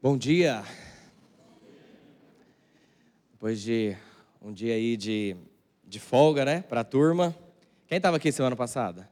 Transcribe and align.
Bom 0.00 0.16
dia. 0.16 0.62
Depois 3.32 3.60
de 3.60 3.96
um 4.40 4.52
dia 4.52 4.74
aí 4.74 4.96
de, 4.96 5.34
de 5.84 5.98
folga, 5.98 6.44
né, 6.44 6.62
para 6.62 6.82
a 6.82 6.84
turma. 6.84 7.34
Quem 7.88 7.96
estava 7.96 8.16
aqui 8.16 8.30
semana 8.30 8.54
passada? 8.54 9.10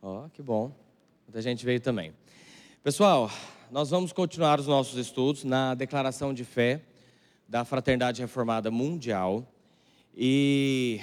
Ó, 0.00 0.26
oh, 0.26 0.30
que 0.30 0.40
bom. 0.40 0.70
Muita 1.26 1.42
gente 1.42 1.64
veio 1.64 1.80
também. 1.80 2.14
Pessoal, 2.84 3.28
nós 3.68 3.90
vamos 3.90 4.12
continuar 4.12 4.60
os 4.60 4.68
nossos 4.68 4.96
estudos 4.96 5.42
na 5.42 5.74
declaração 5.74 6.32
de 6.32 6.44
fé 6.44 6.82
da 7.48 7.64
Fraternidade 7.64 8.20
Reformada 8.22 8.70
Mundial. 8.70 9.44
E 10.16 11.00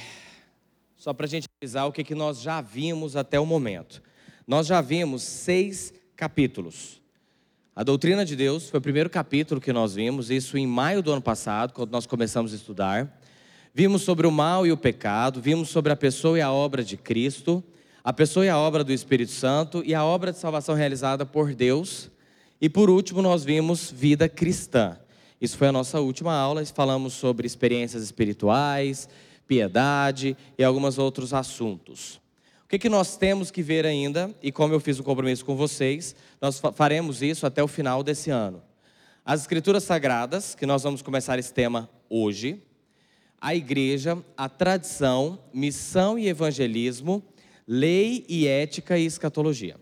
só 0.96 1.12
para 1.14 1.26
a 1.26 1.30
gente 1.30 1.50
avisar 1.62 1.90
o 1.90 1.92
que, 1.92 2.06
que 2.06 2.16
nós 2.16 2.40
já 2.40 2.62
vimos 2.62 3.18
até 3.18 3.38
o 3.38 3.46
momento. 3.46 4.02
Nós 4.48 4.66
já 4.66 4.80
vimos 4.80 5.24
seis 5.24 5.94
capítulos. 6.16 7.03
A 7.76 7.84
doutrina 7.84 8.24
de 8.24 8.36
Deus 8.36 8.70
foi 8.70 8.78
o 8.78 8.82
primeiro 8.82 9.10
capítulo 9.10 9.60
que 9.60 9.74
nós 9.74 9.96
vimos, 9.96 10.30
isso 10.30 10.60
em 10.60 10.68
maio 10.68 11.02
do 11.02 11.12
ano 11.12 11.24
passado, 11.24 11.74
quando 11.74 11.90
nós 11.90 12.06
começamos 12.06 12.54
a 12.54 12.56
estudar. 12.56 13.20
Vimos 13.74 14.04
sobre 14.04 14.28
o 14.28 14.32
mal 14.32 14.68
e 14.68 14.72
o 14.72 14.78
pecado, 14.78 15.42
vimos 15.42 15.70
sobre 15.70 15.92
a 15.92 15.96
pessoa 15.96 16.38
e 16.38 16.42
a 16.42 16.52
obra 16.52 16.84
de 16.84 16.96
Cristo, 16.96 17.64
a 18.04 18.14
pessoa 18.14 18.46
e 18.46 18.50
a 18.50 18.60
obra 18.60 18.84
do 18.84 18.94
Espírito 18.94 19.32
Santo 19.32 19.82
e 19.84 19.96
a 19.96 20.06
obra 20.06 20.32
de 20.32 20.38
salvação 20.38 20.76
realizada 20.76 21.26
por 21.26 21.56
Deus. 21.56 22.12
E 22.62 22.70
por 22.70 22.92
último, 22.92 23.24
nós 23.24 23.44
vimos 23.44 23.90
vida 23.90 24.30
cristã. 24.30 25.00
Isso 25.42 25.58
foi 25.58 25.70
a 25.70 25.72
nossa 25.72 26.00
última 26.00 26.32
aula, 26.32 26.64
falamos 26.68 27.14
sobre 27.14 27.48
experiências 27.48 28.04
espirituais, 28.04 29.10
piedade 29.48 30.38
e 30.60 30.64
alguns 30.64 31.00
outros 31.00 31.34
assuntos 31.34 32.22
que, 32.74 32.80
que 32.80 32.90
nós 32.90 33.16
temos 33.16 33.52
que 33.52 33.62
ver 33.62 33.86
ainda? 33.86 34.34
E 34.42 34.52
como 34.52 34.74
eu 34.74 34.80
fiz 34.80 35.00
um 35.00 35.04
compromisso 35.04 35.46
com 35.46 35.56
vocês, 35.56 36.16
nós 36.42 36.60
faremos 36.74 37.22
isso 37.22 37.46
até 37.46 37.62
o 37.62 37.68
final 37.68 38.02
desse 38.02 38.32
ano. 38.32 38.64
As 39.24 39.42
Escrituras 39.42 39.84
Sagradas, 39.84 40.56
que 40.56 40.66
nós 40.66 40.82
vamos 40.82 41.04
começar 41.04 41.38
esse 41.38 41.54
tema 41.54 41.88
hoje, 42.10 42.64
a 43.40 43.54
igreja, 43.54 44.18
a 44.36 44.50
tradição, 44.50 45.38
missão 45.54 46.18
e 46.18 46.28
evangelismo, 46.28 47.22
lei 47.68 48.26
e 48.28 48.48
ética 48.48 48.98
e 48.98 49.06
escatologia. 49.06 49.76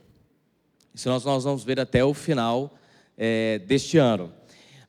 Isso 0.94 1.08
nós, 1.08 1.24
nós 1.24 1.46
vamos 1.46 1.64
ver 1.64 1.80
até 1.80 2.04
o 2.04 2.14
final 2.14 2.78
é, 3.18 3.60
deste 3.60 3.98
ano. 3.98 4.34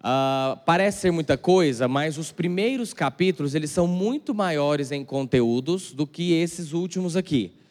Uh, 0.01 0.59
parece 0.67 1.03
ser 1.03 1.13
muita 1.13 1.39
coisa, 1.39 1.87
mas 1.87 2.19
os 2.19 2.33
primeiros 2.33 2.93
capítulos 2.93 3.55
eles 3.55 3.71
são 3.71 3.87
muito 3.87 4.35
maiores 4.35 4.91
em 4.91 5.05
conteúdos 5.05 5.93
do 5.93 6.05
que 6.05 6.33
esses 6.33 6.73
últimos 6.73 7.17
aqui. 7.17 7.62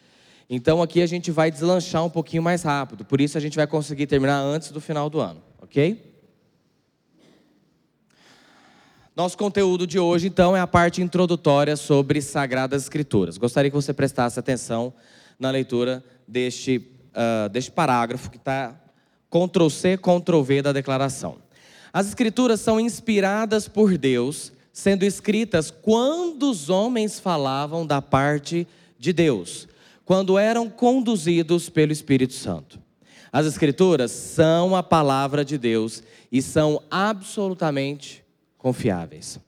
Então 0.54 0.82
aqui 0.82 1.00
a 1.00 1.06
gente 1.06 1.30
vai 1.30 1.50
deslanchar 1.50 2.04
um 2.04 2.10
pouquinho 2.10 2.42
mais 2.42 2.62
rápido, 2.62 3.06
por 3.06 3.22
isso 3.22 3.38
a 3.38 3.40
gente 3.40 3.56
vai 3.56 3.66
conseguir 3.66 4.06
terminar 4.06 4.38
antes 4.38 4.70
do 4.70 4.82
final 4.82 5.08
do 5.08 5.18
ano, 5.18 5.42
ok? 5.62 6.12
Nosso 9.16 9.38
conteúdo 9.38 9.86
de 9.86 9.98
hoje, 9.98 10.26
então, 10.26 10.54
é 10.54 10.60
a 10.60 10.66
parte 10.66 11.00
introdutória 11.00 11.74
sobre 11.74 12.20
Sagradas 12.20 12.82
Escrituras. 12.82 13.38
Gostaria 13.38 13.70
que 13.70 13.74
você 13.74 13.94
prestasse 13.94 14.38
atenção 14.38 14.92
na 15.38 15.50
leitura 15.50 16.04
deste, 16.28 16.86
uh, 17.16 17.48
deste 17.48 17.70
parágrafo 17.70 18.30
que 18.30 18.36
está 18.36 18.78
Ctrl-C, 19.30 19.96
Ctrl-V 19.96 20.60
da 20.60 20.72
declaração. 20.72 21.38
As 21.90 22.08
Escrituras 22.08 22.60
são 22.60 22.78
inspiradas 22.78 23.68
por 23.68 23.96
Deus, 23.96 24.52
sendo 24.70 25.02
escritas 25.02 25.70
quando 25.70 26.50
os 26.50 26.68
homens 26.68 27.18
falavam 27.18 27.86
da 27.86 28.02
parte 28.02 28.68
de 28.98 29.14
Deus 29.14 29.71
quando 30.12 30.38
eram 30.38 30.68
conduzidos 30.68 31.70
pelo 31.70 31.90
Espírito 31.90 32.34
Santo. 32.34 32.78
As 33.32 33.46
Escrituras 33.46 34.10
são 34.10 34.76
a 34.76 34.82
palavra 34.82 35.42
de 35.42 35.56
Deus 35.56 36.02
e 36.30 36.42
são 36.42 36.82
absolutamente 36.90 38.22
confiáveis. 38.58 39.40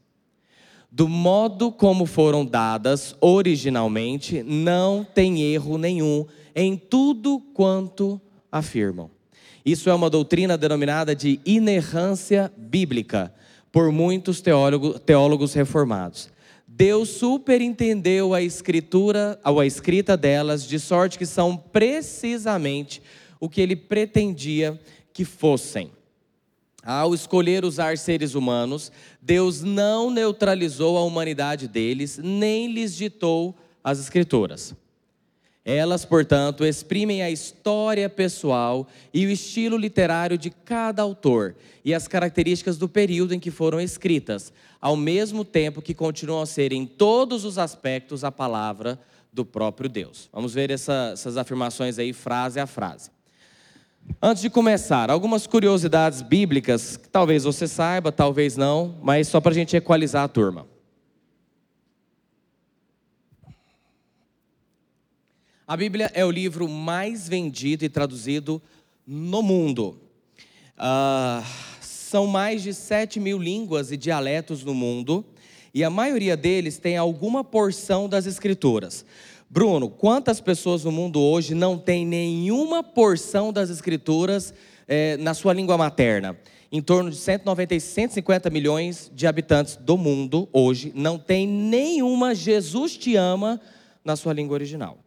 Do 0.90 1.06
modo 1.06 1.70
como 1.70 2.06
foram 2.06 2.46
dadas 2.46 3.14
originalmente, 3.20 4.42
não 4.42 5.04
tem 5.04 5.42
erro 5.42 5.76
nenhum 5.76 6.24
em 6.56 6.78
tudo 6.78 7.40
quanto 7.52 8.18
afirmam. 8.50 9.10
Isso 9.66 9.90
é 9.90 9.94
uma 9.94 10.08
doutrina 10.08 10.56
denominada 10.56 11.14
de 11.14 11.40
inerrância 11.44 12.50
bíblica 12.56 13.34
por 13.70 13.92
muitos 13.92 14.40
teólogos, 14.40 15.52
reformados. 15.52 16.30
Deus 16.76 17.08
superintendeu 17.10 18.34
a 18.34 18.42
escritura, 18.42 19.38
a 19.44 19.64
escrita 19.64 20.16
delas, 20.16 20.66
de 20.66 20.80
sorte 20.80 21.16
que 21.16 21.24
são 21.24 21.56
precisamente 21.56 23.00
o 23.38 23.48
que 23.48 23.60
ele 23.60 23.76
pretendia 23.76 24.80
que 25.12 25.24
fossem. 25.24 25.92
Ao 26.82 27.14
escolher 27.14 27.64
usar 27.64 27.96
seres 27.96 28.34
humanos, 28.34 28.90
Deus 29.22 29.62
não 29.62 30.10
neutralizou 30.10 30.98
a 30.98 31.04
humanidade 31.04 31.68
deles, 31.68 32.18
nem 32.18 32.66
lhes 32.72 32.96
ditou 32.96 33.54
as 33.84 34.00
escrituras. 34.00 34.74
Elas, 35.64 36.04
portanto, 36.04 36.64
exprimem 36.64 37.22
a 37.22 37.30
história 37.30 38.06
pessoal 38.10 38.86
e 39.14 39.24
o 39.24 39.30
estilo 39.30 39.78
literário 39.78 40.36
de 40.36 40.50
cada 40.50 41.00
autor 41.00 41.56
e 41.82 41.94
as 41.94 42.06
características 42.06 42.76
do 42.76 42.86
período 42.86 43.32
em 43.32 43.40
que 43.40 43.50
foram 43.50 43.80
escritas, 43.80 44.52
ao 44.78 44.94
mesmo 44.94 45.42
tempo 45.42 45.80
que 45.80 45.94
continuam 45.94 46.42
a 46.42 46.46
ser, 46.46 46.72
em 46.72 46.84
todos 46.84 47.46
os 47.46 47.56
aspectos, 47.56 48.24
a 48.24 48.30
palavra 48.30 49.00
do 49.32 49.42
próprio 49.44 49.88
Deus. 49.88 50.28
Vamos 50.30 50.52
ver 50.52 50.70
essa, 50.70 51.10
essas 51.14 51.38
afirmações 51.38 51.98
aí, 51.98 52.12
frase 52.12 52.60
a 52.60 52.66
frase. 52.66 53.10
Antes 54.20 54.42
de 54.42 54.50
começar, 54.50 55.10
algumas 55.10 55.46
curiosidades 55.46 56.20
bíblicas 56.20 56.98
que 56.98 57.08
talvez 57.08 57.44
você 57.44 57.66
saiba, 57.66 58.12
talvez 58.12 58.54
não, 58.54 58.98
mas 59.02 59.28
só 59.28 59.40
para 59.40 59.52
a 59.52 59.54
gente 59.54 59.74
equalizar 59.74 60.24
a 60.24 60.28
turma. 60.28 60.73
A 65.66 65.78
Bíblia 65.78 66.10
é 66.12 66.22
o 66.22 66.30
livro 66.30 66.68
mais 66.68 67.26
vendido 67.26 67.86
e 67.86 67.88
traduzido 67.88 68.60
no 69.06 69.42
mundo. 69.42 69.98
Uh, 70.76 71.42
são 71.80 72.26
mais 72.26 72.62
de 72.62 72.74
7 72.74 73.18
mil 73.18 73.38
línguas 73.38 73.90
e 73.90 73.96
dialetos 73.96 74.62
no 74.62 74.74
mundo, 74.74 75.24
e 75.72 75.82
a 75.82 75.88
maioria 75.88 76.36
deles 76.36 76.76
tem 76.76 76.98
alguma 76.98 77.42
porção 77.42 78.06
das 78.10 78.26
Escrituras. 78.26 79.06
Bruno, 79.48 79.88
quantas 79.88 80.38
pessoas 80.38 80.84
no 80.84 80.92
mundo 80.92 81.18
hoje 81.18 81.54
não 81.54 81.78
tem 81.78 82.04
nenhuma 82.04 82.82
porção 82.82 83.50
das 83.50 83.70
Escrituras 83.70 84.52
eh, 84.86 85.16
na 85.16 85.32
sua 85.32 85.54
língua 85.54 85.78
materna? 85.78 86.38
Em 86.70 86.82
torno 86.82 87.10
de 87.10 87.16
190 87.16 87.80
150 87.80 88.50
milhões 88.50 89.10
de 89.14 89.26
habitantes 89.26 89.76
do 89.76 89.96
mundo 89.96 90.46
hoje 90.52 90.92
não 90.94 91.18
tem 91.18 91.46
nenhuma 91.46 92.34
Jesus 92.34 92.98
te 92.98 93.16
ama 93.16 93.58
na 94.04 94.14
sua 94.14 94.34
língua 94.34 94.54
original. 94.54 95.03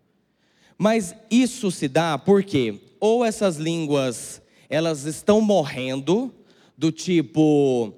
Mas 0.78 1.16
isso 1.30 1.72
se 1.72 1.88
dá 1.88 2.18
porque 2.18 2.80
ou 3.00 3.26
essas 3.26 3.58
línguas 3.58 4.42
elas 4.70 5.06
estão 5.06 5.40
morrendo, 5.40 6.32
do 6.78 6.92
tipo 6.92 7.94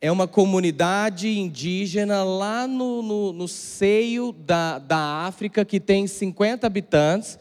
é 0.00 0.12
uma 0.12 0.28
comunidade 0.28 1.28
indígena 1.38 2.22
lá 2.22 2.66
no, 2.68 3.02
no, 3.02 3.32
no 3.32 3.48
seio 3.48 4.32
da, 4.32 4.78
da 4.78 5.26
África 5.26 5.64
que 5.64 5.80
tem 5.80 6.06
50 6.06 6.66
habitantes. 6.66 7.38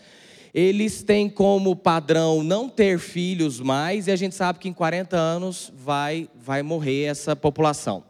Eles 0.53 1.03
têm 1.03 1.29
como 1.29 1.75
padrão 1.75 2.41
não 2.41 2.67
ter 2.67 2.97
filhos 2.97 3.59
mais, 3.59 4.07
e 4.07 4.11
a 4.11 4.15
gente 4.15 4.33
sabe 4.33 4.57
que 4.57 4.67
em 4.67 4.73
40 4.73 5.15
anos 5.15 5.71
vai, 5.75 6.27
vai 6.35 6.63
morrer 6.63 7.03
essa 7.03 7.35
população. 7.35 8.03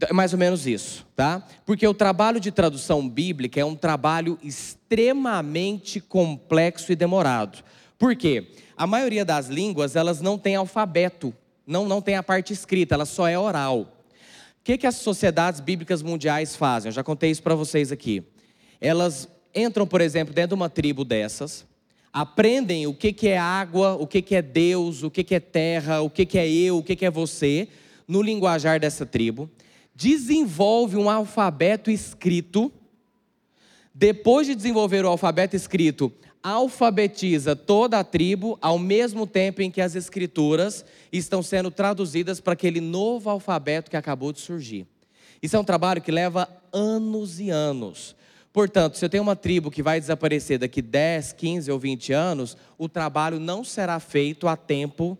É 0.00 0.12
mais 0.12 0.32
ou 0.32 0.38
menos 0.38 0.66
isso, 0.66 1.06
tá? 1.14 1.46
Porque 1.66 1.86
o 1.86 1.92
trabalho 1.92 2.40
de 2.40 2.50
tradução 2.50 3.06
bíblica 3.06 3.60
é 3.60 3.64
um 3.64 3.76
trabalho 3.76 4.38
extremamente 4.42 6.00
complexo 6.00 6.90
e 6.90 6.96
demorado. 6.96 7.62
Por 7.98 8.16
quê? 8.16 8.48
A 8.76 8.86
maioria 8.86 9.24
das 9.24 9.48
línguas, 9.48 9.94
elas 9.94 10.20
não 10.20 10.38
tem 10.38 10.56
alfabeto, 10.56 11.34
não, 11.66 11.86
não 11.86 12.00
tem 12.00 12.16
a 12.16 12.22
parte 12.22 12.52
escrita, 12.52 12.94
ela 12.94 13.04
só 13.04 13.28
é 13.28 13.38
oral. 13.38 13.80
O 13.80 14.64
que, 14.64 14.78
que 14.78 14.86
as 14.86 14.96
sociedades 14.96 15.60
bíblicas 15.60 16.02
mundiais 16.02 16.56
fazem? 16.56 16.88
Eu 16.88 16.94
já 16.94 17.04
contei 17.04 17.30
isso 17.30 17.42
para 17.42 17.54
vocês 17.54 17.92
aqui. 17.92 18.22
Elas 18.80 19.28
entram, 19.54 19.86
por 19.86 20.00
exemplo, 20.00 20.32
dentro 20.32 20.48
de 20.48 20.54
uma 20.54 20.70
tribo 20.70 21.04
dessas, 21.04 21.66
aprendem 22.12 22.86
o 22.86 22.94
que, 22.94 23.12
que 23.12 23.28
é 23.28 23.38
água, 23.38 23.94
o 23.94 24.06
que, 24.06 24.22
que 24.22 24.34
é 24.34 24.42
Deus, 24.42 25.02
o 25.02 25.10
que, 25.10 25.22
que 25.22 25.34
é 25.34 25.40
terra, 25.40 26.00
o 26.00 26.08
que, 26.08 26.24
que 26.24 26.38
é 26.38 26.50
eu, 26.50 26.78
o 26.78 26.82
que, 26.82 26.96
que 26.96 27.04
é 27.04 27.10
você, 27.10 27.68
no 28.08 28.22
linguajar 28.22 28.80
dessa 28.80 29.04
tribo 29.04 29.50
desenvolve 29.94 30.96
um 30.96 31.08
alfabeto 31.08 31.90
escrito. 31.90 32.72
Depois 33.94 34.46
de 34.46 34.54
desenvolver 34.54 35.04
o 35.04 35.08
alfabeto 35.08 35.54
escrito, 35.54 36.12
alfabetiza 36.42 37.54
toda 37.54 37.98
a 37.98 38.04
tribo 38.04 38.58
ao 38.60 38.78
mesmo 38.78 39.26
tempo 39.26 39.62
em 39.62 39.70
que 39.70 39.80
as 39.80 39.94
escrituras 39.94 40.84
estão 41.12 41.42
sendo 41.42 41.70
traduzidas 41.70 42.40
para 42.40 42.54
aquele 42.54 42.80
novo 42.80 43.30
alfabeto 43.30 43.90
que 43.90 43.96
acabou 43.96 44.32
de 44.32 44.40
surgir. 44.40 44.86
Isso 45.42 45.56
é 45.56 45.58
um 45.58 45.64
trabalho 45.64 46.00
que 46.00 46.10
leva 46.10 46.48
anos 46.72 47.38
e 47.38 47.50
anos. 47.50 48.16
Portanto, 48.52 48.98
se 48.98 49.04
eu 49.04 49.08
tenho 49.08 49.22
uma 49.22 49.36
tribo 49.36 49.70
que 49.70 49.82
vai 49.82 49.98
desaparecer 49.98 50.58
daqui 50.58 50.82
10, 50.82 51.32
15 51.32 51.70
ou 51.70 51.78
20 51.78 52.12
anos, 52.12 52.56
o 52.76 52.88
trabalho 52.88 53.40
não 53.40 53.64
será 53.64 53.98
feito 53.98 54.46
a 54.46 54.56
tempo 54.56 55.18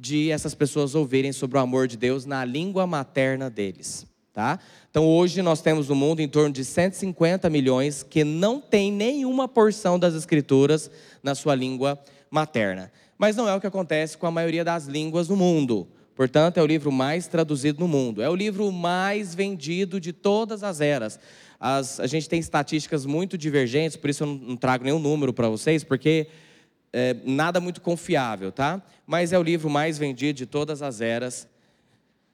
de 0.00 0.30
essas 0.30 0.54
pessoas 0.54 0.94
ouvirem 0.94 1.30
sobre 1.30 1.58
o 1.58 1.60
amor 1.60 1.86
de 1.86 1.98
Deus 1.98 2.24
na 2.24 2.42
língua 2.42 2.86
materna 2.86 3.50
deles, 3.50 4.06
tá? 4.32 4.58
Então 4.90 5.06
hoje 5.06 5.42
nós 5.42 5.60
temos 5.60 5.90
no 5.90 5.94
mundo 5.94 6.20
em 6.20 6.28
torno 6.28 6.50
de 6.50 6.64
150 6.64 7.50
milhões 7.50 8.02
que 8.02 8.24
não 8.24 8.62
tem 8.62 8.90
nenhuma 8.90 9.46
porção 9.46 9.98
das 9.98 10.14
escrituras 10.14 10.90
na 11.22 11.34
sua 11.34 11.54
língua 11.54 12.02
materna. 12.30 12.90
Mas 13.18 13.36
não 13.36 13.46
é 13.46 13.54
o 13.54 13.60
que 13.60 13.66
acontece 13.66 14.16
com 14.16 14.26
a 14.26 14.30
maioria 14.30 14.64
das 14.64 14.86
línguas 14.86 15.28
no 15.28 15.36
mundo. 15.36 15.86
Portanto, 16.16 16.56
é 16.56 16.62
o 16.62 16.66
livro 16.66 16.90
mais 16.90 17.26
traduzido 17.26 17.80
no 17.80 17.88
mundo. 17.88 18.22
É 18.22 18.30
o 18.30 18.34
livro 18.34 18.72
mais 18.72 19.34
vendido 19.34 20.00
de 20.00 20.14
todas 20.14 20.62
as 20.62 20.80
eras. 20.80 21.20
As, 21.58 22.00
a 22.00 22.06
gente 22.06 22.26
tem 22.26 22.40
estatísticas 22.40 23.04
muito 23.04 23.36
divergentes, 23.36 23.98
por 23.98 24.08
isso 24.08 24.22
eu 24.22 24.28
não, 24.28 24.34
não 24.34 24.56
trago 24.56 24.82
nenhum 24.82 24.98
número 24.98 25.30
para 25.34 25.50
vocês, 25.50 25.84
porque 25.84 26.28
é, 26.92 27.14
nada 27.24 27.60
muito 27.60 27.80
confiável, 27.80 28.50
tá? 28.50 28.82
Mas 29.06 29.32
é 29.32 29.38
o 29.38 29.42
livro 29.42 29.70
mais 29.70 29.98
vendido 29.98 30.36
de 30.36 30.46
todas 30.46 30.82
as 30.82 31.00
eras, 31.00 31.48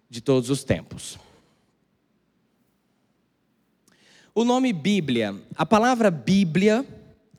de 0.09 0.21
todos 0.21 0.51
os 0.51 0.65
tempos. 0.65 1.19
O 4.35 4.45
nome 4.45 4.73
Bíblia, 4.73 5.35
a 5.57 5.65
palavra 5.65 6.11
Bíblia, 6.11 6.85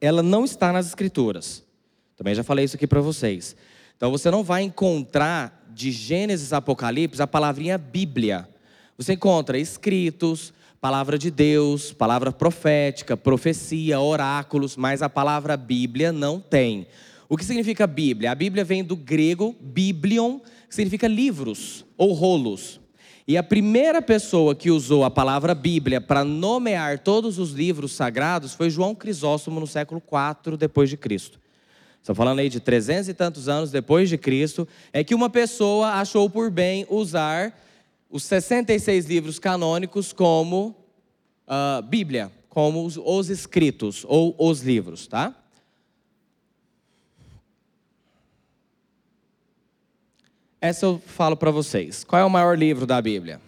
ela 0.02 0.24
não 0.24 0.46
está 0.46 0.72
nas 0.72 0.88
Escrituras. 0.88 1.64
Também 2.16 2.34
já 2.34 2.44
falei 2.44 2.66
isso 2.66 2.75
aqui 2.75 2.88
para 2.88 3.02
vocês. 3.02 3.56
Então 3.96 4.10
você 4.12 4.31
não 4.31 4.44
vai 4.44 4.64
encontrar 4.64 5.66
de 5.69 5.92
Gênesis 5.92 6.54
a 6.54 6.58
Apocalipse 6.58 7.22
a 7.22 7.28
palavrinha 7.28 7.78
Bíblia. 7.78 8.50
Você 8.98 9.14
encontra 9.14 9.60
escritos, 9.60 10.52
palavra 10.80 11.18
de 11.18 11.32
Deus, 11.32 11.92
palavra 11.92 12.32
profética, 12.32 13.18
profecia, 13.18 14.00
oráculos, 14.00 14.78
mas 14.78 15.02
a 15.02 15.10
palavra 15.10 15.58
Bíblia 15.58 16.12
não 16.12 16.40
tem. 16.40 16.88
O 17.28 17.36
que 17.36 17.44
significa 17.44 17.88
Bíblia? 17.88 18.32
A 18.32 18.36
Bíblia 18.36 18.64
vem 18.64 18.84
do 18.84 18.96
grego 18.96 19.56
biblion, 19.60 20.40
que 20.40 20.76
significa 20.76 21.08
livros 21.08 21.86
ou 21.98 22.14
rolos. 22.14 22.80
E 23.28 23.36
a 23.36 23.44
primeira 23.44 24.02
pessoa 24.02 24.56
que 24.56 24.72
usou 24.72 25.04
a 25.04 25.12
palavra 25.12 25.54
Bíblia 25.54 26.00
para 26.00 26.24
nomear 26.24 27.00
todos 27.00 27.38
os 27.38 27.52
livros 27.52 27.92
sagrados 27.92 28.54
foi 28.54 28.70
João 28.70 28.96
Crisóstomo 28.96 29.60
no 29.60 29.68
século 29.68 30.02
IV 30.02 30.56
depois 30.56 30.90
de 30.90 30.96
Cristo. 30.96 31.40
Estou 32.00 32.16
falando 32.16 32.40
aí 32.40 32.48
de 32.48 32.62
trezentos 32.62 33.10
e 33.10 33.14
tantos 33.14 33.50
anos 33.50 33.70
depois 33.70 34.08
de 34.08 34.18
Cristo, 34.18 34.66
é 34.94 35.04
que 35.04 35.14
uma 35.14 35.30
pessoa 35.30 35.96
achou 35.96 36.30
por 36.30 36.50
bem 36.50 36.86
usar 36.90 37.54
os 38.09 38.24
66 38.24 39.06
livros 39.06 39.39
canônicos 39.39 40.13
como 40.13 40.75
uh, 41.48 41.81
Bíblia, 41.83 42.31
como 42.50 42.86
os, 42.86 42.98
os 42.98 43.30
escritos 43.30 44.06
ou 44.07 44.36
os 44.39 44.62
livros, 44.62 45.07
tá? 45.07 45.36
Essa 50.59 50.86
eu 50.88 51.00
falo 51.00 51.38
para 51.38 51.51
vocês. 51.51 52.04
Qual 52.04 52.19
é 52.19 52.25
o 52.25 52.30
maior 52.30 52.57
livro 52.57 52.86
da 52.86 53.01
Bíblia? 53.01 53.39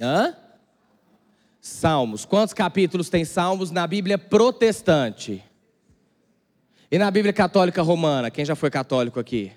Hã? 0.00 0.34
Salmos. 1.60 2.24
Quantos 2.24 2.54
capítulos 2.54 3.08
tem 3.08 3.24
Salmos 3.24 3.70
na 3.70 3.86
Bíblia 3.86 4.18
protestante? 4.18 5.44
E 6.92 6.98
na 6.98 7.10
Bíblia 7.10 7.32
católica 7.32 7.80
romana? 7.80 8.30
Quem 8.30 8.44
já 8.44 8.54
foi 8.54 8.68
católico 8.68 9.18
aqui? 9.18 9.50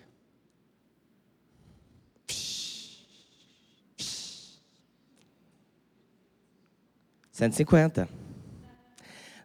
Cento 7.29 7.51
e 7.51 7.55
cinquenta. 7.57 8.07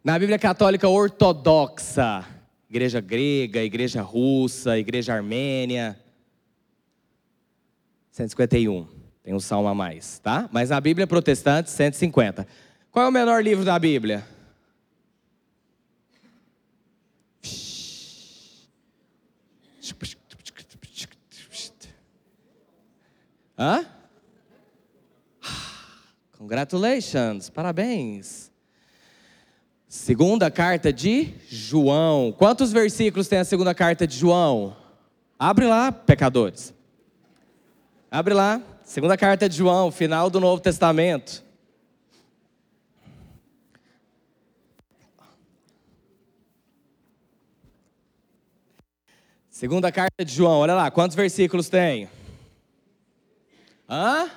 Na 0.01 0.17
Bíblia 0.17 0.39
católica 0.39 0.87
ortodoxa, 0.87 2.25
igreja 2.69 3.01
grega, 3.01 3.61
igreja 3.61 4.01
russa, 4.01 4.79
igreja 4.79 5.13
armênia. 5.13 5.99
151. 8.11 8.87
Tem 9.21 9.33
um 9.33 9.39
salmo 9.41 9.67
a 9.67 9.75
mais, 9.75 10.17
tá? 10.19 10.47
Mas 10.49 10.69
na 10.69 10.79
Bíblia 10.79 11.05
protestante, 11.05 11.69
150. 11.69 12.47
Qual 12.89 13.03
é 13.03 13.09
o 13.09 13.11
menor 13.11 13.43
livro 13.43 13.65
da 13.65 13.77
Bíblia? 13.77 14.25
Hã? 23.57 23.85
Congratulations, 26.37 27.49
parabéns. 27.49 28.51
Segunda 29.87 30.49
carta 30.49 30.91
de 30.91 31.33
João. 31.47 32.31
Quantos 32.31 32.71
versículos 32.71 33.27
tem 33.27 33.39
a 33.39 33.45
segunda 33.45 33.75
carta 33.75 34.07
de 34.07 34.17
João? 34.17 34.75
Abre 35.37 35.67
lá, 35.67 35.91
pecadores. 35.91 36.73
Abre 38.09 38.33
lá. 38.33 38.61
Segunda 38.83 39.15
carta 39.15 39.47
de 39.47 39.55
João, 39.55 39.91
final 39.91 40.29
do 40.29 40.39
Novo 40.39 40.61
Testamento. 40.61 41.43
Segunda 49.61 49.91
carta 49.91 50.25
de 50.25 50.33
João, 50.33 50.57
olha 50.57 50.73
lá, 50.73 50.89
quantos 50.89 51.15
versículos 51.15 51.69
tem? 51.69 52.09
Hã? 53.87 54.27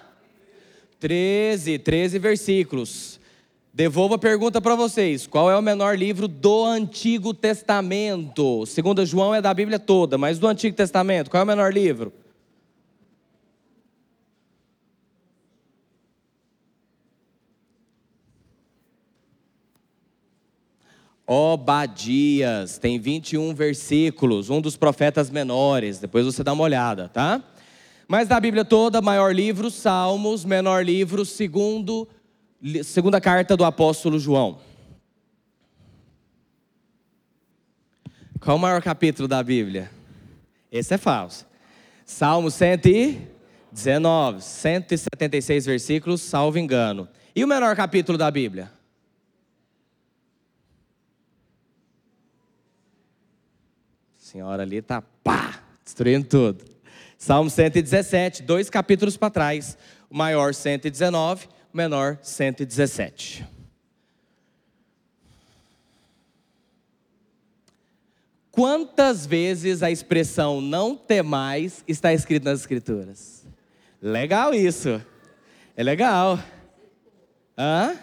Treze, 1.00 1.79
treze 1.79 2.19
versículos. 2.19 3.19
Devolvo 3.73 4.17
a 4.17 4.19
pergunta 4.19 4.61
para 4.61 4.75
vocês: 4.75 5.26
qual 5.26 5.50
é 5.50 5.56
o 5.56 5.62
menor 5.62 5.97
livro 5.97 6.29
do 6.29 6.67
Antigo 6.67 7.32
Testamento? 7.32 8.67
Segundo 8.67 9.06
João 9.06 9.35
é 9.35 9.41
da 9.41 9.55
Bíblia 9.55 9.79
toda, 9.79 10.19
mas 10.19 10.38
do 10.38 10.47
Antigo 10.47 10.76
Testamento, 10.76 11.31
qual 11.31 11.41
é 11.41 11.44
o 11.44 11.47
menor 11.47 11.73
livro? 11.73 12.12
Obadias, 21.26 22.79
tem 22.79 22.99
21 22.99 23.55
versículos, 23.55 24.50
um 24.50 24.61
dos 24.61 24.76
profetas 24.76 25.31
menores, 25.31 25.99
depois 25.99 26.26
você 26.26 26.44
dá 26.44 26.53
uma 26.53 26.65
olhada, 26.65 27.09
tá? 27.09 27.43
Mas 28.06 28.29
da 28.29 28.38
Bíblia 28.38 28.65
toda, 28.65 29.00
maior 29.00 29.35
livro, 29.35 29.71
Salmos, 29.71 30.44
menor 30.44 30.85
livro, 30.85 31.25
segundo 31.25 32.06
Segunda 32.82 33.21
carta 33.21 33.59
do 33.59 33.65
apóstolo 33.65 34.19
João. 34.19 34.59
Qual 38.41 38.56
o 38.56 38.61
maior 38.61 38.81
capítulo 38.81 39.29
da 39.29 39.43
Bíblia? 39.43 39.91
Esse 40.73 40.95
é 40.95 40.99
falso. 40.99 41.47
Salmo 42.07 42.50
119, 42.50 44.40
176 44.40 45.66
versículos, 45.66 46.23
salvo 46.23 46.59
engano. 46.59 47.07
E 47.37 47.45
o 47.45 47.49
menor 47.49 47.76
capítulo 47.76 48.16
da 48.16 48.31
Bíblia? 48.31 48.73
A 54.19 54.24
senhora 54.35 54.64
ali 54.64 54.83
tá 54.83 55.00
pá, 55.23 55.62
destruindo 55.85 56.26
tudo. 56.26 56.64
Salmo 57.17 57.49
117, 57.49 58.43
dois 58.43 58.69
capítulos 58.69 59.17
para 59.17 59.31
trás. 59.31 59.79
O 60.11 60.17
maior 60.17 60.53
119, 60.53 61.47
menor 61.73 62.19
117. 62.21 63.47
Quantas 68.50 69.25
vezes 69.25 69.85
a 69.85 69.91
expressão 69.93 70.61
não 70.61 70.97
temais 70.97 71.85
está 71.87 72.12
escrita 72.12 72.50
nas 72.50 72.59
Escrituras? 72.59 73.47
Legal 74.03 74.53
isso. 74.53 75.00
É 75.76 75.83
legal. 75.85 76.41
Hã? 77.57 77.97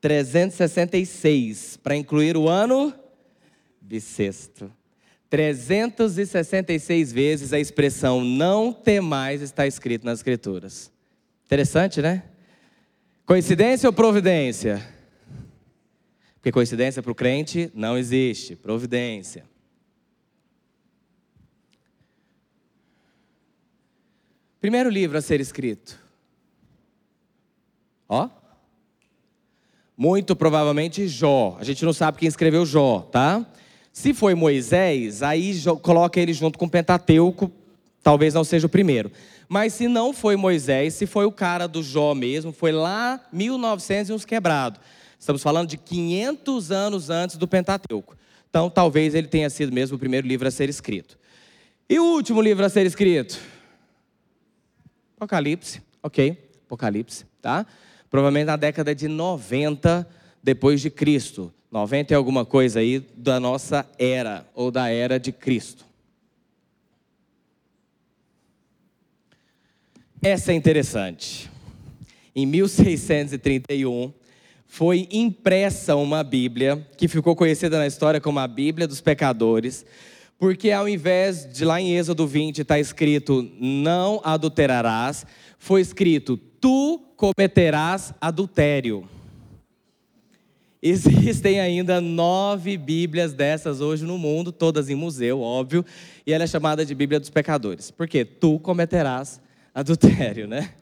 Trezentos 0.00 0.56
sessenta 0.56 0.96
e 0.96 1.04
seis 1.04 1.76
para 1.76 1.96
incluir 1.96 2.36
o 2.36 2.48
ano 2.48 2.94
bissexto. 3.80 4.72
366 5.30 7.12
vezes 7.12 7.52
a 7.52 7.60
expressão 7.60 8.24
não 8.24 8.72
temais 8.72 9.40
está 9.40 9.64
escrito 9.64 10.04
nas 10.04 10.18
Escrituras. 10.18 10.90
Interessante, 11.46 12.02
né? 12.02 12.24
Coincidência 13.24 13.88
ou 13.88 13.92
providência? 13.92 14.84
Porque 16.34 16.50
coincidência 16.50 17.00
para 17.00 17.12
o 17.12 17.14
crente 17.14 17.70
não 17.74 17.96
existe. 17.96 18.56
Providência. 18.56 19.44
Primeiro 24.60 24.90
livro 24.90 25.16
a 25.16 25.22
ser 25.22 25.40
escrito. 25.40 25.96
Ó. 28.08 28.39
Muito 30.00 30.34
provavelmente 30.34 31.06
Jó. 31.06 31.58
A 31.60 31.62
gente 31.62 31.84
não 31.84 31.92
sabe 31.92 32.16
quem 32.16 32.26
escreveu 32.26 32.64
Jó, 32.64 33.00
tá? 33.12 33.44
Se 33.92 34.14
foi 34.14 34.34
Moisés, 34.34 35.22
aí 35.22 35.54
coloca 35.82 36.18
ele 36.18 36.32
junto 36.32 36.58
com 36.58 36.64
o 36.64 36.70
Pentateuco, 36.70 37.52
talvez 38.02 38.32
não 38.32 38.42
seja 38.42 38.66
o 38.66 38.70
primeiro. 38.70 39.12
Mas 39.46 39.74
se 39.74 39.88
não 39.88 40.14
foi 40.14 40.36
Moisés, 40.36 40.94
se 40.94 41.04
foi 41.04 41.26
o 41.26 41.30
cara 41.30 41.66
do 41.66 41.82
Jó 41.82 42.14
mesmo, 42.14 42.50
foi 42.50 42.72
lá 42.72 43.20
1900 43.30 44.08
e 44.08 44.12
uns 44.14 44.24
quebrados. 44.24 44.80
Estamos 45.18 45.42
falando 45.42 45.68
de 45.68 45.76
500 45.76 46.72
anos 46.72 47.10
antes 47.10 47.36
do 47.36 47.46
Pentateuco. 47.46 48.16
Então, 48.48 48.70
talvez 48.70 49.14
ele 49.14 49.28
tenha 49.28 49.50
sido 49.50 49.70
mesmo 49.70 49.96
o 49.96 50.00
primeiro 50.00 50.26
livro 50.26 50.48
a 50.48 50.50
ser 50.50 50.70
escrito. 50.70 51.18
E 51.90 51.98
o 51.98 52.04
último 52.04 52.40
livro 52.40 52.64
a 52.64 52.70
ser 52.70 52.86
escrito? 52.86 53.38
Apocalipse, 55.18 55.82
ok, 56.02 56.38
Apocalipse, 56.64 57.26
tá? 57.42 57.66
Provavelmente 58.10 58.46
na 58.46 58.56
década 58.56 58.94
de 58.94 59.06
90 59.06 60.06
depois 60.42 60.80
de 60.80 60.90
Cristo. 60.90 61.52
90 61.70 62.12
é 62.12 62.16
alguma 62.16 62.44
coisa 62.44 62.80
aí 62.80 62.98
da 63.16 63.38
nossa 63.38 63.88
era, 63.96 64.44
ou 64.54 64.70
da 64.70 64.88
era 64.88 65.20
de 65.20 65.30
Cristo. 65.30 65.84
Essa 70.20 70.52
é 70.52 70.54
interessante. 70.54 71.48
Em 72.34 72.44
1631, 72.44 74.12
foi 74.66 75.08
impressa 75.10 75.96
uma 75.96 76.22
Bíblia, 76.22 76.86
que 76.96 77.08
ficou 77.08 77.34
conhecida 77.34 77.78
na 77.78 77.86
história 77.86 78.20
como 78.20 78.38
a 78.38 78.46
Bíblia 78.46 78.86
dos 78.86 79.00
Pecadores, 79.00 79.84
porque 80.38 80.70
ao 80.70 80.88
invés 80.88 81.50
de 81.52 81.64
lá 81.64 81.80
em 81.80 81.96
Êxodo 81.96 82.26
20 82.26 82.58
estar 82.60 82.74
tá 82.74 82.80
escrito 82.80 83.48
não 83.60 84.20
adulterarás, 84.24 85.24
foi 85.58 85.80
escrito 85.80 86.36
tu 86.36 86.98
cometerás 87.20 88.14
adultério. 88.18 89.06
Existem 90.82 91.60
ainda 91.60 92.00
nove 92.00 92.78
Bíblias 92.78 93.34
dessas 93.34 93.82
hoje 93.82 94.06
no 94.06 94.16
mundo, 94.16 94.50
todas 94.50 94.88
em 94.88 94.94
museu, 94.94 95.42
óbvio, 95.42 95.84
e 96.26 96.32
ela 96.32 96.44
é 96.44 96.46
chamada 96.46 96.82
de 96.82 96.94
Bíblia 96.94 97.20
dos 97.20 97.28
Pecadores. 97.28 97.90
Porque 97.90 98.24
tu 98.24 98.58
cometerás 98.58 99.38
adultério, 99.74 100.48
né? 100.48 100.72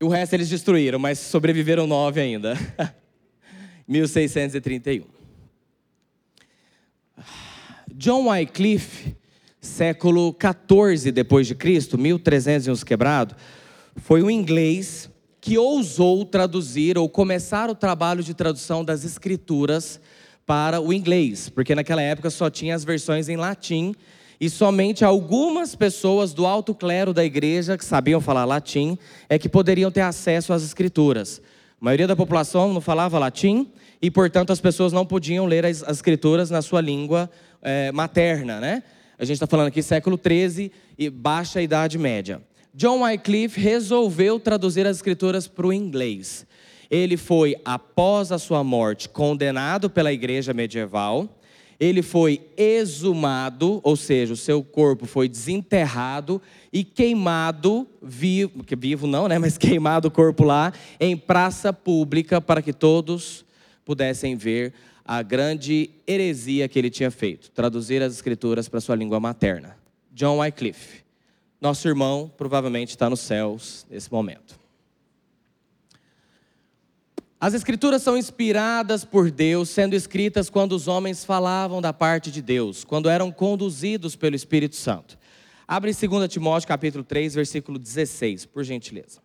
O 0.00 0.06
resto 0.06 0.34
eles 0.34 0.48
destruíram, 0.48 1.00
mas 1.00 1.18
sobreviveram 1.18 1.88
nove 1.88 2.20
ainda. 2.20 2.56
1631. 3.88 5.04
John 7.92 8.28
Wycliffe, 8.28 9.16
século 9.64 10.32
14 10.34 11.10
depois 11.10 11.46
de 11.46 11.54
Cristo, 11.54 11.96
1300 11.96 12.80
e 12.80 12.84
quebrado, 12.84 13.34
foi 13.96 14.22
um 14.22 14.30
inglês 14.30 15.10
que 15.40 15.58
ousou 15.58 16.24
traduzir 16.24 16.96
ou 16.98 17.08
começar 17.08 17.70
o 17.70 17.74
trabalho 17.74 18.22
de 18.22 18.34
tradução 18.34 18.84
das 18.84 19.04
escrituras 19.04 20.00
para 20.46 20.80
o 20.80 20.92
inglês, 20.92 21.48
porque 21.48 21.74
naquela 21.74 22.02
época 22.02 22.30
só 22.30 22.50
tinha 22.50 22.74
as 22.74 22.84
versões 22.84 23.28
em 23.28 23.36
latim 23.36 23.94
e 24.40 24.50
somente 24.50 25.04
algumas 25.04 25.74
pessoas 25.74 26.34
do 26.34 26.46
alto 26.46 26.74
clero 26.74 27.14
da 27.14 27.24
igreja 27.24 27.78
que 27.78 27.84
sabiam 27.84 28.20
falar 28.20 28.44
latim 28.44 28.98
é 29.28 29.38
que 29.38 29.48
poderiam 29.48 29.90
ter 29.90 30.02
acesso 30.02 30.52
às 30.52 30.62
escrituras. 30.62 31.40
A 31.80 31.84
maioria 31.84 32.06
da 32.06 32.16
população 32.16 32.72
não 32.72 32.80
falava 32.80 33.18
latim 33.18 33.70
e, 34.00 34.10
portanto, 34.10 34.52
as 34.52 34.60
pessoas 34.60 34.92
não 34.92 35.06
podiam 35.06 35.46
ler 35.46 35.64
as, 35.64 35.82
as 35.82 35.96
escrituras 35.98 36.50
na 36.50 36.60
sua 36.60 36.80
língua 36.80 37.30
é, 37.62 37.90
materna, 37.92 38.60
né? 38.60 38.82
A 39.18 39.24
gente 39.24 39.34
está 39.34 39.46
falando 39.46 39.68
aqui 39.68 39.80
século 39.82 40.18
13 40.18 40.72
e 40.98 41.08
baixa 41.08 41.62
idade 41.62 41.96
média. 41.96 42.42
John 42.74 43.02
Wycliffe 43.02 43.60
resolveu 43.60 44.40
traduzir 44.40 44.86
as 44.86 44.96
escrituras 44.96 45.46
para 45.46 45.68
o 45.68 45.72
inglês. 45.72 46.44
Ele 46.90 47.16
foi, 47.16 47.54
após 47.64 48.32
a 48.32 48.38
sua 48.38 48.64
morte, 48.64 49.08
condenado 49.08 49.88
pela 49.88 50.12
igreja 50.12 50.52
medieval. 50.52 51.38
Ele 51.78 52.02
foi 52.02 52.40
exumado, 52.56 53.80
ou 53.84 53.96
seja, 53.96 54.32
o 54.32 54.36
seu 54.36 54.62
corpo 54.62 55.06
foi 55.06 55.28
desenterrado 55.28 56.42
e 56.72 56.82
queimado, 56.82 57.86
vivo, 58.02 58.64
vivo 58.76 59.06
não, 59.06 59.28
né, 59.28 59.38
mas 59.40 59.56
queimado 59.56 60.08
o 60.08 60.10
corpo 60.10 60.44
lá, 60.44 60.72
em 60.98 61.16
praça 61.16 61.72
pública, 61.72 62.40
para 62.40 62.62
que 62.62 62.72
todos 62.72 63.44
pudessem 63.84 64.34
ver 64.36 64.72
a 65.04 65.22
grande 65.22 65.90
heresia 66.06 66.66
que 66.66 66.78
ele 66.78 66.88
tinha 66.88 67.10
feito, 67.10 67.50
traduzir 67.50 68.02
as 68.02 68.14
escrituras 68.14 68.68
para 68.68 68.80
sua 68.80 68.96
língua 68.96 69.20
materna. 69.20 69.76
John 70.12 70.38
Wycliffe. 70.38 71.04
Nosso 71.60 71.86
irmão 71.88 72.30
provavelmente 72.36 72.90
está 72.90 73.10
nos 73.10 73.20
céus 73.20 73.86
nesse 73.90 74.10
momento. 74.10 74.58
As 77.40 77.52
Escrituras 77.52 78.00
são 78.00 78.16
inspiradas 78.16 79.04
por 79.04 79.30
Deus, 79.30 79.68
sendo 79.68 79.94
escritas 79.94 80.48
quando 80.48 80.72
os 80.72 80.88
homens 80.88 81.26
falavam 81.26 81.82
da 81.82 81.92
parte 81.92 82.30
de 82.30 82.40
Deus, 82.40 82.84
quando 82.84 83.10
eram 83.10 83.30
conduzidos 83.30 84.16
pelo 84.16 84.34
Espírito 84.34 84.76
Santo. 84.76 85.18
Abre 85.68 85.92
2 85.92 86.28
Timóteo 86.28 86.66
capítulo 86.66 87.04
3, 87.04 87.34
versículo 87.34 87.78
16, 87.78 88.46
por 88.46 88.64
gentileza. 88.64 89.23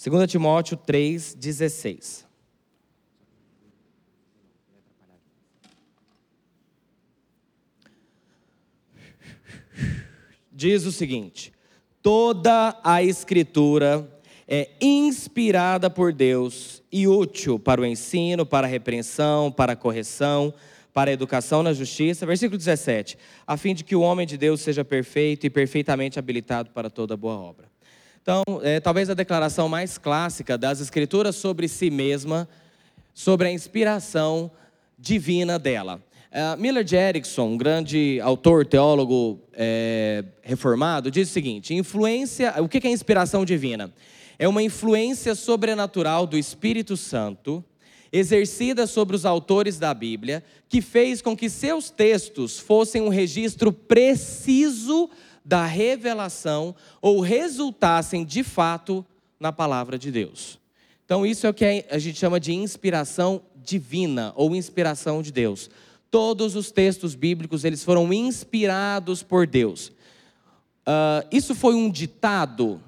2 0.00 0.30
Timóteo 0.30 0.76
3,16. 0.76 2.24
Diz 10.52 10.86
o 10.86 10.92
seguinte: 10.92 11.52
toda 12.00 12.78
a 12.84 13.02
Escritura 13.02 14.08
é 14.46 14.70
inspirada 14.80 15.90
por 15.90 16.12
Deus 16.12 16.80
e 16.92 17.08
útil 17.08 17.58
para 17.58 17.80
o 17.80 17.86
ensino, 17.86 18.46
para 18.46 18.68
a 18.68 18.70
repreensão, 18.70 19.50
para 19.50 19.72
a 19.72 19.76
correção, 19.76 20.54
para 20.94 21.10
a 21.10 21.12
educação 21.12 21.60
na 21.60 21.72
justiça. 21.72 22.24
Versículo 22.24 22.56
17: 22.56 23.18
a 23.44 23.56
fim 23.56 23.74
de 23.74 23.82
que 23.82 23.96
o 23.96 24.02
homem 24.02 24.24
de 24.24 24.38
Deus 24.38 24.60
seja 24.60 24.84
perfeito 24.84 25.44
e 25.44 25.50
perfeitamente 25.50 26.20
habilitado 26.20 26.70
para 26.70 26.88
toda 26.88 27.16
boa 27.16 27.34
obra. 27.34 27.77
Então, 28.30 28.60
é, 28.62 28.78
talvez 28.78 29.08
a 29.08 29.14
declaração 29.14 29.70
mais 29.70 29.96
clássica 29.96 30.58
das 30.58 30.82
Escrituras 30.82 31.34
sobre 31.34 31.66
si 31.66 31.88
mesma, 31.88 32.46
sobre 33.14 33.48
a 33.48 33.50
inspiração 33.50 34.50
divina 34.98 35.58
dela. 35.58 35.98
Uh, 36.30 36.60
Miller 36.60 36.84
de 36.84 36.94
Erickson, 36.94 37.44
um 37.44 37.56
grande 37.56 38.20
autor, 38.20 38.66
teólogo 38.66 39.40
é, 39.54 40.22
reformado, 40.42 41.10
diz 41.10 41.30
o 41.30 41.32
seguinte: 41.32 41.72
influência, 41.72 42.52
o 42.58 42.68
que 42.68 42.86
é 42.86 42.90
inspiração 42.90 43.46
divina? 43.46 43.90
É 44.38 44.46
uma 44.46 44.62
influência 44.62 45.34
sobrenatural 45.34 46.26
do 46.26 46.36
Espírito 46.36 46.98
Santo 46.98 47.64
exercida 48.12 48.86
sobre 48.86 49.16
os 49.16 49.24
autores 49.24 49.78
da 49.78 49.94
Bíblia, 49.94 50.44
que 50.68 50.82
fez 50.82 51.22
com 51.22 51.34
que 51.34 51.48
seus 51.48 51.88
textos 51.88 52.58
fossem 52.58 53.00
um 53.00 53.08
registro 53.08 53.72
preciso 53.72 55.08
da 55.48 55.64
revelação 55.64 56.74
ou 57.00 57.20
resultassem 57.20 58.22
de 58.22 58.44
fato 58.44 59.04
na 59.40 59.50
palavra 59.50 59.98
de 59.98 60.12
Deus. 60.12 60.58
Então, 61.06 61.24
isso 61.24 61.46
é 61.46 61.50
o 61.50 61.54
que 61.54 61.86
a 61.90 61.98
gente 61.98 62.18
chama 62.18 62.38
de 62.38 62.52
inspiração 62.52 63.40
divina 63.56 64.34
ou 64.36 64.54
inspiração 64.54 65.22
de 65.22 65.32
Deus. 65.32 65.70
Todos 66.10 66.54
os 66.54 66.70
textos 66.70 67.14
bíblicos 67.14 67.64
eles 67.64 67.82
foram 67.82 68.12
inspirados 68.12 69.22
por 69.22 69.46
Deus. 69.46 69.88
Uh, 70.86 71.24
isso 71.32 71.54
foi 71.54 71.74
um 71.74 71.90
ditado? 71.90 72.78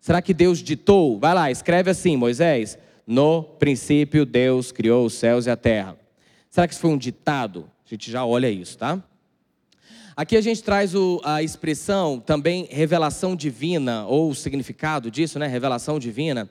Será 0.00 0.20
que 0.20 0.34
Deus 0.34 0.58
ditou? 0.58 1.20
Vai 1.20 1.34
lá, 1.34 1.52
escreve 1.52 1.88
assim, 1.88 2.16
Moisés. 2.16 2.76
No 3.06 3.44
princípio, 3.44 4.26
Deus 4.26 4.72
criou 4.72 5.06
os 5.06 5.14
céus 5.14 5.46
e 5.46 5.50
a 5.50 5.56
terra. 5.56 5.96
Será 6.50 6.66
que 6.66 6.74
isso 6.74 6.80
foi 6.80 6.90
um 6.90 6.98
ditado? 6.98 7.70
A 7.86 7.88
gente 7.88 8.10
já 8.10 8.26
olha 8.26 8.50
isso, 8.50 8.76
tá? 8.76 9.00
Aqui 10.14 10.36
a 10.36 10.42
gente 10.42 10.62
traz 10.62 10.94
o, 10.94 11.22
a 11.24 11.42
expressão 11.42 12.20
também 12.20 12.68
revelação 12.70 13.34
divina, 13.34 14.04
ou 14.06 14.30
o 14.30 14.34
significado 14.34 15.10
disso, 15.10 15.38
né? 15.38 15.46
Revelação 15.46 15.98
divina. 15.98 16.50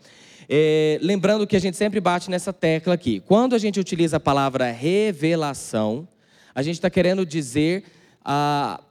É, 0.50 0.98
lembrando 1.00 1.46
que 1.46 1.56
a 1.56 1.60
gente 1.60 1.77
sempre 1.77 2.00
bate 2.00 2.32
nessa 2.32 2.51
tecla 2.51 2.96
aqui. 2.96 3.20
Quando 3.20 3.53
a 3.53 3.60
gente 3.60 3.80
utiliza 3.80 4.18
a 4.18 4.20
palavra 4.20 4.72
revelação, 4.72 6.08
a 6.56 6.63
gente 6.63 6.75
está 6.75 6.89
querendo 6.89 7.24
dizer 7.24 7.84
a, 8.25 8.82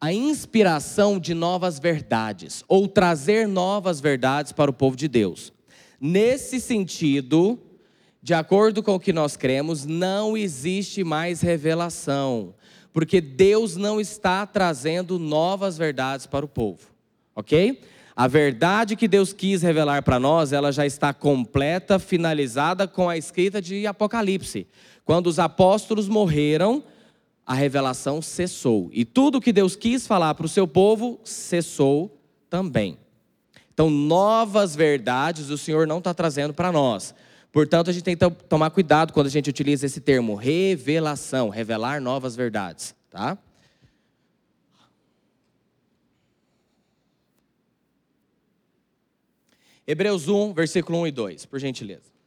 a 0.00 0.12
inspiração 0.12 1.18
de 1.18 1.34
novas 1.34 1.80
verdades, 1.80 2.62
ou 2.68 2.86
trazer 2.86 3.48
novas 3.48 4.00
verdades 4.00 4.52
para 4.52 4.70
o 4.70 4.74
povo 4.74 4.96
de 4.96 5.08
Deus. 5.08 5.52
Nesse 6.00 6.60
sentido, 6.60 7.58
de 8.22 8.32
acordo 8.32 8.80
com 8.80 8.94
o 8.94 9.00
que 9.00 9.12
nós 9.12 9.36
cremos, 9.36 9.84
não 9.84 10.36
existe 10.36 11.02
mais 11.02 11.40
revelação 11.40 12.54
porque 12.98 13.20
Deus 13.20 13.76
não 13.76 14.00
está 14.00 14.44
trazendo 14.44 15.20
novas 15.20 15.78
verdades 15.78 16.26
para 16.26 16.44
o 16.44 16.48
povo, 16.48 16.80
ok? 17.32 17.80
A 18.16 18.26
verdade 18.26 18.96
que 18.96 19.06
Deus 19.06 19.32
quis 19.32 19.62
revelar 19.62 20.02
para 20.02 20.18
nós, 20.18 20.52
ela 20.52 20.72
já 20.72 20.84
está 20.84 21.14
completa, 21.14 22.00
finalizada 22.00 22.88
com 22.88 23.08
a 23.08 23.16
escrita 23.16 23.62
de 23.62 23.86
Apocalipse. 23.86 24.66
Quando 25.04 25.28
os 25.28 25.38
apóstolos 25.38 26.08
morreram, 26.08 26.82
a 27.46 27.54
revelação 27.54 28.20
cessou. 28.20 28.90
E 28.92 29.04
tudo 29.04 29.40
que 29.40 29.52
Deus 29.52 29.76
quis 29.76 30.04
falar 30.04 30.34
para 30.34 30.46
o 30.46 30.48
seu 30.48 30.66
povo 30.66 31.20
cessou 31.22 32.20
também. 32.50 32.98
Então, 33.72 33.88
novas 33.88 34.74
verdades 34.74 35.50
o 35.50 35.56
Senhor 35.56 35.86
não 35.86 35.98
está 35.98 36.12
trazendo 36.12 36.52
para 36.52 36.72
nós. 36.72 37.14
Portanto, 37.52 37.88
a 37.90 37.92
gente 37.92 38.04
tem 38.04 38.16
que 38.16 38.30
tomar 38.48 38.70
cuidado 38.70 39.12
quando 39.12 39.26
a 39.26 39.30
gente 39.30 39.48
utiliza 39.48 39.86
esse 39.86 40.00
termo, 40.00 40.34
revelação, 40.34 41.48
revelar 41.48 42.00
novas 42.00 42.36
verdades, 42.36 42.94
tá? 43.10 43.38
Hebreus 49.86 50.28
1, 50.28 50.52
versículo 50.52 50.98
1 51.00 51.06
e 51.06 51.10
2, 51.10 51.46
por 51.46 51.58
gentileza. 51.58 52.17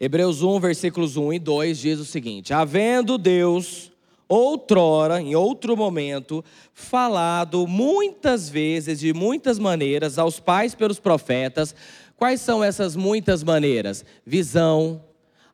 Hebreus 0.00 0.42
1, 0.42 0.58
versículos 0.58 1.16
1 1.16 1.34
e 1.34 1.38
2 1.38 1.78
diz 1.78 2.00
o 2.00 2.04
seguinte: 2.04 2.54
Havendo 2.54 3.18
Deus, 3.18 3.92
outrora, 4.26 5.20
em 5.20 5.34
outro 5.34 5.76
momento, 5.76 6.42
falado 6.72 7.66
muitas 7.66 8.48
vezes, 8.48 8.98
de 8.98 9.12
muitas 9.12 9.58
maneiras, 9.58 10.18
aos 10.18 10.40
pais 10.40 10.74
pelos 10.74 10.98
profetas, 10.98 11.74
Quais 12.20 12.42
são 12.42 12.62
essas 12.62 12.94
muitas 12.94 13.42
maneiras? 13.42 14.04
Visão, 14.26 15.02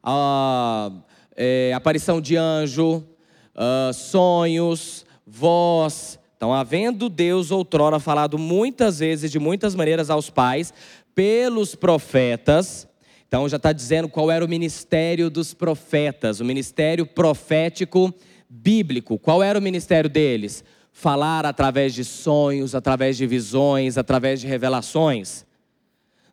a, 0.02 0.90
é, 1.36 1.72
aparição 1.72 2.20
de 2.20 2.36
anjo, 2.36 3.04
a, 3.54 3.92
sonhos, 3.92 5.06
voz. 5.24 6.18
Então, 6.36 6.52
havendo 6.52 7.08
Deus 7.08 7.52
outrora 7.52 8.00
falado 8.00 8.36
muitas 8.36 8.98
vezes, 8.98 9.30
de 9.30 9.38
muitas 9.38 9.76
maneiras 9.76 10.10
aos 10.10 10.28
pais, 10.28 10.74
pelos 11.14 11.76
profetas. 11.76 12.85
Então, 13.28 13.48
já 13.48 13.56
está 13.56 13.72
dizendo 13.72 14.08
qual 14.08 14.30
era 14.30 14.44
o 14.44 14.48
ministério 14.48 15.28
dos 15.28 15.52
profetas, 15.52 16.40
o 16.40 16.44
ministério 16.44 17.06
profético 17.06 18.14
bíblico. 18.48 19.18
Qual 19.18 19.42
era 19.42 19.58
o 19.58 19.62
ministério 19.62 20.08
deles? 20.08 20.62
Falar 20.92 21.44
através 21.44 21.92
de 21.92 22.04
sonhos, 22.04 22.74
através 22.74 23.16
de 23.16 23.26
visões, 23.26 23.98
através 23.98 24.40
de 24.40 24.46
revelações 24.46 25.46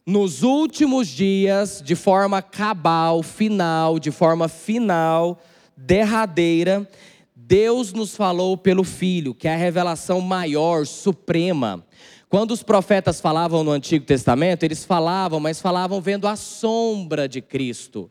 nos 0.06 0.44
últimos 0.44 1.08
dias, 1.08 1.82
de 1.84 1.96
forma 1.96 2.42
cabal, 2.42 3.24
final, 3.24 3.98
de 3.98 4.12
forma 4.12 4.50
final, 4.50 5.42
derradeira, 5.78 6.88
Deus 7.34 7.94
nos 7.94 8.16
falou 8.16 8.58
pelo 8.58 8.84
Filho, 8.84 9.34
que 9.34 9.48
é 9.48 9.54
a 9.54 9.58
revelação 9.58 10.20
maior, 10.20 10.86
suprema. 10.86 11.86
Quando 12.34 12.50
os 12.50 12.64
profetas 12.64 13.22
falavam 13.22 13.64
no 13.64 13.70
Antigo 13.70 14.06
Testamento, 14.06 14.64
eles 14.64 14.84
falavam, 14.84 15.40
mas 15.40 15.62
falavam 15.62 16.02
vendo 16.02 16.28
a 16.28 16.36
sombra 16.36 17.30
de 17.30 17.44
Cristo. 17.44 18.10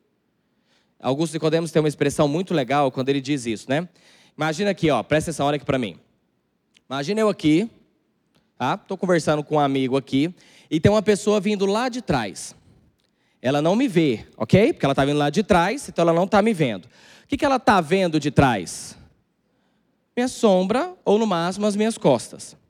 Augusto 1.01 1.33
Nicodemos 1.33 1.73
tem 1.73 1.83
uma 1.83 1.89
expressão 1.89 2.29
muito 2.29 2.55
legal 2.55 2.93
quando 2.93 3.09
ele 3.09 3.21
diz 3.21 3.47
isso, 3.47 3.69
né? 3.69 3.89
Imagina 4.37 4.71
aqui, 4.71 4.89
ó, 4.93 5.03
presta 5.03 5.33
atenção, 5.33 5.49
olha 5.49 5.57
aqui 5.57 5.65
para 5.65 5.77
mim. 5.77 5.99
Imagina 6.89 7.21
eu 7.21 7.29
aqui, 7.29 7.69
tá? 8.57 8.77
Tô 8.77 8.97
conversando 8.97 9.43
com 9.43 9.57
um 9.57 9.59
amigo 9.59 9.97
aqui, 9.97 10.33
e 10.71 10.79
tem 10.79 10.93
uma 10.93 11.03
pessoa 11.03 11.41
vindo 11.41 11.67
lá 11.67 11.89
de 11.89 12.01
trás. 12.01 12.55
Ela 13.43 13.61
não 13.61 13.75
me 13.75 13.89
vê, 13.89 14.25
ok? 14.37 14.73
Porque 14.73 14.87
ela 14.87 14.93
está 14.93 15.05
vindo 15.05 15.19
lá 15.19 15.31
de 15.31 15.43
trás, 15.43 15.89
então 15.89 16.05
ela 16.05 16.13
não 16.13 16.27
está 16.27 16.41
me 16.41 16.55
vendo. 16.55 16.85
O 16.85 17.27
que, 17.27 17.37
que 17.37 17.45
ela 17.45 17.57
está 17.57 17.81
vendo 17.81 18.21
de 18.21 18.31
trás? 18.31 18.97
Minha 20.17 20.29
sombra, 20.29 20.95
ou 21.05 21.19
no 21.19 21.27
máximo 21.27 21.67
as 21.67 21.75
minhas 21.75 21.99
costas. 21.99 22.62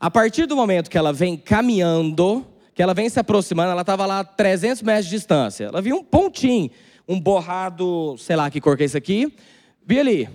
A 0.00 0.10
partir 0.10 0.46
do 0.46 0.56
momento 0.56 0.88
que 0.88 0.96
ela 0.96 1.12
vem 1.12 1.36
caminhando, 1.36 2.46
que 2.74 2.82
ela 2.82 2.94
vem 2.94 3.10
se 3.10 3.20
aproximando, 3.20 3.72
ela 3.72 3.82
estava 3.82 4.06
lá 4.06 4.20
a 4.20 4.24
300 4.24 4.80
metros 4.80 5.04
de 5.04 5.10
distância. 5.10 5.66
Ela 5.66 5.82
viu 5.82 5.94
um 5.96 6.02
pontinho, 6.02 6.70
um 7.06 7.20
borrado, 7.20 8.16
sei 8.16 8.34
lá 8.34 8.50
que 8.50 8.62
cor 8.62 8.78
que 8.78 8.84
é 8.84 8.86
isso 8.86 8.96
aqui, 8.96 9.30
vi 9.84 10.00
ali. 10.00 10.26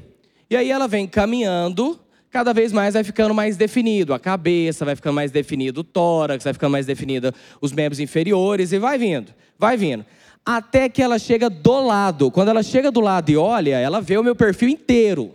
E 0.51 0.56
aí 0.56 0.69
ela 0.69 0.88
vem 0.88 1.08
caminhando, 1.08 1.99
cada 2.30 2.54
vez 2.54 2.71
mais 2.71 2.93
vai 2.93 3.04
ficando 3.04 3.34
mais 3.34 3.58
definido. 3.58 4.13
A 4.13 4.19
cabeça 4.19 4.86
vai 4.86 4.95
ficando 4.95 5.15
mais 5.15 5.32
definido, 5.32 5.82
o 5.82 5.84
tórax 5.84 6.43
vai 6.43 6.54
ficando 6.54 6.73
mais 6.73 6.86
definido, 6.86 7.34
os 7.60 7.71
membros 7.71 7.99
inferiores 7.99 8.71
e 8.71 8.78
vai 8.78 8.99
vindo, 8.99 9.34
vai 9.58 9.75
vindo. 9.75 10.06
Até 10.45 10.88
que 10.88 11.01
ela 11.01 11.17
chega 11.17 11.49
do 11.49 11.82
lado. 11.84 12.30
Quando 12.30 12.49
ela 12.49 12.62
chega 12.62 12.91
do 12.91 12.99
lado 12.99 13.32
e 13.32 13.36
olha, 13.36 13.80
ela 13.80 13.99
vê 13.99 14.15
o 14.15 14.23
meu 14.23 14.36
perfil 14.36 14.69
inteiro. 14.69 15.34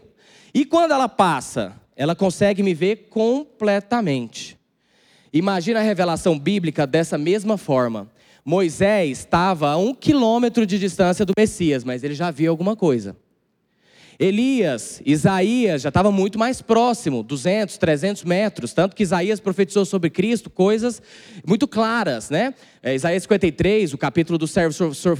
E 0.54 0.64
quando 0.64 0.92
ela 0.92 1.08
passa, 1.08 1.79
ela 2.00 2.14
consegue 2.14 2.62
me 2.62 2.72
ver 2.72 3.08
completamente. 3.10 4.58
Imagina 5.30 5.80
a 5.80 5.82
revelação 5.82 6.38
bíblica 6.38 6.86
dessa 6.86 7.18
mesma 7.18 7.58
forma. 7.58 8.10
Moisés 8.42 9.18
estava 9.18 9.68
a 9.68 9.76
um 9.76 9.92
quilômetro 9.92 10.64
de 10.64 10.78
distância 10.78 11.26
do 11.26 11.34
Messias, 11.38 11.84
mas 11.84 12.02
ele 12.02 12.14
já 12.14 12.30
viu 12.30 12.50
alguma 12.50 12.74
coisa. 12.74 13.14
Elias, 14.18 15.02
Isaías 15.04 15.82
já 15.82 15.90
estava 15.90 16.10
muito 16.10 16.38
mais 16.38 16.62
próximo, 16.62 17.22
200, 17.22 17.76
300 17.76 18.24
metros, 18.24 18.72
tanto 18.72 18.96
que 18.96 19.02
Isaías 19.02 19.38
profetizou 19.38 19.84
sobre 19.84 20.08
Cristo 20.08 20.48
coisas 20.48 21.02
muito 21.46 21.68
claras, 21.68 22.30
né? 22.30 22.54
É, 22.82 22.94
Isaías 22.94 23.24
53, 23.24 23.92
o 23.92 23.98
capítulo 23.98 24.38
do 24.38 24.46
servo 24.46 24.74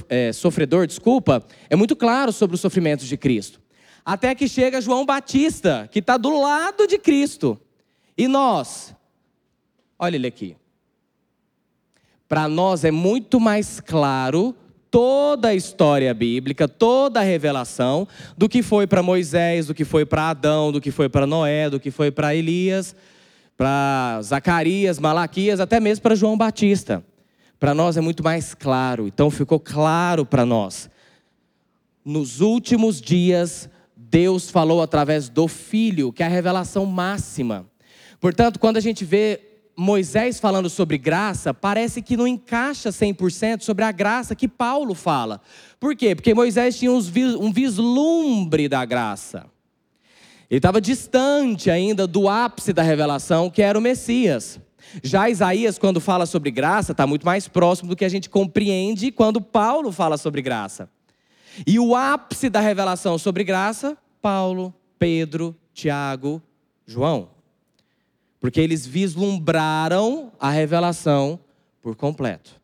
é, 0.09 0.33
sofredor, 0.33 0.87
desculpa, 0.87 1.45
é 1.69 1.75
muito 1.75 1.95
claro 1.95 2.31
sobre 2.31 2.55
os 2.55 2.61
sofrimentos 2.61 3.05
de 3.05 3.17
Cristo. 3.17 3.61
Até 4.05 4.33
que 4.33 4.47
chega 4.47 4.81
João 4.81 5.05
Batista, 5.05 5.87
que 5.91 5.99
está 5.99 6.17
do 6.17 6.39
lado 6.39 6.87
de 6.87 6.97
Cristo. 6.97 7.59
E 8.17 8.27
nós, 8.27 8.95
olha 9.97 10.15
ele 10.15 10.27
aqui. 10.27 10.57
Para 12.27 12.47
nós 12.47 12.83
é 12.83 12.91
muito 12.91 13.39
mais 13.39 13.79
claro 13.79 14.55
toda 14.89 15.47
a 15.47 15.55
história 15.55 16.13
bíblica, 16.13 16.67
toda 16.67 17.21
a 17.21 17.23
revelação 17.23 18.07
do 18.37 18.49
que 18.49 18.61
foi 18.61 18.85
para 18.85 19.01
Moisés, 19.01 19.67
do 19.67 19.73
que 19.73 19.85
foi 19.85 20.05
para 20.05 20.29
Adão, 20.29 20.71
do 20.71 20.81
que 20.81 20.91
foi 20.91 21.07
para 21.07 21.25
Noé, 21.25 21.69
do 21.69 21.79
que 21.79 21.89
foi 21.89 22.11
para 22.11 22.35
Elias, 22.35 22.93
para 23.55 24.19
Zacarias, 24.21 24.99
Malaquias, 24.99 25.59
até 25.59 25.79
mesmo 25.79 26.03
para 26.03 26.15
João 26.15 26.37
Batista. 26.37 27.03
Para 27.57 27.73
nós 27.73 27.95
é 27.95 28.01
muito 28.01 28.23
mais 28.23 28.53
claro. 28.53 29.07
Então 29.07 29.31
ficou 29.31 29.59
claro 29.59 30.25
para 30.25 30.45
nós. 30.45 30.89
Nos 32.03 32.41
últimos 32.41 32.99
dias, 32.99 33.69
Deus 34.11 34.49
falou 34.49 34.81
através 34.81 35.29
do 35.29 35.47
Filho, 35.47 36.11
que 36.11 36.21
é 36.21 36.25
a 36.25 36.29
revelação 36.29 36.85
máxima. 36.85 37.65
Portanto, 38.19 38.59
quando 38.59 38.75
a 38.75 38.81
gente 38.81 39.05
vê 39.05 39.39
Moisés 39.73 40.37
falando 40.37 40.69
sobre 40.69 40.97
graça, 40.97 41.53
parece 41.53 42.01
que 42.01 42.17
não 42.17 42.27
encaixa 42.27 42.89
100% 42.89 43.61
sobre 43.61 43.85
a 43.85 43.91
graça 43.91 44.35
que 44.35 44.49
Paulo 44.49 44.93
fala. 44.93 45.39
Por 45.79 45.95
quê? 45.95 46.13
Porque 46.13 46.33
Moisés 46.33 46.77
tinha 46.77 46.91
um 46.91 47.53
vislumbre 47.53 48.67
da 48.67 48.83
graça. 48.83 49.45
Ele 50.49 50.57
estava 50.57 50.81
distante 50.81 51.71
ainda 51.71 52.05
do 52.05 52.27
ápice 52.27 52.73
da 52.73 52.83
revelação, 52.83 53.49
que 53.49 53.61
era 53.61 53.79
o 53.79 53.81
Messias. 53.81 54.59
Já 55.01 55.29
Isaías, 55.29 55.79
quando 55.79 56.01
fala 56.01 56.25
sobre 56.25 56.51
graça, 56.51 56.91
está 56.91 57.07
muito 57.07 57.25
mais 57.25 57.47
próximo 57.47 57.91
do 57.91 57.95
que 57.95 58.03
a 58.03 58.09
gente 58.09 58.29
compreende 58.29 59.09
quando 59.09 59.39
Paulo 59.39 59.89
fala 59.89 60.17
sobre 60.17 60.41
graça. 60.41 60.89
E 61.65 61.79
o 61.79 61.95
ápice 61.95 62.49
da 62.49 62.59
revelação 62.59 63.17
sobre 63.17 63.43
graça, 63.43 63.97
Paulo, 64.21 64.73
Pedro, 64.99 65.55
Tiago, 65.73 66.41
João 66.85 67.29
porque 68.41 68.59
eles 68.59 68.87
vislumbraram 68.87 70.31
a 70.39 70.49
revelação 70.49 71.39
por 71.79 71.95
completo. 71.95 72.59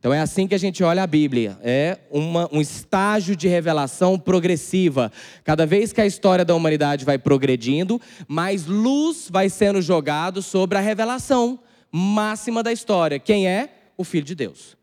Então 0.00 0.12
é 0.12 0.18
assim 0.18 0.48
que 0.48 0.54
a 0.54 0.58
gente 0.58 0.82
olha 0.82 1.04
a 1.04 1.06
Bíblia, 1.06 1.56
é 1.62 2.00
uma, 2.10 2.48
um 2.52 2.60
estágio 2.60 3.36
de 3.36 3.46
revelação 3.46 4.18
progressiva. 4.18 5.12
Cada 5.44 5.64
vez 5.64 5.92
que 5.92 6.00
a 6.00 6.06
história 6.06 6.44
da 6.44 6.56
humanidade 6.56 7.04
vai 7.04 7.18
progredindo, 7.18 8.00
mais 8.26 8.66
luz 8.66 9.28
vai 9.30 9.48
sendo 9.48 9.80
jogado 9.80 10.42
sobre 10.42 10.76
a 10.76 10.80
revelação 10.80 11.60
máxima 11.92 12.60
da 12.60 12.72
história. 12.72 13.20
Quem 13.20 13.46
é? 13.46 13.72
O 13.96 14.02
Filho 14.02 14.24
de 14.24 14.34
Deus. 14.34 14.76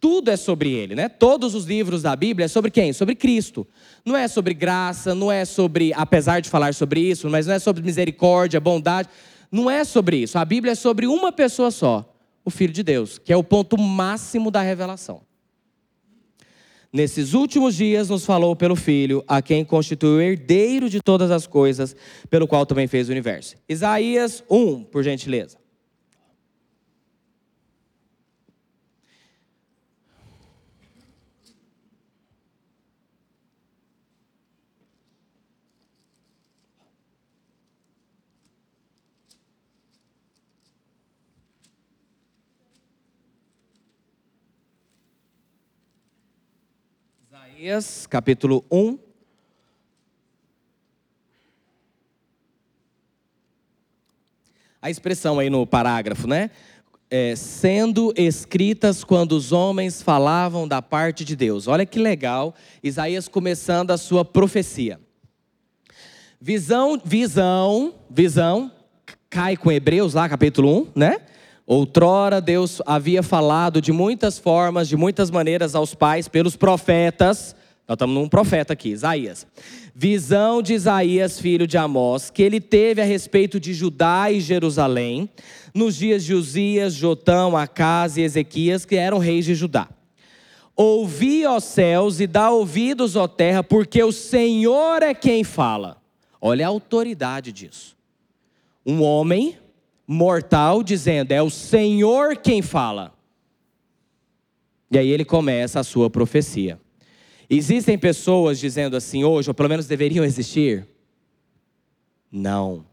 Tudo 0.00 0.30
é 0.30 0.36
sobre 0.36 0.72
ele, 0.72 0.94
né? 0.94 1.08
Todos 1.08 1.54
os 1.54 1.66
livros 1.66 2.02
da 2.02 2.16
Bíblia 2.16 2.46
é 2.46 2.48
sobre 2.48 2.70
quem? 2.70 2.92
Sobre 2.92 3.14
Cristo. 3.14 3.66
Não 4.04 4.16
é 4.16 4.26
sobre 4.26 4.54
graça, 4.54 5.14
não 5.14 5.30
é 5.30 5.44
sobre, 5.44 5.92
apesar 5.94 6.40
de 6.40 6.48
falar 6.48 6.72
sobre 6.74 7.00
isso, 7.00 7.28
mas 7.28 7.46
não 7.46 7.54
é 7.54 7.58
sobre 7.58 7.82
misericórdia, 7.82 8.58
bondade 8.58 9.08
não 9.50 9.70
é 9.70 9.84
sobre 9.84 10.18
isso. 10.18 10.38
A 10.38 10.44
Bíblia 10.44 10.72
é 10.72 10.74
sobre 10.74 11.06
uma 11.06 11.32
pessoa 11.32 11.70
só, 11.70 12.14
o 12.44 12.50
Filho 12.50 12.72
de 12.72 12.82
Deus, 12.82 13.18
que 13.18 13.32
é 13.32 13.36
o 13.36 13.44
ponto 13.44 13.78
máximo 13.78 14.50
da 14.50 14.62
revelação. 14.62 15.22
Nesses 16.90 17.34
últimos 17.34 17.74
dias 17.74 18.08
nos 18.08 18.24
falou 18.24 18.56
pelo 18.56 18.74
Filho, 18.74 19.22
a 19.28 19.42
quem 19.42 19.62
constitui 19.64 20.08
o 20.08 20.20
herdeiro 20.22 20.88
de 20.88 21.02
todas 21.02 21.30
as 21.30 21.46
coisas, 21.46 21.94
pelo 22.30 22.48
qual 22.48 22.64
também 22.64 22.86
fez 22.86 23.08
o 23.08 23.12
universo. 23.12 23.56
Isaías 23.68 24.42
1, 24.48 24.84
por 24.84 25.02
gentileza. 25.02 25.57
Isaías, 47.68 48.06
capítulo 48.06 48.64
1. 48.70 48.98
A 54.80 54.88
expressão 54.88 55.38
aí 55.38 55.50
no 55.50 55.66
parágrafo, 55.66 56.26
né? 56.26 56.50
É, 57.10 57.36
sendo 57.36 58.14
escritas 58.16 59.04
quando 59.04 59.32
os 59.32 59.52
homens 59.52 60.00
falavam 60.00 60.66
da 60.66 60.80
parte 60.80 61.26
de 61.26 61.36
Deus. 61.36 61.68
Olha 61.68 61.84
que 61.84 61.98
legal, 61.98 62.54
Isaías 62.82 63.28
começando 63.28 63.90
a 63.90 63.98
sua 63.98 64.24
profecia. 64.24 64.98
Visão, 66.40 66.98
visão, 67.04 67.96
visão, 68.08 68.72
cai 69.28 69.58
com 69.58 69.70
Hebreus 69.70 70.14
lá, 70.14 70.26
capítulo 70.26 70.84
1, 70.84 70.92
né? 70.96 71.20
Outrora 71.66 72.40
Deus 72.40 72.80
havia 72.86 73.22
falado 73.22 73.82
de 73.82 73.92
muitas 73.92 74.38
formas, 74.38 74.88
de 74.88 74.96
muitas 74.96 75.30
maneiras 75.30 75.74
aos 75.74 75.94
pais 75.94 76.26
pelos 76.26 76.56
profetas. 76.56 77.54
Nós 77.88 77.94
estamos 77.94 78.14
num 78.14 78.28
profeta 78.28 78.74
aqui, 78.74 78.90
Isaías. 78.90 79.46
Visão 79.94 80.60
de 80.60 80.74
Isaías, 80.74 81.40
filho 81.40 81.66
de 81.66 81.78
Amós, 81.78 82.28
que 82.28 82.42
ele 82.42 82.60
teve 82.60 83.00
a 83.00 83.04
respeito 83.04 83.58
de 83.58 83.72
Judá 83.72 84.30
e 84.30 84.42
Jerusalém, 84.42 85.26
nos 85.72 85.96
dias 85.96 86.22
de 86.22 86.34
Uzias, 86.34 86.92
Jotão, 86.92 87.56
Acas 87.56 88.18
e 88.18 88.20
Ezequias, 88.20 88.84
que 88.84 88.94
eram 88.94 89.16
reis 89.16 89.46
de 89.46 89.54
Judá. 89.54 89.88
Ouvi, 90.76 91.46
ó 91.46 91.58
céus, 91.58 92.20
e 92.20 92.26
dá 92.26 92.50
ouvidos, 92.50 93.16
ó 93.16 93.26
terra, 93.26 93.64
porque 93.64 94.02
o 94.02 94.12
Senhor 94.12 95.02
é 95.02 95.14
quem 95.14 95.42
fala. 95.42 95.96
Olha 96.38 96.66
a 96.66 96.68
autoridade 96.68 97.50
disso. 97.52 97.96
Um 98.84 99.02
homem 99.02 99.56
mortal 100.06 100.82
dizendo: 100.82 101.32
É 101.32 101.42
o 101.42 101.48
Senhor 101.48 102.36
quem 102.36 102.60
fala. 102.60 103.14
E 104.90 104.98
aí 104.98 105.08
ele 105.08 105.24
começa 105.24 105.80
a 105.80 105.84
sua 105.84 106.10
profecia. 106.10 106.78
Existem 107.50 107.98
pessoas 107.98 108.58
dizendo 108.58 108.96
assim 108.96 109.24
hoje, 109.24 109.48
ou 109.48 109.54
pelo 109.54 109.68
menos 109.68 109.86
deveriam 109.86 110.24
existir? 110.24 110.86
Não. 112.30 112.84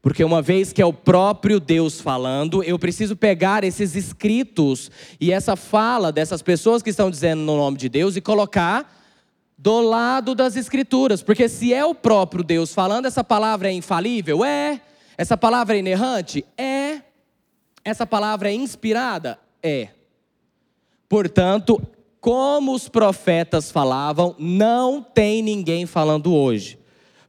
Porque 0.00 0.24
uma 0.24 0.40
vez 0.40 0.72
que 0.72 0.80
é 0.80 0.86
o 0.86 0.92
próprio 0.92 1.60
Deus 1.60 2.00
falando, 2.00 2.62
eu 2.62 2.78
preciso 2.78 3.16
pegar 3.16 3.64
esses 3.64 3.94
escritos 3.94 4.90
e 5.20 5.32
essa 5.32 5.56
fala 5.56 6.10
dessas 6.10 6.40
pessoas 6.40 6.82
que 6.82 6.90
estão 6.90 7.10
dizendo 7.10 7.42
no 7.42 7.56
nome 7.56 7.76
de 7.76 7.88
Deus 7.88 8.16
e 8.16 8.20
colocar 8.20 8.96
do 9.58 9.80
lado 9.80 10.34
das 10.34 10.56
escrituras. 10.56 11.22
Porque 11.22 11.48
se 11.48 11.74
é 11.74 11.84
o 11.84 11.94
próprio 11.94 12.44
Deus 12.44 12.72
falando, 12.72 13.06
essa 13.06 13.24
palavra 13.24 13.68
é 13.68 13.72
infalível? 13.72 14.44
É. 14.44 14.80
Essa 15.16 15.36
palavra 15.36 15.76
é 15.76 15.80
inerrante? 15.80 16.44
É. 16.56 17.02
Essa 17.84 18.06
palavra 18.06 18.48
é 18.50 18.54
inspirada? 18.54 19.38
É. 19.60 19.88
Portanto, 21.08 21.82
como 22.28 22.74
os 22.74 22.90
profetas 22.90 23.70
falavam, 23.70 24.36
não 24.38 25.02
tem 25.02 25.40
ninguém 25.40 25.86
falando 25.86 26.34
hoje. 26.34 26.78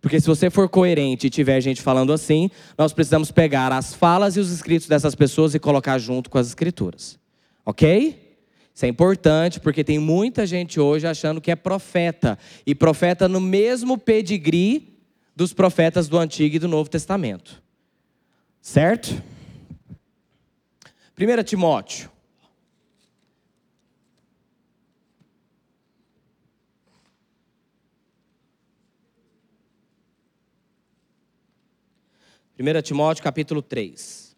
Porque 0.02 0.20
se 0.20 0.28
você 0.28 0.50
for 0.50 0.68
coerente 0.68 1.28
e 1.28 1.30
tiver 1.30 1.62
gente 1.62 1.82
falando 1.82 2.12
assim, 2.12 2.52
nós 2.78 2.92
precisamos 2.92 3.32
pegar 3.32 3.72
as 3.72 3.94
falas 3.94 4.36
e 4.36 4.42
os 4.42 4.52
escritos 4.52 4.90
dessas 4.90 5.16
pessoas 5.16 5.56
e 5.56 5.60
colocar 5.60 5.98
junto 6.00 6.30
com 6.30 6.38
as 6.38 6.48
escrituras. 6.48 7.18
Ok? 7.66 8.38
Isso 8.76 8.84
é 8.84 8.90
importante 8.90 9.62
porque 9.62 9.86
tem 9.86 9.98
muita 9.98 10.46
gente 10.46 10.82
hoje 10.82 11.08
achando 11.08 11.40
que 11.40 11.50
é 11.50 11.56
profeta. 11.56 12.38
E 12.66 12.76
profeta 12.76 13.30
no 13.30 13.40
mesmo 13.40 13.98
pedigree 13.98 15.00
dos 15.34 15.54
profetas 15.54 16.10
do 16.10 16.18
Antigo 16.18 16.58
e 16.58 16.60
do 16.60 16.68
Novo 16.68 16.90
Testamento. 16.90 17.64
Certo? 18.62 19.24
1 21.18 21.44
Timóteo. 21.46 22.19
Primeira 32.60 32.82
Timóteo 32.82 33.24
capítulo 33.24 33.62
3. 33.62 34.36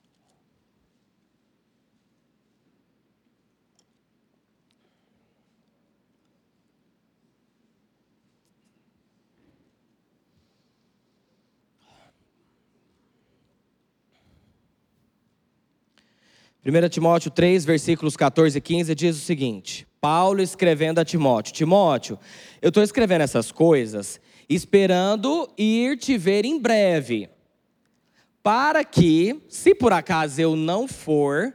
1 16.63 16.89
Timóteo 16.89 17.31
3, 17.31 17.65
versículos 17.65 18.15
14 18.15 18.55
e 18.55 18.61
15 18.61 18.93
diz 18.93 19.17
o 19.17 19.19
seguinte: 19.19 19.87
Paulo 19.99 20.43
escrevendo 20.43 20.99
a 20.99 21.03
Timóteo: 21.03 21.51
Timóteo, 21.55 22.19
eu 22.61 22.69
estou 22.69 22.83
escrevendo 22.83 23.21
essas 23.23 23.51
coisas 23.51 24.21
esperando 24.47 25.51
ir 25.57 25.97
te 25.97 26.19
ver 26.19 26.45
em 26.45 26.59
breve, 26.59 27.27
para 28.43 28.83
que, 28.83 29.41
se 29.47 29.75
por 29.75 29.93
acaso 29.93 30.41
eu 30.41 30.55
não 30.55 30.87
for, 30.87 31.53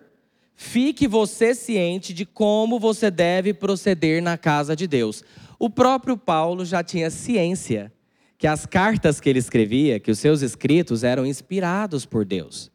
fique 0.55 1.07
você 1.07 1.55
ciente 1.55 2.15
de 2.15 2.25
como 2.25 2.79
você 2.79 3.11
deve 3.11 3.53
proceder 3.53 4.23
na 4.23 4.39
casa 4.39 4.77
de 4.77 4.87
Deus. 4.87 5.23
O 5.59 5.69
próprio 5.69 6.17
Paulo 6.17 6.65
já 6.65 6.83
tinha 6.83 7.11
ciência 7.11 7.93
que 8.39 8.47
as 8.47 8.67
cartas 8.67 9.21
que 9.21 9.29
ele 9.29 9.39
escrevia, 9.39 9.99
que 9.99 10.11
os 10.11 10.19
seus 10.19 10.43
escritos 10.43 11.03
eram 11.03 11.25
inspirados 11.25 12.05
por 12.05 12.25
Deus. 12.25 12.71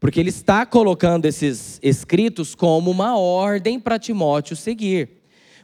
Porque 0.00 0.20
ele 0.20 0.30
está 0.30 0.64
colocando 0.64 1.26
esses 1.26 1.78
escritos 1.82 2.54
como 2.54 2.90
uma 2.90 3.18
ordem 3.18 3.78
para 3.78 3.98
Timóteo 3.98 4.56
seguir. 4.56 5.10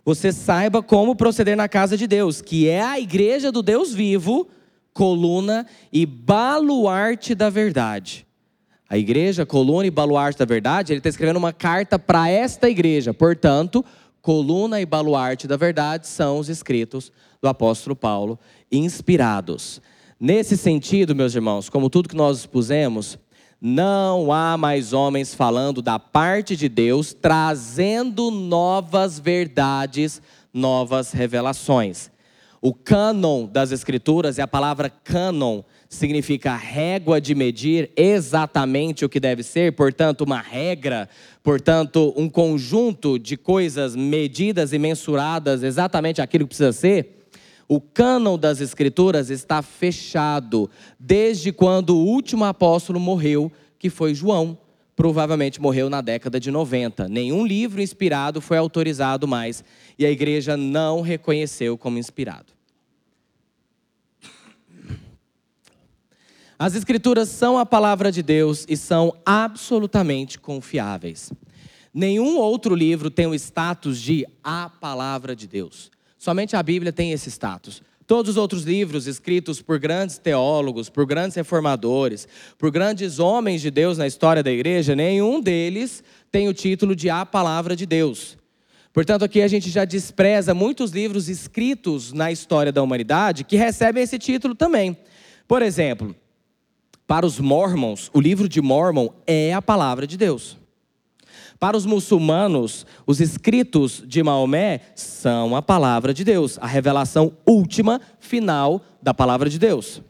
Você 0.05 0.33
saiba 0.33 0.83
como 0.83 1.17
proceder 1.17 1.57
na 1.57 1.69
casa 1.69 1.97
de 1.97 2.07
Deus, 2.07 2.43
que 2.43 2.69
é 2.69 2.83
a 2.83 3.01
igreja 3.01 3.51
do 3.51 3.63
Deus 3.63 3.95
vivo, 3.95 4.49
coluna 4.95 5.67
e 5.93 6.07
baluarte 6.07 7.35
da 7.35 7.51
verdade. 7.51 8.25
A 8.89 8.97
igreja, 8.97 9.45
coluna 9.45 9.87
e 9.87 9.91
baluarte 9.91 10.39
da 10.39 10.45
verdade, 10.45 10.93
ele 10.93 11.01
está 11.01 11.09
escrevendo 11.09 11.37
uma 11.39 11.53
carta 11.53 11.99
para 11.99 12.31
esta 12.31 12.71
igreja. 12.71 13.13
Portanto, 13.13 13.85
coluna 14.23 14.81
e 14.81 14.87
baluarte 14.87 15.49
da 15.49 15.57
verdade 15.57 16.07
são 16.07 16.39
os 16.39 16.49
escritos 16.49 17.11
do 17.43 17.49
apóstolo 17.49 17.97
Paulo, 17.97 18.39
inspirados. 18.71 19.83
Nesse 20.19 20.57
sentido, 20.57 21.15
meus 21.15 21.35
irmãos, 21.35 21.69
como 21.69 21.91
tudo 21.91 22.09
que 22.09 22.17
nós 22.17 22.39
expusemos, 22.39 23.19
não 23.61 24.33
há 24.33 24.57
mais 24.57 24.93
homens 24.93 25.35
falando 25.35 25.83
da 25.83 25.99
parte 25.99 26.55
de 26.55 26.69
Deus, 26.69 27.13
trazendo 27.13 28.31
novas 28.31 29.19
verdades, 29.19 30.23
novas 30.53 31.11
revelações. 31.11 32.14
O 32.67 32.73
cânon 32.73 33.47
das 33.47 33.73
Escrituras, 33.73 34.39
e 34.39 34.41
a 34.41 34.49
palavra 34.49 34.89
cânon 34.89 35.61
significa 35.87 36.57
régua 36.57 37.21
de 37.21 37.35
medir 37.35 37.91
exatamente 37.95 39.05
o 39.05 39.09
que 39.11 39.21
deve 39.21 39.43
ser, 39.43 39.73
portanto, 39.73 40.23
uma 40.23 40.41
regra, 40.41 41.07
portanto, 41.43 42.15
um 42.17 42.27
conjunto 42.27 43.19
de 43.19 43.37
coisas 43.37 43.95
medidas 43.95 44.73
e 44.73 44.79
mensuradas 44.79 45.63
exatamente 45.63 46.23
aquilo 46.23 46.45
que 46.45 46.57
precisa 46.57 46.73
ser. 46.73 47.27
O 47.69 47.83
cânon 47.83 48.39
das 48.39 48.63
Escrituras 48.63 49.29
está 49.29 49.61
fechado 49.61 50.71
desde 50.99 51.53
quando 51.53 51.91
o 51.91 52.07
último 52.07 52.47
apóstolo 52.47 52.99
morreu, 52.99 53.53
que 53.79 53.91
foi 53.91 54.15
João. 54.15 54.57
Provavelmente 54.97 55.61
morreu 55.61 55.91
na 55.91 56.01
década 56.01 56.39
de 56.39 56.51
90. 56.51 57.09
Nenhum 57.09 57.45
livro 57.45 57.83
inspirado 57.83 58.41
foi 58.41 58.57
autorizado 58.57 59.27
mais 59.27 59.65
e 59.99 60.07
a 60.07 60.11
igreja 60.11 60.57
não 60.57 61.01
reconheceu 61.01 61.77
como 61.77 61.99
inspirado. 61.99 62.53
As 66.57 66.75
Escrituras 66.75 67.29
são 67.29 67.59
a 67.59 67.67
palavra 67.67 68.13
de 68.13 68.23
Deus 68.23 68.65
e 68.69 68.77
são 68.77 69.17
absolutamente 69.27 70.39
confiáveis. 70.39 71.33
Nenhum 71.93 72.39
outro 72.39 72.75
livro 72.75 73.11
tem 73.11 73.27
o 73.27 73.35
status 73.35 74.01
de 74.01 74.25
a 74.43 74.69
palavra 74.69 75.35
de 75.35 75.47
Deus. 75.47 75.91
Somente 76.19 76.57
a 76.57 76.63
Bíblia 76.63 76.93
tem 76.93 77.13
esse 77.13 77.31
status. 77.31 77.83
Todos 78.07 78.33
os 78.33 78.37
outros 78.37 78.65
livros 78.65 79.07
escritos 79.07 79.63
por 79.63 79.79
grandes 79.79 80.19
teólogos, 80.19 80.91
por 80.91 81.07
grandes 81.07 81.37
reformadores, 81.37 82.29
por 82.59 82.71
grandes 82.71 83.19
homens 83.19 83.63
de 83.63 83.71
Deus 83.71 83.97
na 83.97 84.07
história 84.07 84.43
da 84.43 84.53
igreja, 84.53 84.95
nenhum 84.95 85.41
deles 85.41 86.05
tem 86.31 86.49
o 86.49 86.55
título 86.55 86.95
de 86.95 87.09
A 87.09 87.25
Palavra 87.25 87.75
de 87.75 87.87
Deus. 87.87 88.37
Portanto, 88.93 89.25
aqui 89.25 89.41
a 89.43 89.49
gente 89.49 89.71
já 89.71 89.85
despreza 89.85 90.55
muitos 90.55 90.93
livros 90.93 91.29
escritos 91.29 92.13
na 92.13 92.31
história 92.31 92.71
da 92.71 92.83
humanidade 92.83 93.43
que 93.43 93.57
recebem 93.57 94.03
esse 94.03 94.19
título 94.19 94.55
também. 94.55 94.97
Por 95.49 95.63
exemplo, 95.63 96.15
para 97.07 97.27
os 97.27 97.41
mormons, 97.41 98.11
o 98.13 98.21
livro 98.21 98.49
de 98.49 98.61
Mormon 98.61 99.09
é 99.27 99.53
a 99.53 99.61
palavra 99.61 100.07
de 100.07 100.17
Deus. 100.17 100.59
Para 101.59 101.77
os 101.77 101.87
muçulmanos, 101.87 102.87
os 103.07 103.21
escritos 103.21 104.03
de 104.07 104.23
Maomé 104.23 104.81
são 104.95 105.57
a 105.57 105.63
palavra 105.63 106.13
de 106.13 106.25
Deus, 106.25 106.59
a 106.61 106.67
revelação 106.67 107.33
última, 107.47 108.01
final 108.19 108.83
da 109.03 109.15
palavra 109.15 109.49
de 109.49 109.59
Deus. 109.59 110.03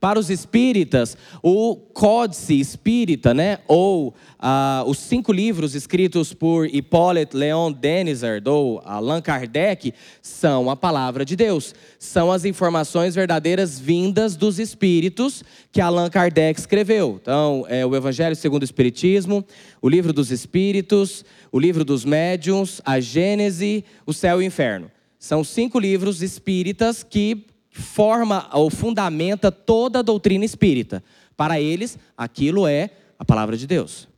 Para 0.00 0.18
os 0.18 0.30
espíritas, 0.30 1.14
o 1.42 1.76
Códice 1.76 2.58
Espírita, 2.58 3.34
né? 3.34 3.58
ou 3.68 4.14
ah, 4.38 4.82
os 4.86 4.96
cinco 4.96 5.30
livros 5.30 5.74
escritos 5.74 6.32
por 6.32 6.66
Hippolyte 6.66 7.36
Leon 7.36 7.70
Denisard 7.70 8.48
ou 8.48 8.80
Allan 8.82 9.20
Kardec, 9.20 9.92
são 10.22 10.70
a 10.70 10.74
palavra 10.74 11.22
de 11.22 11.36
Deus. 11.36 11.74
São 11.98 12.32
as 12.32 12.46
informações 12.46 13.14
verdadeiras 13.14 13.78
vindas 13.78 14.36
dos 14.36 14.58
espíritos 14.58 15.44
que 15.70 15.82
Allan 15.82 16.08
Kardec 16.08 16.58
escreveu. 16.58 17.18
Então, 17.20 17.66
é 17.68 17.84
o 17.84 17.94
Evangelho 17.94 18.34
segundo 18.34 18.62
o 18.62 18.64
Espiritismo, 18.64 19.44
o 19.82 19.88
livro 19.88 20.14
dos 20.14 20.30
Espíritos, 20.30 21.26
o 21.52 21.58
livro 21.58 21.84
dos 21.84 22.06
Médiuns, 22.06 22.80
a 22.86 23.00
Gênese, 23.00 23.84
o 24.06 24.14
Céu 24.14 24.40
e 24.40 24.44
o 24.44 24.46
Inferno. 24.46 24.90
São 25.18 25.44
cinco 25.44 25.78
livros 25.78 26.22
espíritas 26.22 27.02
que 27.02 27.44
forma 27.80 28.48
ou 28.52 28.70
fundamenta 28.70 29.50
toda 29.50 29.98
a 29.98 30.02
doutrina 30.02 30.44
espírita. 30.44 31.02
Para 31.36 31.60
eles, 31.60 31.98
aquilo 32.16 32.66
é 32.66 32.90
a 33.18 33.24
palavra 33.24 33.56
de 33.56 33.66
Deus. 33.66 34.08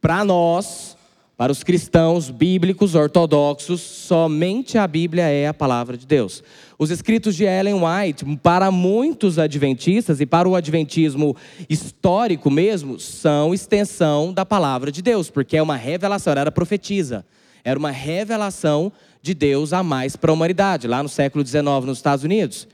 Para 0.00 0.24
nós, 0.24 0.96
para 1.36 1.50
os 1.50 1.62
cristãos 1.62 2.30
bíblicos 2.30 2.94
ortodoxos, 2.94 3.80
somente 3.80 4.78
a 4.78 4.86
Bíblia 4.86 5.24
é 5.24 5.48
a 5.48 5.54
palavra 5.54 5.96
de 5.96 6.06
Deus. 6.06 6.42
Os 6.78 6.90
escritos 6.90 7.34
de 7.34 7.44
Ellen 7.44 7.80
White, 7.82 8.24
para 8.42 8.70
muitos 8.70 9.38
adventistas 9.38 10.20
e 10.20 10.26
para 10.26 10.48
o 10.48 10.54
adventismo 10.54 11.36
histórico 11.68 12.50
mesmo, 12.50 12.98
são 13.00 13.52
extensão 13.52 14.32
da 14.32 14.44
palavra 14.46 14.92
de 14.92 15.02
Deus, 15.02 15.30
porque 15.30 15.56
é 15.56 15.62
uma 15.62 15.76
revelação, 15.76 16.32
ela 16.32 16.52
profetiza. 16.52 17.24
Era 17.64 17.78
uma 17.78 17.90
revelação 17.90 18.92
de 19.20 19.34
Deus 19.34 19.72
a 19.72 19.82
mais 19.82 20.16
para 20.16 20.30
a 20.30 20.34
humanidade, 20.34 20.88
lá 20.88 21.02
no 21.02 21.08
século 21.08 21.46
XIX 21.46 21.62
nos 21.86 21.98
Estados 21.98 22.24
Unidos. 22.24 22.66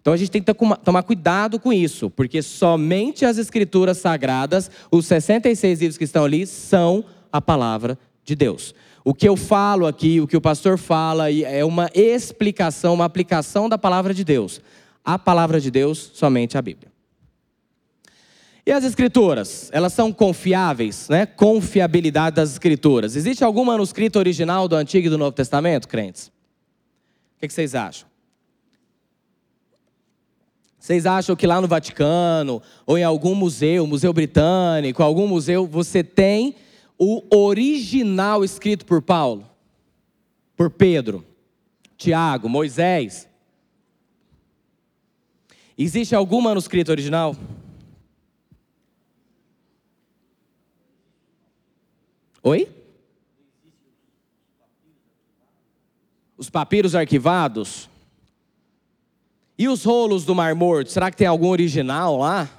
Então 0.00 0.12
a 0.12 0.16
gente 0.18 0.30
tem 0.30 0.42
que 0.42 0.52
tomar 0.84 1.02
cuidado 1.02 1.58
com 1.58 1.72
isso, 1.72 2.10
porque 2.10 2.42
somente 2.42 3.24
as 3.24 3.38
escrituras 3.38 3.96
sagradas, 3.98 4.70
os 4.90 5.06
66 5.06 5.80
livros 5.80 5.96
que 5.96 6.04
estão 6.04 6.24
ali, 6.24 6.46
são 6.46 7.04
a 7.32 7.40
palavra 7.40 7.98
de 8.22 8.34
Deus. 8.34 8.74
O 9.02 9.14
que 9.14 9.26
eu 9.26 9.36
falo 9.36 9.86
aqui, 9.86 10.20
o 10.20 10.26
que 10.26 10.36
o 10.36 10.40
pastor 10.40 10.78
fala, 10.78 11.30
é 11.32 11.64
uma 11.64 11.90
explicação, 11.94 12.94
uma 12.94 13.06
aplicação 13.06 13.68
da 13.68 13.78
palavra 13.78 14.12
de 14.12 14.24
Deus. 14.24 14.60
A 15.02 15.18
palavra 15.18 15.60
de 15.60 15.70
Deus, 15.70 16.10
somente 16.14 16.56
a 16.56 16.62
Bíblia. 16.62 16.93
E 18.66 18.72
as 18.72 18.82
escrituras, 18.82 19.68
elas 19.72 19.92
são 19.92 20.10
confiáveis, 20.10 21.08
né? 21.10 21.26
Confiabilidade 21.26 22.36
das 22.36 22.52
escrituras. 22.52 23.14
Existe 23.14 23.44
algum 23.44 23.64
manuscrito 23.64 24.18
original 24.18 24.66
do 24.66 24.74
Antigo 24.74 25.06
e 25.06 25.10
do 25.10 25.18
Novo 25.18 25.32
Testamento, 25.32 25.86
crentes? 25.86 26.28
O 27.36 27.46
que 27.46 27.52
vocês 27.52 27.74
acham? 27.74 28.08
Vocês 30.78 31.04
acham 31.04 31.36
que 31.36 31.46
lá 31.46 31.60
no 31.60 31.68
Vaticano, 31.68 32.62
ou 32.86 32.96
em 32.96 33.04
algum 33.04 33.34
museu, 33.34 33.86
museu 33.86 34.12
britânico, 34.14 35.02
algum 35.02 35.26
museu, 35.26 35.66
você 35.66 36.02
tem 36.02 36.54
o 36.98 37.22
original 37.34 38.44
escrito 38.44 38.86
por 38.86 39.02
Paulo? 39.02 39.48
Por 40.56 40.70
Pedro, 40.70 41.24
Tiago, 41.98 42.48
Moisés? 42.48 43.28
Existe 45.76 46.14
algum 46.14 46.40
manuscrito 46.40 46.90
original? 46.90 47.36
Oi? 52.46 52.68
Os 56.36 56.50
papiros 56.50 56.94
arquivados? 56.94 57.88
E 59.56 59.66
os 59.66 59.82
rolos 59.82 60.26
do 60.26 60.34
Mar 60.34 60.54
Morto? 60.54 60.90
Será 60.90 61.10
que 61.10 61.16
tem 61.16 61.26
algum 61.26 61.48
original 61.48 62.18
lá? 62.18 62.50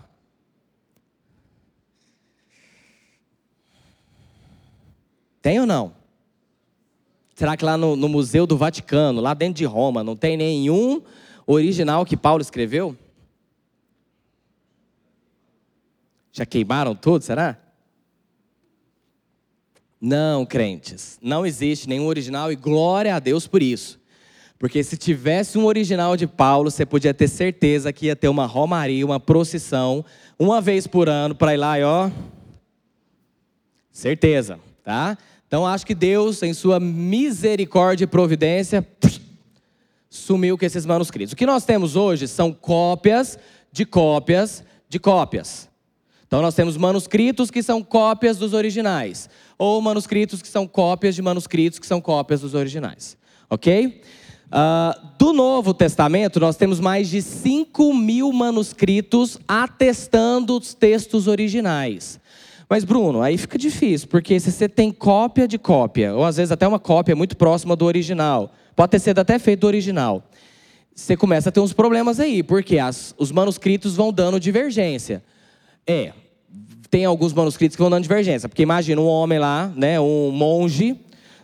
Tem 5.39 5.59
ou 5.59 5.67
não? 5.67 5.93
Será 7.35 7.55
que 7.55 7.63
lá 7.63 7.77
no, 7.77 7.95
no, 7.95 8.09
Museu 8.09 8.47
do 8.47 8.57
Vaticano, 8.57 9.21
lá 9.21 9.35
dentro 9.35 9.55
de 9.55 9.65
Roma, 9.65 10.03
não 10.03 10.15
tem 10.15 10.35
nenhum 10.35 11.03
original 11.45 12.03
que 12.05 12.17
Paulo 12.17 12.41
escreveu? 12.41 12.97
Já 16.31 16.43
queimaram 16.43 16.95
tudo, 16.95 17.21
será? 17.21 17.64
Não, 20.07 20.45
crentes, 20.45 21.17
não 21.19 21.47
existe 21.47 21.89
nenhum 21.89 22.05
original 22.05 22.51
e 22.51 22.55
glória 22.55 23.15
a 23.15 23.17
Deus 23.17 23.47
por 23.47 23.63
isso. 23.63 23.99
Porque 24.59 24.83
se 24.83 24.95
tivesse 24.95 25.57
um 25.57 25.65
original 25.65 26.15
de 26.15 26.27
Paulo, 26.27 26.69
você 26.69 26.85
podia 26.85 27.11
ter 27.11 27.27
certeza 27.27 27.91
que 27.91 28.05
ia 28.05 28.15
ter 28.15 28.27
uma 28.27 28.45
romaria, 28.45 29.03
uma 29.03 29.19
procissão, 29.19 30.05
uma 30.37 30.61
vez 30.61 30.85
por 30.85 31.09
ano 31.09 31.33
para 31.33 31.55
ir 31.55 31.57
lá 31.57 31.79
e 31.79 31.83
ó. 31.83 32.11
Certeza, 33.89 34.59
tá? 34.83 35.17
Então 35.47 35.65
acho 35.65 35.87
que 35.87 35.95
Deus, 35.95 36.43
em 36.43 36.53
sua 36.53 36.79
misericórdia 36.79 38.03
e 38.03 38.07
providência, 38.07 38.87
sumiu 40.07 40.55
com 40.55 40.65
esses 40.67 40.85
manuscritos. 40.85 41.33
O 41.33 41.35
que 41.35 41.47
nós 41.47 41.65
temos 41.65 41.95
hoje 41.95 42.27
são 42.27 42.53
cópias 42.53 43.39
de 43.71 43.87
cópias 43.87 44.63
de 44.87 44.99
cópias. 44.99 45.67
Então 46.27 46.41
nós 46.41 46.55
temos 46.55 46.75
manuscritos 46.77 47.51
que 47.51 47.61
são 47.61 47.83
cópias 47.83 48.37
dos 48.37 48.53
originais, 48.53 49.29
ou 49.57 49.81
manuscritos 49.81 50.41
que 50.41 50.47
são 50.47 50.67
cópias 50.67 51.15
de 51.15 51.21
manuscritos 51.21 51.79
que 51.79 51.87
são 51.87 52.01
cópias 52.01 52.41
dos 52.41 52.53
originais. 52.53 53.17
Ok? 53.49 54.01
Uh, 54.47 55.07
do 55.17 55.33
Novo 55.33 55.73
Testamento, 55.73 56.39
nós 56.39 56.55
temos 56.55 56.79
mais 56.79 57.09
de 57.09 57.21
5 57.21 57.93
mil 57.93 58.31
manuscritos 58.31 59.39
atestando 59.47 60.57
os 60.57 60.73
textos 60.73 61.27
originais. 61.27 62.19
Mas, 62.69 62.83
Bruno, 62.83 63.21
aí 63.21 63.37
fica 63.37 63.57
difícil, 63.57 64.07
porque 64.07 64.39
se 64.39 64.51
você 64.51 64.67
tem 64.67 64.91
cópia 64.91 65.47
de 65.47 65.57
cópia, 65.57 66.15
ou 66.15 66.23
às 66.23 66.37
vezes 66.37 66.51
até 66.51 66.67
uma 66.67 66.79
cópia 66.79 67.15
muito 67.15 67.37
próxima 67.37 67.75
do 67.75 67.85
original, 67.85 68.51
pode 68.75 68.91
ter 68.91 68.99
sido 68.99 69.19
até 69.19 69.37
feito 69.37 69.61
do 69.61 69.67
original, 69.67 70.23
você 70.95 71.15
começa 71.15 71.49
a 71.49 71.51
ter 71.51 71.59
uns 71.59 71.73
problemas 71.73 72.19
aí, 72.19 72.41
porque 72.41 72.79
as, 72.79 73.13
os 73.17 73.31
manuscritos 73.31 73.95
vão 73.95 74.11
dando 74.11 74.39
divergência. 74.39 75.23
É, 75.87 76.13
tem 76.89 77.05
alguns 77.05 77.33
manuscritos 77.33 77.75
que 77.75 77.81
vão 77.81 77.89
dando 77.89 78.03
divergência, 78.03 78.49
porque 78.49 78.63
imagina 78.63 78.99
um 78.99 79.07
homem 79.07 79.37
lá, 79.37 79.71
né, 79.75 79.99
um 79.99 80.31
monge, 80.31 80.99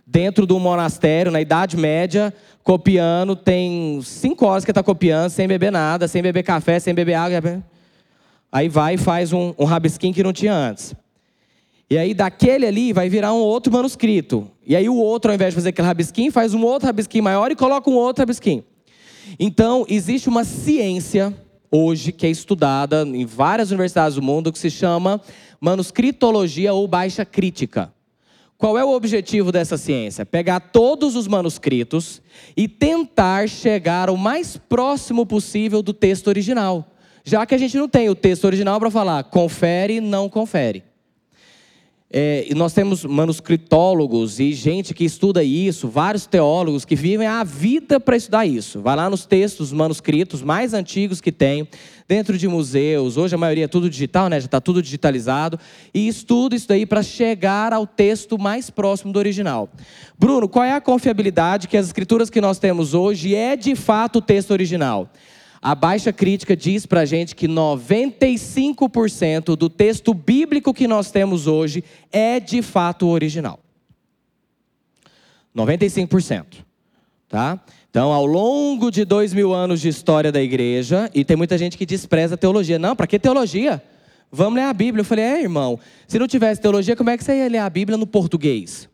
dentro 0.05 0.47
de 0.47 0.53
um 0.53 0.59
monastério, 0.59 1.31
na 1.31 1.39
Idade 1.39 1.77
Média, 1.77 2.33
copiando, 2.63 3.35
tem 3.35 4.01
cinco 4.03 4.45
horas 4.45 4.65
que 4.65 4.71
está 4.71 4.83
copiando, 4.83 5.29
sem 5.29 5.47
beber 5.47 5.71
nada, 5.71 6.07
sem 6.07 6.21
beber 6.21 6.43
café, 6.43 6.79
sem 6.79 6.93
beber 6.93 7.13
água. 7.13 7.63
Aí 8.51 8.67
vai 8.67 8.95
e 8.95 8.97
faz 8.97 9.31
um, 9.31 9.53
um 9.57 9.65
rabisquinho 9.65 10.13
que 10.13 10.23
não 10.23 10.33
tinha 10.33 10.53
antes. 10.53 10.93
E 11.89 11.97
aí 11.97 12.13
daquele 12.13 12.65
ali 12.65 12.93
vai 12.93 13.09
virar 13.09 13.33
um 13.33 13.39
outro 13.39 13.71
manuscrito. 13.71 14.49
E 14.65 14.75
aí 14.75 14.87
o 14.87 14.95
outro, 14.95 15.31
ao 15.31 15.35
invés 15.35 15.51
de 15.51 15.55
fazer 15.55 15.69
aquele 15.69 15.87
rabisquinho, 15.87 16.31
faz 16.31 16.53
um 16.53 16.63
outro 16.63 16.87
rabisquinho 16.87 17.23
maior 17.23 17.51
e 17.51 17.55
coloca 17.55 17.89
um 17.89 17.95
outro 17.95 18.21
rabisquinho. 18.21 18.63
Então, 19.39 19.85
existe 19.87 20.29
uma 20.29 20.43
ciência 20.43 21.33
hoje 21.71 22.11
que 22.11 22.27
é 22.27 22.29
estudada 22.29 23.03
em 23.03 23.25
várias 23.25 23.71
universidades 23.71 24.15
do 24.15 24.21
mundo 24.21 24.51
que 24.51 24.59
se 24.59 24.69
chama 24.69 25.21
manuscritologia 25.59 26.73
ou 26.73 26.87
baixa 26.87 27.23
crítica. 27.23 27.93
Qual 28.57 28.77
é 28.77 28.83
o 28.83 28.93
objetivo 28.93 29.51
dessa 29.51 29.77
ciência? 29.77 30.23
Pegar 30.23 30.59
todos 30.59 31.15
os 31.15 31.27
manuscritos 31.27 32.21
e 32.55 32.67
tentar 32.67 33.49
chegar 33.49 34.09
o 34.09 34.17
mais 34.17 34.55
próximo 34.55 35.25
possível 35.25 35.81
do 35.81 35.93
texto 35.93 36.27
original. 36.27 36.91
Já 37.23 37.45
que 37.45 37.55
a 37.55 37.57
gente 37.57 37.77
não 37.77 37.89
tem 37.89 38.09
o 38.09 38.15
texto 38.15 38.45
original 38.45 38.79
para 38.79 38.91
falar 38.91 39.23
confere, 39.23 39.99
não 39.99 40.29
confere. 40.29 40.90
É, 42.13 42.45
e 42.49 42.53
nós 42.53 42.73
temos 42.73 43.05
manuscritólogos 43.05 44.37
e 44.37 44.51
gente 44.51 44.93
que 44.93 45.05
estuda 45.05 45.41
isso, 45.45 45.87
vários 45.87 46.25
teólogos 46.25 46.83
que 46.83 46.93
vivem 46.93 47.25
a 47.25 47.41
vida 47.41 48.01
para 48.01 48.17
estudar 48.17 48.45
isso. 48.45 48.81
Vai 48.81 48.97
lá 48.97 49.09
nos 49.09 49.25
textos, 49.25 49.71
manuscritos 49.71 50.41
mais 50.41 50.73
antigos 50.73 51.21
que 51.21 51.31
tem, 51.31 51.65
dentro 52.09 52.37
de 52.37 52.49
museus, 52.49 53.15
hoje 53.15 53.33
a 53.33 53.37
maioria 53.37 53.63
é 53.63 53.67
tudo 53.69 53.89
digital, 53.89 54.27
né? 54.27 54.41
já 54.41 54.45
está 54.45 54.59
tudo 54.59 54.81
digitalizado, 54.81 55.57
e 55.93 56.09
estuda 56.09 56.53
isso 56.53 56.67
daí 56.67 56.85
para 56.85 57.01
chegar 57.01 57.71
ao 57.71 57.87
texto 57.87 58.37
mais 58.37 58.69
próximo 58.69 59.13
do 59.13 59.19
original. 59.19 59.69
Bruno, 60.19 60.49
qual 60.49 60.65
é 60.65 60.73
a 60.73 60.81
confiabilidade 60.81 61.69
que 61.69 61.77
as 61.77 61.85
escrituras 61.85 62.29
que 62.29 62.41
nós 62.41 62.59
temos 62.59 62.93
hoje 62.93 63.33
é 63.33 63.55
de 63.55 63.73
fato 63.73 64.17
o 64.17 64.21
texto 64.21 64.51
original? 64.51 65.09
A 65.61 65.75
baixa 65.75 66.11
crítica 66.11 66.55
diz 66.55 66.87
para 66.87 67.01
a 67.01 67.05
gente 67.05 67.35
que 67.35 67.47
95% 67.47 69.55
do 69.55 69.69
texto 69.69 70.11
bíblico 70.11 70.73
que 70.73 70.87
nós 70.87 71.11
temos 71.11 71.45
hoje 71.45 71.83
é 72.11 72.39
de 72.39 72.63
fato 72.63 73.07
original. 73.07 73.59
95%. 75.55 76.65
Tá? 77.29 77.59
Então, 77.91 78.11
ao 78.11 78.25
longo 78.25 78.89
de 78.89 79.05
dois 79.05 79.33
mil 79.33 79.53
anos 79.53 79.81
de 79.81 79.89
história 79.89 80.31
da 80.31 80.41
igreja, 80.41 81.11
e 81.13 81.23
tem 81.23 81.37
muita 81.37 81.57
gente 81.57 81.77
que 81.77 81.85
despreza 81.85 82.33
a 82.33 82.37
teologia. 82.37 82.79
Não, 82.79 82.95
para 82.95 83.05
que 83.05 83.19
teologia? 83.19 83.83
Vamos 84.31 84.55
ler 84.55 84.65
a 84.65 84.73
Bíblia. 84.73 85.01
Eu 85.01 85.05
falei, 85.05 85.25
é, 85.25 85.41
irmão, 85.41 85.79
se 86.07 86.17
não 86.17 86.27
tivesse 86.27 86.59
teologia, 86.59 86.95
como 86.95 87.09
é 87.09 87.17
que 87.17 87.23
você 87.23 87.35
ia 87.35 87.49
ler 87.49 87.59
a 87.59 87.69
Bíblia 87.69 87.97
no 87.97 88.07
português? 88.07 88.89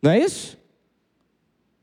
Não 0.00 0.12
é 0.12 0.20
isso? 0.20 0.56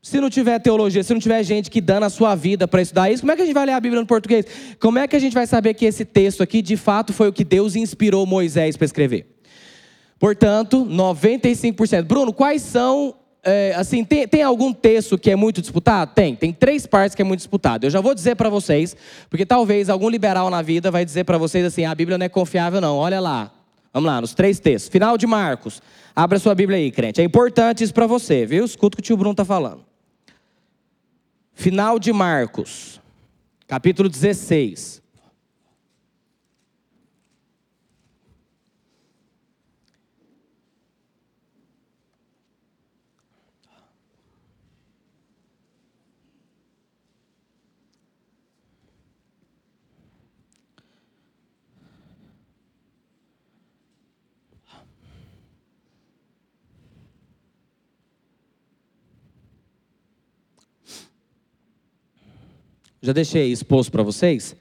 Se 0.06 0.20
não 0.20 0.30
tiver 0.30 0.60
teologia, 0.60 1.02
se 1.02 1.12
não 1.12 1.18
tiver 1.18 1.42
gente 1.42 1.68
que 1.68 1.80
dando 1.80 2.04
a 2.04 2.08
sua 2.08 2.36
vida 2.36 2.68
para 2.68 2.80
estudar 2.80 3.10
isso, 3.10 3.22
como 3.22 3.32
é 3.32 3.34
que 3.34 3.42
a 3.42 3.44
gente 3.44 3.54
vai 3.56 3.66
ler 3.66 3.72
a 3.72 3.80
Bíblia 3.80 4.00
no 4.00 4.06
português? 4.06 4.46
Como 4.78 5.00
é 5.00 5.08
que 5.08 5.16
a 5.16 5.18
gente 5.18 5.32
vai 5.34 5.48
saber 5.48 5.74
que 5.74 5.84
esse 5.84 6.04
texto 6.04 6.44
aqui, 6.44 6.62
de 6.62 6.76
fato, 6.76 7.12
foi 7.12 7.26
o 7.26 7.32
que 7.32 7.42
Deus 7.42 7.74
inspirou 7.74 8.24
Moisés 8.24 8.76
para 8.76 8.84
escrever? 8.84 9.26
Portanto, 10.16 10.86
95%. 10.86 12.04
Bruno, 12.04 12.32
quais 12.32 12.62
são. 12.62 13.16
É, 13.42 13.74
assim, 13.74 14.04
tem, 14.04 14.28
tem 14.28 14.44
algum 14.44 14.72
texto 14.72 15.18
que 15.18 15.28
é 15.28 15.34
muito 15.34 15.60
disputado? 15.60 16.12
Tem. 16.14 16.36
Tem 16.36 16.52
três 16.52 16.86
partes 16.86 17.16
que 17.16 17.22
é 17.22 17.24
muito 17.24 17.40
disputado. 17.40 17.84
Eu 17.84 17.90
já 17.90 18.00
vou 18.00 18.14
dizer 18.14 18.36
para 18.36 18.48
vocês, 18.48 18.96
porque 19.28 19.44
talvez 19.44 19.90
algum 19.90 20.08
liberal 20.08 20.48
na 20.50 20.62
vida 20.62 20.88
vai 20.88 21.04
dizer 21.04 21.24
para 21.24 21.36
vocês 21.36 21.66
assim: 21.66 21.84
ah, 21.84 21.90
a 21.90 21.94
Bíblia 21.96 22.16
não 22.16 22.26
é 22.26 22.28
confiável, 22.28 22.80
não. 22.80 22.96
Olha 22.96 23.18
lá. 23.18 23.50
Vamos 23.92 24.06
lá, 24.06 24.20
nos 24.20 24.34
três 24.34 24.60
textos. 24.60 24.88
Final 24.88 25.18
de 25.18 25.26
Marcos. 25.26 25.82
Abra 26.14 26.38
sua 26.38 26.54
Bíblia 26.54 26.78
aí, 26.78 26.92
crente. 26.92 27.20
É 27.20 27.24
importante 27.24 27.82
isso 27.82 27.92
para 27.92 28.06
você, 28.06 28.46
viu? 28.46 28.64
Escuta 28.64 28.94
o 28.94 28.96
que 28.98 29.00
o 29.00 29.04
tio 29.04 29.16
Bruno 29.16 29.32
está 29.32 29.44
falando. 29.44 29.85
Final 31.58 31.98
de 31.98 32.12
Marcos, 32.12 33.00
capítulo 33.66 34.10
16. 34.10 35.02
Já 63.06 63.12
deixei 63.12 63.52
exposto 63.52 63.90
para 63.92 64.02
vocês. 64.02 64.56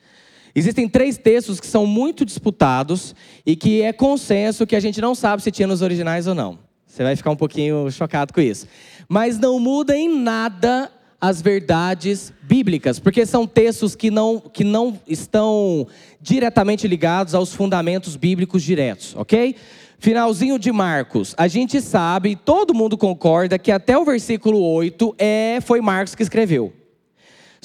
Existem 0.54 0.88
três 0.88 1.18
textos 1.18 1.60
que 1.60 1.68
são 1.68 1.86
muito 1.86 2.24
disputados 2.24 3.14
e 3.46 3.56
que 3.56 3.82
é 3.82 3.92
consenso 3.92 4.66
que 4.66 4.76
a 4.76 4.80
gente 4.80 5.02
não 5.02 5.14
sabe 5.14 5.42
se 5.42 5.52
tinha 5.52 5.68
nos 5.68 5.82
originais 5.82 6.28
ou 6.28 6.36
não. 6.36 6.60
Você 6.86 7.04
vai 7.04 7.16
ficar 7.16 7.32
um 7.32 7.36
pouquinho 7.36 7.92
chocado 7.92 8.34
com 8.34 8.40
isso. 8.40 8.68
Mas 9.10 9.38
não 9.38 9.60
muda 9.60 9.98
em 9.98 10.08
nada 10.18 10.90
as 11.20 11.42
verdades 11.42 12.32
bíblicas, 12.44 13.00
porque 13.00 13.26
são 13.26 13.48
textos 13.48 13.96
que 13.96 14.12
não, 14.12 14.40
que 14.40 14.64
não 14.64 15.00
estão 15.08 15.88
diretamente 16.22 16.88
ligados 16.88 17.34
aos 17.34 17.54
fundamentos 17.54 18.16
bíblicos 18.16 18.62
diretos, 18.62 19.16
ok? 19.16 19.56
Finalzinho 19.98 20.60
de 20.60 20.72
Marcos, 20.72 21.34
a 21.38 21.48
gente 21.48 21.82
sabe, 21.82 22.36
todo 22.36 22.76
mundo 22.76 22.96
concorda 22.98 23.58
que 23.58 23.72
até 23.72 23.98
o 23.98 24.06
versículo 24.06 24.62
8 24.62 25.16
é, 25.18 25.60
foi 25.62 25.82
Marcos 25.82 26.14
que 26.14 26.22
escreveu. 26.22 26.72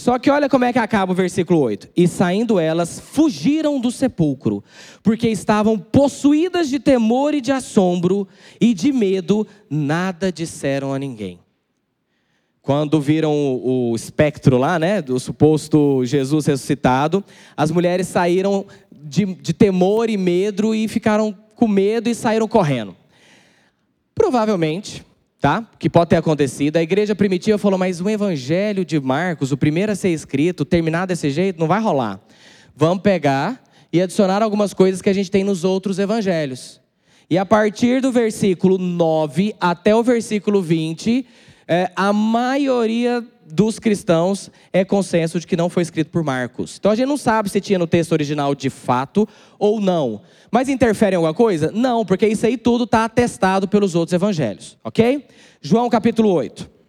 Só 0.01 0.19
que 0.19 0.31
olha 0.31 0.49
como 0.49 0.65
é 0.65 0.73
que 0.73 0.79
acaba 0.79 1.13
o 1.13 1.15
versículo 1.15 1.61
8. 1.61 1.91
E 1.95 2.09
saindo 2.09 2.59
elas, 2.59 2.99
fugiram 2.99 3.79
do 3.79 3.91
sepulcro, 3.91 4.65
porque 5.03 5.29
estavam 5.29 5.79
possuídas 5.79 6.71
de 6.71 6.81
temor 6.81 7.35
e 7.35 7.41
de 7.43 7.53
assombro, 7.53 8.27
e 8.59 8.73
de 8.73 8.93
medo, 8.93 9.47
nada 9.69 10.33
disseram 10.33 10.95
a 10.95 10.99
ninguém. 10.99 11.39
Quando 12.63 12.99
viram 12.99 13.31
o, 13.31 13.91
o 13.91 13.95
espectro 13.95 14.57
lá, 14.57 14.79
né, 14.79 15.03
do 15.03 15.21
suposto 15.21 16.03
Jesus 16.07 16.47
ressuscitado, 16.47 17.23
as 17.55 17.71
mulheres 17.71 18.09
saíram 18.09 18.65
de, 18.91 19.27
de 19.27 19.53
temor 19.53 20.09
e 20.09 20.17
medo 20.17 20.75
e 20.75 20.89
ficaram 20.89 21.37
com 21.55 21.69
medo 21.69 22.09
e 22.09 22.15
saíram 22.15 22.49
correndo. 22.49 22.97
Provavelmente, 24.15 25.05
tá? 25.41 25.67
Que 25.79 25.89
pode 25.89 26.11
ter 26.11 26.17
acontecido. 26.17 26.77
A 26.77 26.83
igreja 26.83 27.15
primitiva 27.15 27.57
falou, 27.57 27.79
mas 27.79 28.01
o 28.01 28.09
evangelho 28.09 28.85
de 28.85 29.01
Marcos, 29.01 29.51
o 29.51 29.57
primeiro 29.57 29.91
a 29.91 29.95
ser 29.95 30.11
escrito, 30.11 30.65
terminar 30.65 31.07
desse 31.07 31.31
jeito, 31.31 31.59
não 31.59 31.67
vai 31.67 31.81
rolar. 31.81 32.21
Vamos 32.77 33.03
pegar 33.03 33.63
e 33.93 34.01
adicionar 34.01 34.43
algumas 34.43 34.75
coisas 34.75 35.01
que 35.01 35.09
a 35.09 35.13
gente 35.13 35.31
tem 35.31 35.43
nos 35.43 35.65
outros 35.65 35.99
evangelhos. 35.99 36.81
E 37.29 37.39
a 37.39 37.47
partir 37.47 38.03
do 38.03 38.13
versículo 38.13 38.77
9 38.77 39.55
até 39.61 39.95
o 39.95 40.03
versículo 40.03 40.61
20, 40.61 41.25
é, 41.67 41.91
a 41.95 42.13
maioria 42.13 43.25
dos 43.53 43.79
cristãos 43.79 44.51
é 44.73 44.85
consenso 44.85 45.39
de 45.41 45.47
que 45.47 45.57
não 45.57 45.69
foi 45.69 45.83
escrito 45.83 46.11
por 46.11 46.23
Marcos. 46.23 46.77
Então 46.79 46.93
a 46.93 46.95
gente 46.95 47.09
não 47.09 47.17
sabe 47.17 47.49
se 47.49 47.61
tinha 47.61 47.79
no 47.79 47.87
texto 47.87 48.13
original 48.13 48.55
de 48.55 48.71
fato 48.71 49.29
ou 49.59 49.81
não. 49.81 50.23
Mas 50.51 50.69
interfere 50.69 51.15
em 51.15 51.17
alguma 51.17 51.35
coisa? 51.35 51.71
Não, 51.73 52.05
porque 52.05 52.27
isso 52.27 52.47
aí 52.47 52.57
tudo 52.57 52.85
está 52.85 53.05
atestado 53.05 53.69
pelos 53.69 53.95
outros 53.95 54.13
evangelhos, 54.13 54.79
ok? 54.83 55.27
João 55.61 55.89
capítulo 55.89 56.31
8. 56.33 56.80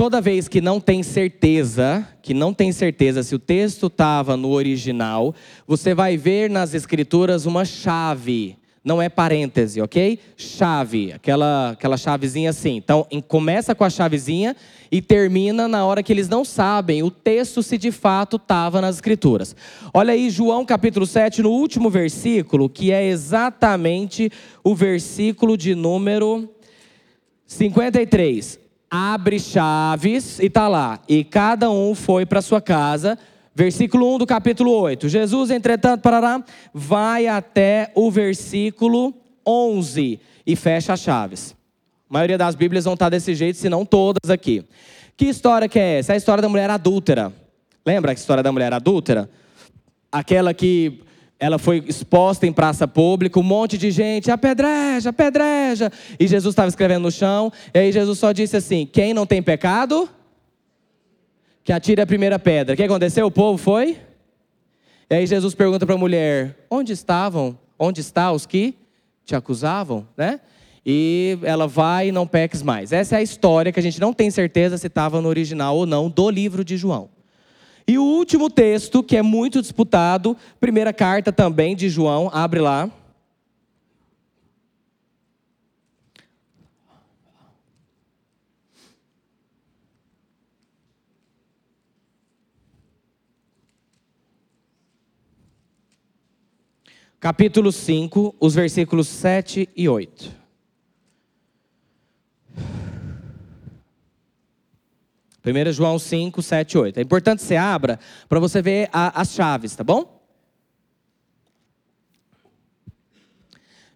Toda 0.00 0.18
vez 0.18 0.48
que 0.48 0.62
não 0.62 0.80
tem 0.80 1.02
certeza, 1.02 2.08
que 2.22 2.32
não 2.32 2.54
tem 2.54 2.72
certeza 2.72 3.22
se 3.22 3.34
o 3.34 3.38
texto 3.38 3.88
estava 3.88 4.34
no 4.34 4.48
original, 4.48 5.34
você 5.66 5.92
vai 5.92 6.16
ver 6.16 6.48
nas 6.48 6.72
escrituras 6.72 7.44
uma 7.44 7.66
chave. 7.66 8.56
Não 8.82 9.02
é 9.02 9.10
parêntese, 9.10 9.78
ok? 9.82 10.18
Chave, 10.38 11.12
aquela, 11.12 11.72
aquela 11.72 11.98
chavezinha 11.98 12.48
assim. 12.48 12.76
Então, 12.76 13.06
começa 13.28 13.74
com 13.74 13.84
a 13.84 13.90
chavezinha 13.90 14.56
e 14.90 15.02
termina 15.02 15.68
na 15.68 15.84
hora 15.84 16.02
que 16.02 16.14
eles 16.14 16.30
não 16.30 16.46
sabem 16.46 17.02
o 17.02 17.10
texto 17.10 17.62
se 17.62 17.76
de 17.76 17.92
fato 17.92 18.36
estava 18.36 18.80
nas 18.80 18.94
escrituras. 18.94 19.54
Olha 19.92 20.14
aí, 20.14 20.30
João 20.30 20.64
capítulo 20.64 21.06
7, 21.06 21.42
no 21.42 21.50
último 21.50 21.90
versículo, 21.90 22.70
que 22.70 22.90
é 22.90 23.06
exatamente 23.06 24.32
o 24.64 24.74
versículo 24.74 25.58
de 25.58 25.74
número 25.74 26.48
53 27.46 28.69
abre 28.90 29.38
chaves 29.38 30.40
e 30.40 30.46
está 30.46 30.66
lá. 30.66 31.00
E 31.08 31.22
cada 31.22 31.70
um 31.70 31.94
foi 31.94 32.26
para 32.26 32.42
sua 32.42 32.60
casa. 32.60 33.16
Versículo 33.54 34.14
1 34.14 34.18
do 34.18 34.26
capítulo 34.26 34.72
8. 34.72 35.08
Jesus, 35.08 35.50
entretanto, 35.50 36.02
parará, 36.02 36.42
vai 36.74 37.26
até 37.26 37.92
o 37.94 38.10
versículo 38.10 39.14
11 39.46 40.20
e 40.46 40.56
fecha 40.56 40.92
as 40.92 41.00
chaves. 41.00 41.54
A 42.08 42.12
maioria 42.12 42.38
das 42.38 42.54
Bíblias 42.54 42.84
vão 42.84 42.94
estar 42.94 43.08
desse 43.08 43.34
jeito, 43.34 43.56
se 43.58 43.68
não 43.68 43.84
todas 43.84 44.30
aqui. 44.30 44.64
Que 45.16 45.26
história 45.26 45.68
que 45.68 45.78
é 45.78 45.98
essa? 45.98 46.12
É 46.12 46.14
a 46.14 46.16
história 46.16 46.42
da 46.42 46.48
mulher 46.48 46.70
adúltera. 46.70 47.32
Lembra 47.84 48.10
a 48.10 48.14
história 48.14 48.42
da 48.42 48.50
mulher 48.50 48.72
adúltera? 48.72 49.30
Aquela 50.10 50.52
que 50.52 51.00
ela 51.40 51.58
foi 51.58 51.82
exposta 51.86 52.46
em 52.46 52.52
praça 52.52 52.86
pública, 52.86 53.40
um 53.40 53.42
monte 53.42 53.78
de 53.78 53.90
gente, 53.90 54.30
apedreja, 54.30 55.08
apedreja. 55.08 55.90
E 56.18 56.28
Jesus 56.28 56.52
estava 56.52 56.68
escrevendo 56.68 57.04
no 57.04 57.10
chão, 57.10 57.50
e 57.72 57.78
aí 57.78 57.90
Jesus 57.90 58.18
só 58.18 58.30
disse 58.30 58.58
assim: 58.58 58.86
quem 58.86 59.14
não 59.14 59.24
tem 59.24 59.42
pecado, 59.42 60.06
que 61.64 61.72
atire 61.72 62.02
a 62.02 62.06
primeira 62.06 62.38
pedra. 62.38 62.74
O 62.74 62.76
que 62.76 62.82
aconteceu? 62.82 63.26
O 63.26 63.30
povo 63.30 63.56
foi? 63.56 63.96
E 65.08 65.14
aí 65.14 65.26
Jesus 65.26 65.54
pergunta 65.54 65.86
para 65.86 65.94
a 65.94 65.98
mulher: 65.98 66.66
onde 66.70 66.92
estavam? 66.92 67.58
Onde 67.78 68.02
estão 68.02 68.34
os 68.34 68.44
que 68.44 68.74
te 69.24 69.34
acusavam? 69.34 70.06
Né? 70.14 70.40
E 70.84 71.38
ela 71.42 71.66
vai 71.66 72.08
e 72.08 72.12
não 72.12 72.26
peques 72.26 72.62
mais. 72.62 72.92
Essa 72.92 73.16
é 73.16 73.18
a 73.18 73.22
história 73.22 73.72
que 73.72 73.80
a 73.80 73.82
gente 73.82 73.98
não 73.98 74.12
tem 74.12 74.30
certeza 74.30 74.76
se 74.76 74.88
estava 74.88 75.22
no 75.22 75.28
original 75.28 75.74
ou 75.74 75.86
não 75.86 76.10
do 76.10 76.28
livro 76.28 76.62
de 76.62 76.76
João. 76.76 77.08
E 77.90 77.98
o 77.98 78.04
último 78.04 78.48
texto, 78.48 79.02
que 79.02 79.16
é 79.16 79.20
muito 79.20 79.60
disputado, 79.60 80.36
primeira 80.60 80.92
carta 80.92 81.32
também 81.32 81.74
de 81.74 81.88
João, 81.88 82.30
abre 82.32 82.60
lá. 82.60 82.88
Capítulo 97.18 97.72
5, 97.72 98.36
os 98.38 98.54
versículos 98.54 99.08
7 99.08 99.68
e 99.74 99.88
8. 99.88 100.38
1 105.44 105.72
João 105.72 105.98
5, 105.98 106.42
7, 106.42 106.78
8. 106.78 106.98
É 106.98 107.02
importante 107.02 107.40
que 107.40 107.46
você 107.46 107.56
abra 107.56 107.98
para 108.28 108.38
você 108.38 108.60
ver 108.60 108.88
a, 108.92 109.20
as 109.20 109.32
chaves, 109.32 109.74
tá 109.74 109.82
bom? 109.82 110.20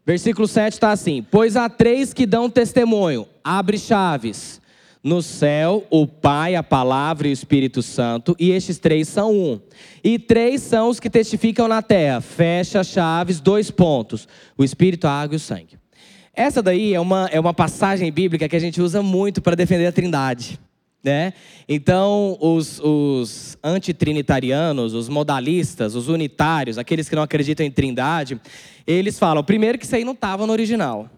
Versículo 0.07 0.47
7 0.47 0.75
está 0.75 0.93
assim: 0.93 1.25
Pois 1.31 1.57
há 1.57 1.69
três 1.69 2.13
que 2.13 2.27
dão 2.27 2.51
testemunho, 2.51 3.27
abre 3.43 3.79
chaves. 3.79 4.63
No 5.03 5.21
céu, 5.21 5.87
o 5.91 6.07
Pai, 6.07 6.55
a 6.55 6.63
Palavra 6.63 7.29
e 7.29 7.31
o 7.31 7.33
Espírito 7.33 7.83
Santo, 7.83 8.35
e 8.41 8.53
estes 8.53 8.79
três 8.79 9.07
são 9.07 9.35
um. 9.35 9.61
E 10.03 10.19
três 10.19 10.63
são 10.63 10.89
os 10.89 10.99
que 10.99 11.11
testificam 11.11 11.69
na 11.69 11.83
terra, 11.83 12.23
fecha 12.23 12.83
chaves, 12.83 13.39
dois 13.39 13.71
pontos: 13.71 14.27
o 14.57 14.65
Espírito, 14.65 15.07
a 15.07 15.11
água 15.11 15.35
e 15.35 15.37
o 15.37 15.41
sangue. 15.41 15.79
Essa 16.33 16.63
daí 16.63 16.95
é 16.95 17.01
uma, 17.01 17.29
é 17.31 17.39
uma 17.39 17.53
passagem 17.53 18.11
bíblica 18.11 18.49
que 18.49 18.57
a 18.57 18.61
gente 18.61 18.81
usa 18.81 19.03
muito 19.03 19.43
para 19.43 19.55
defender 19.55 19.87
a 19.87 19.93
trindade. 19.93 20.59
Né? 21.05 21.35
Então, 21.69 22.39
os, 22.41 22.81
os 22.83 23.59
antitrinitarianos, 23.63 24.95
os 24.95 25.07
modalistas, 25.07 25.95
os 25.95 26.09
unitários, 26.09 26.79
aqueles 26.79 27.11
que 27.11 27.15
não 27.15 27.23
acreditam 27.23 27.67
em 27.67 27.71
trindade, 27.71 28.41
eles 28.87 29.19
falam, 29.19 29.45
primeiro, 29.45 29.77
que 29.77 29.85
isso 29.85 29.95
aí 29.95 30.03
não 30.03 30.15
estava 30.15 30.47
no 30.47 30.53
original. 30.53 31.11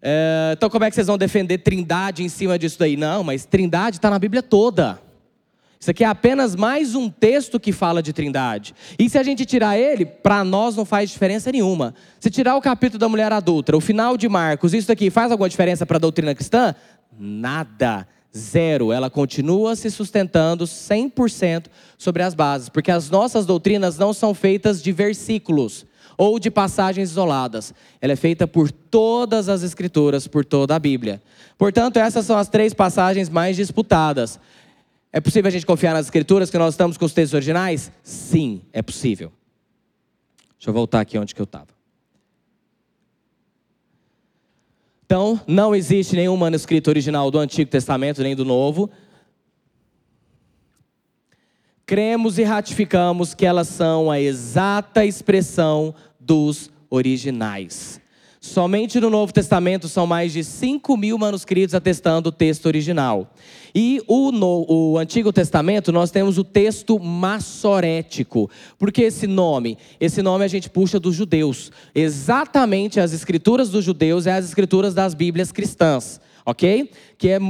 É, 0.00 0.54
então, 0.56 0.70
como 0.70 0.84
é 0.84 0.88
que 0.88 0.94
vocês 0.94 1.06
vão 1.06 1.18
defender 1.18 1.58
trindade 1.58 2.22
em 2.22 2.30
cima 2.30 2.58
disso 2.58 2.78
daí? 2.78 2.96
Não, 2.96 3.22
mas 3.22 3.44
trindade 3.44 3.96
está 3.96 4.08
na 4.08 4.18
Bíblia 4.18 4.42
toda. 4.42 4.98
Isso 5.78 5.90
aqui 5.90 6.02
é 6.02 6.06
apenas 6.06 6.56
mais 6.56 6.94
um 6.94 7.10
texto 7.10 7.60
que 7.60 7.72
fala 7.72 8.02
de 8.02 8.10
trindade. 8.10 8.74
E 8.98 9.06
se 9.10 9.18
a 9.18 9.22
gente 9.22 9.44
tirar 9.44 9.78
ele, 9.78 10.06
para 10.06 10.42
nós 10.42 10.76
não 10.76 10.86
faz 10.86 11.10
diferença 11.10 11.52
nenhuma. 11.52 11.94
Se 12.18 12.30
tirar 12.30 12.56
o 12.56 12.60
capítulo 12.62 12.98
da 12.98 13.06
mulher 13.06 13.30
adulta, 13.30 13.76
o 13.76 13.82
final 13.82 14.16
de 14.16 14.30
Marcos, 14.30 14.72
isso 14.72 14.90
aqui 14.90 15.10
faz 15.10 15.30
alguma 15.30 15.46
diferença 15.46 15.84
para 15.84 15.98
a 15.98 16.00
doutrina 16.00 16.34
cristã? 16.34 16.74
Nada. 17.18 18.08
Zero. 18.36 18.92
Ela 18.92 19.08
continua 19.08 19.76
se 19.76 19.90
sustentando 19.90 20.64
100% 20.64 21.66
sobre 21.96 22.22
as 22.22 22.34
bases. 22.34 22.68
Porque 22.68 22.90
as 22.90 23.10
nossas 23.10 23.46
doutrinas 23.46 23.98
não 23.98 24.12
são 24.12 24.34
feitas 24.34 24.82
de 24.82 24.92
versículos 24.92 25.86
ou 26.16 26.38
de 26.38 26.50
passagens 26.50 27.10
isoladas. 27.10 27.74
Ela 28.00 28.12
é 28.12 28.16
feita 28.16 28.46
por 28.46 28.70
todas 28.70 29.48
as 29.48 29.62
escrituras, 29.62 30.26
por 30.26 30.44
toda 30.44 30.74
a 30.74 30.78
Bíblia. 30.78 31.22
Portanto, 31.58 31.98
essas 31.98 32.26
são 32.26 32.36
as 32.36 32.48
três 32.48 32.72
passagens 32.72 33.28
mais 33.28 33.56
disputadas. 33.56 34.38
É 35.12 35.20
possível 35.20 35.48
a 35.48 35.52
gente 35.52 35.66
confiar 35.66 35.94
nas 35.94 36.06
escrituras 36.06 36.50
que 36.50 36.58
nós 36.58 36.74
estamos 36.74 36.96
com 36.96 37.04
os 37.04 37.12
textos 37.12 37.34
originais? 37.34 37.90
Sim, 38.02 38.62
é 38.72 38.82
possível. 38.82 39.32
Deixa 40.58 40.70
eu 40.70 40.74
voltar 40.74 41.00
aqui 41.00 41.18
onde 41.18 41.34
que 41.34 41.40
eu 41.40 41.44
estava. 41.44 41.73
Então, 45.14 45.40
não 45.46 45.76
existe 45.76 46.16
nenhum 46.16 46.36
manuscrito 46.36 46.90
original 46.90 47.30
do 47.30 47.38
Antigo 47.38 47.70
Testamento 47.70 48.20
nem 48.20 48.34
do 48.34 48.44
Novo. 48.44 48.90
Cremos 51.86 52.36
e 52.36 52.42
ratificamos 52.42 53.32
que 53.32 53.46
elas 53.46 53.68
são 53.68 54.10
a 54.10 54.20
exata 54.20 55.04
expressão 55.04 55.94
dos 56.18 56.68
originais. 56.90 58.00
Somente 58.40 58.98
no 58.98 59.08
Novo 59.08 59.32
Testamento 59.32 59.88
são 59.88 60.04
mais 60.04 60.32
de 60.32 60.42
5 60.42 60.96
mil 60.96 61.16
manuscritos 61.16 61.76
atestando 61.76 62.30
o 62.30 62.32
texto 62.32 62.66
original. 62.66 63.32
E 63.74 64.00
o, 64.06 64.30
no, 64.30 64.64
o 64.68 64.98
Antigo 64.98 65.32
Testamento, 65.32 65.90
nós 65.90 66.12
temos 66.12 66.38
o 66.38 66.44
texto 66.44 66.98
massorético. 67.00 68.48
Por 68.78 68.92
que 68.92 69.02
esse 69.02 69.26
nome? 69.26 69.76
Esse 69.98 70.22
nome 70.22 70.44
a 70.44 70.48
gente 70.48 70.70
puxa 70.70 71.00
dos 71.00 71.16
judeus. 71.16 71.72
Exatamente 71.92 73.00
as 73.00 73.12
escrituras 73.12 73.70
dos 73.70 73.84
judeus 73.84 74.26
e 74.26 74.30
as 74.30 74.44
escrituras 74.44 74.94
das 74.94 75.12
Bíblias 75.12 75.50
cristãs, 75.50 76.20
ok? 76.46 76.88
Que 77.18 77.30
é 77.30 77.40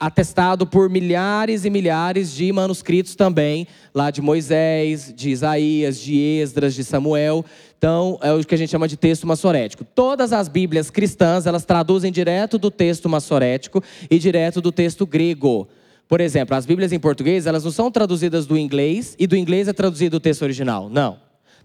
atestado 0.00 0.64
por 0.64 0.88
milhares 0.88 1.64
e 1.64 1.70
milhares 1.70 2.32
de 2.32 2.52
manuscritos 2.52 3.16
também, 3.16 3.66
lá 3.92 4.12
de 4.12 4.22
Moisés, 4.22 5.12
de 5.14 5.30
Isaías, 5.30 5.98
de 5.98 6.16
Esdras, 6.16 6.74
de 6.74 6.84
Samuel. 6.84 7.44
Então, 7.78 8.18
é 8.20 8.32
o 8.32 8.44
que 8.44 8.54
a 8.56 8.58
gente 8.58 8.70
chama 8.70 8.88
de 8.88 8.96
texto 8.96 9.24
massorético. 9.24 9.84
Todas 9.84 10.32
as 10.32 10.48
Bíblias 10.48 10.90
cristãs, 10.90 11.46
elas 11.46 11.64
traduzem 11.64 12.10
direto 12.10 12.58
do 12.58 12.72
texto 12.72 13.08
massorético 13.08 13.82
e 14.10 14.18
direto 14.18 14.60
do 14.60 14.72
texto 14.72 15.06
grego. 15.06 15.68
Por 16.08 16.20
exemplo, 16.20 16.56
as 16.56 16.66
Bíblias 16.66 16.92
em 16.92 16.98
português, 16.98 17.46
elas 17.46 17.62
não 17.62 17.70
são 17.70 17.88
traduzidas 17.88 18.46
do 18.46 18.58
inglês 18.58 19.14
e 19.16 19.28
do 19.28 19.36
inglês 19.36 19.68
é 19.68 19.72
traduzido 19.72 20.16
o 20.16 20.20
texto 20.20 20.42
original. 20.42 20.88
Não. 20.90 21.18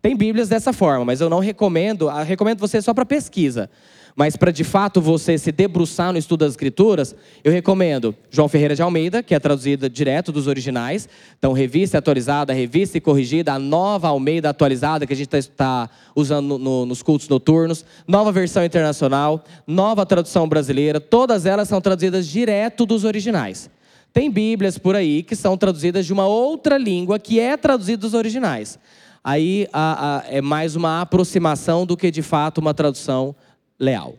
Tem 0.04 0.16
Bíblias 0.16 0.50
dessa 0.50 0.72
forma, 0.72 1.04
mas 1.04 1.20
eu 1.20 1.30
não 1.30 1.40
recomendo, 1.40 2.10
eu 2.10 2.26
recomendo 2.26 2.60
você 2.60 2.80
só 2.80 2.94
para 2.94 3.06
pesquisa. 3.06 3.70
Mas 4.16 4.36
para 4.36 4.52
de 4.52 4.64
fato 4.64 5.02
você 5.02 5.38
se 5.38 5.52
debruçar 5.52 6.12
no 6.12 6.20
estudo 6.20 6.42
das 6.42 6.52
escrituras, 6.52 7.16
eu 7.44 7.52
recomendo 7.52 8.16
João 8.30 8.48
Ferreira 8.48 8.76
de 8.76 8.82
Almeida, 8.82 9.24
que 9.24 9.34
é 9.34 9.40
traduzida 9.40 9.90
direto 9.90 10.32
dos 10.32 10.46
originais. 10.46 11.10
Então, 11.38 11.52
revista 11.52 11.98
atualizada, 11.98 12.54
revista 12.54 12.98
e 12.98 13.02
corrigida, 13.02 13.54
a 13.54 13.60
nova 13.60 14.10
Almeida 14.10 14.50
atualizada 14.50 15.08
que 15.08 15.14
a 15.14 15.16
gente 15.16 15.36
está 15.36 15.88
tá 15.88 15.90
usando 16.16 16.46
no, 16.46 16.58
no, 16.60 16.86
nos 16.86 17.02
cultos 17.02 17.28
noturnos, 17.28 17.84
nova 18.08 18.32
versão 18.32 18.64
internacional, 18.64 19.44
nova 19.66 20.06
tradução 20.06 20.48
brasileira, 20.48 21.00
todas 21.00 21.46
elas 21.48 21.68
são 21.68 21.82
traduzidas 21.82 22.28
direto 22.28 22.86
dos 22.86 23.04
originais. 23.04 23.70
Tem 24.14 24.30
Bíblias 24.30 24.78
por 24.78 24.96
aí 24.96 25.24
que 25.24 25.36
são 25.36 25.58
traduzidas 25.58 26.06
de 26.06 26.14
uma 26.14 26.28
outra 26.28 26.78
língua 26.78 27.18
que 27.18 27.40
é 27.40 27.58
traduzida 27.58 28.02
dos 28.02 28.14
originais. 28.14 28.78
Aí 29.24 29.68
a, 29.74 30.18
a, 30.18 30.24
é 30.28 30.40
mais 30.40 30.76
uma 30.76 31.02
aproximação 31.02 31.86
do 31.86 31.98
que 31.98 32.12
de 32.12 32.22
fato 32.22 32.60
uma 32.60 32.74
tradução 32.74 33.34
leal. 33.80 34.18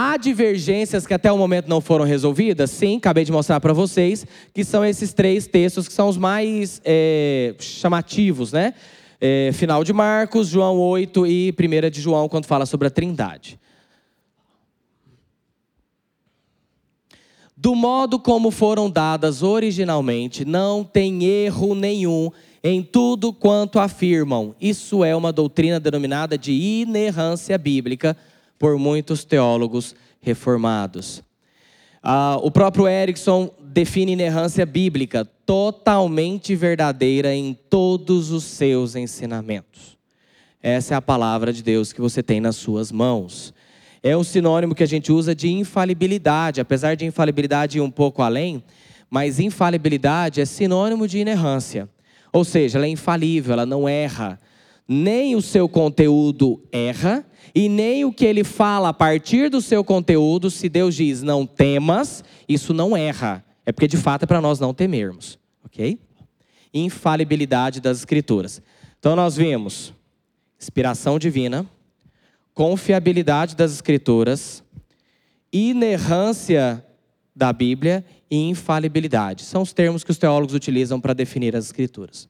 Há 0.00 0.16
divergências 0.16 1.06
que 1.06 1.12
até 1.12 1.32
o 1.32 1.36
momento 1.36 1.66
não 1.66 1.80
foram 1.80 2.04
resolvidas? 2.04 2.70
Sim, 2.70 2.98
acabei 2.98 3.24
de 3.24 3.32
mostrar 3.32 3.58
para 3.58 3.72
vocês, 3.72 4.24
que 4.54 4.64
são 4.64 4.84
esses 4.84 5.12
três 5.12 5.48
textos 5.48 5.88
que 5.88 5.92
são 5.92 6.08
os 6.08 6.16
mais 6.16 6.80
é, 6.84 7.56
chamativos, 7.58 8.52
né? 8.52 8.74
É, 9.20 9.50
final 9.52 9.82
de 9.82 9.92
Marcos, 9.92 10.46
João 10.46 10.78
8 10.78 11.26
e 11.26 11.52
1 11.52 11.90
de 11.90 12.00
João, 12.00 12.28
quando 12.28 12.46
fala 12.46 12.64
sobre 12.64 12.86
a 12.86 12.90
trindade. 12.90 13.58
Do 17.56 17.74
modo 17.74 18.20
como 18.20 18.52
foram 18.52 18.88
dadas 18.88 19.42
originalmente, 19.42 20.44
não 20.44 20.84
tem 20.84 21.24
erro 21.24 21.74
nenhum 21.74 22.30
em 22.62 22.82
tudo 22.82 23.32
quanto 23.32 23.78
afirmam. 23.78 24.54
Isso 24.60 25.04
é 25.04 25.14
uma 25.14 25.32
doutrina 25.32 25.78
denominada 25.78 26.36
de 26.36 26.52
inerrância 26.52 27.56
bíblica 27.56 28.16
por 28.58 28.78
muitos 28.78 29.24
teólogos 29.24 29.94
reformados. 30.20 31.22
Ah, 32.02 32.38
o 32.42 32.50
próprio 32.50 32.88
Erickson 32.88 33.50
define 33.60 34.12
inerrância 34.12 34.64
bíblica 34.64 35.24
totalmente 35.24 36.54
verdadeira 36.54 37.34
em 37.34 37.54
todos 37.68 38.30
os 38.30 38.44
seus 38.44 38.96
ensinamentos. 38.96 39.96
Essa 40.62 40.94
é 40.94 40.96
a 40.96 41.02
palavra 41.02 41.52
de 41.52 41.62
Deus 41.62 41.92
que 41.92 42.00
você 42.00 42.22
tem 42.22 42.40
nas 42.40 42.56
suas 42.56 42.90
mãos. 42.90 43.54
É 44.02 44.16
um 44.16 44.24
sinônimo 44.24 44.74
que 44.74 44.82
a 44.82 44.86
gente 44.86 45.12
usa 45.12 45.34
de 45.34 45.48
infalibilidade, 45.48 46.60
apesar 46.60 46.96
de 46.96 47.06
infalibilidade 47.06 47.78
ir 47.78 47.80
um 47.80 47.90
pouco 47.90 48.22
além, 48.22 48.62
mas 49.10 49.40
infalibilidade 49.40 50.40
é 50.40 50.44
sinônimo 50.44 51.06
de 51.06 51.18
inerrância. 51.18 51.88
Ou 52.32 52.44
seja, 52.44 52.78
ela 52.78 52.86
é 52.86 52.90
infalível, 52.90 53.52
ela 53.52 53.66
não 53.66 53.88
erra. 53.88 54.40
Nem 54.86 55.36
o 55.36 55.42
seu 55.42 55.68
conteúdo 55.68 56.62
erra, 56.72 57.24
e 57.54 57.68
nem 57.68 58.04
o 58.04 58.12
que 58.12 58.24
ele 58.24 58.44
fala 58.44 58.90
a 58.90 58.92
partir 58.92 59.50
do 59.50 59.60
seu 59.60 59.82
conteúdo, 59.82 60.50
se 60.50 60.68
Deus 60.68 60.94
diz 60.94 61.22
não 61.22 61.46
temas, 61.46 62.22
isso 62.48 62.72
não 62.72 62.96
erra. 62.96 63.44
É 63.64 63.72
porque 63.72 63.88
de 63.88 63.96
fato 63.96 64.22
é 64.22 64.26
para 64.26 64.40
nós 64.40 64.58
não 64.60 64.72
temermos, 64.72 65.38
ok? 65.64 65.98
Infalibilidade 66.72 67.80
das 67.80 67.98
Escrituras. 67.98 68.62
Então 68.98 69.14
nós 69.14 69.36
vimos 69.36 69.92
inspiração 70.58 71.18
divina, 71.18 71.66
confiabilidade 72.54 73.54
das 73.54 73.72
Escrituras, 73.72 74.62
inerrância 75.52 76.84
da 77.34 77.52
Bíblia 77.52 78.04
e 78.30 78.36
infalibilidade. 78.48 79.44
São 79.44 79.62
os 79.62 79.72
termos 79.72 80.04
que 80.04 80.10
os 80.10 80.18
teólogos 80.18 80.54
utilizam 80.54 81.00
para 81.00 81.14
definir 81.14 81.56
as 81.56 81.66
Escrituras. 81.66 82.28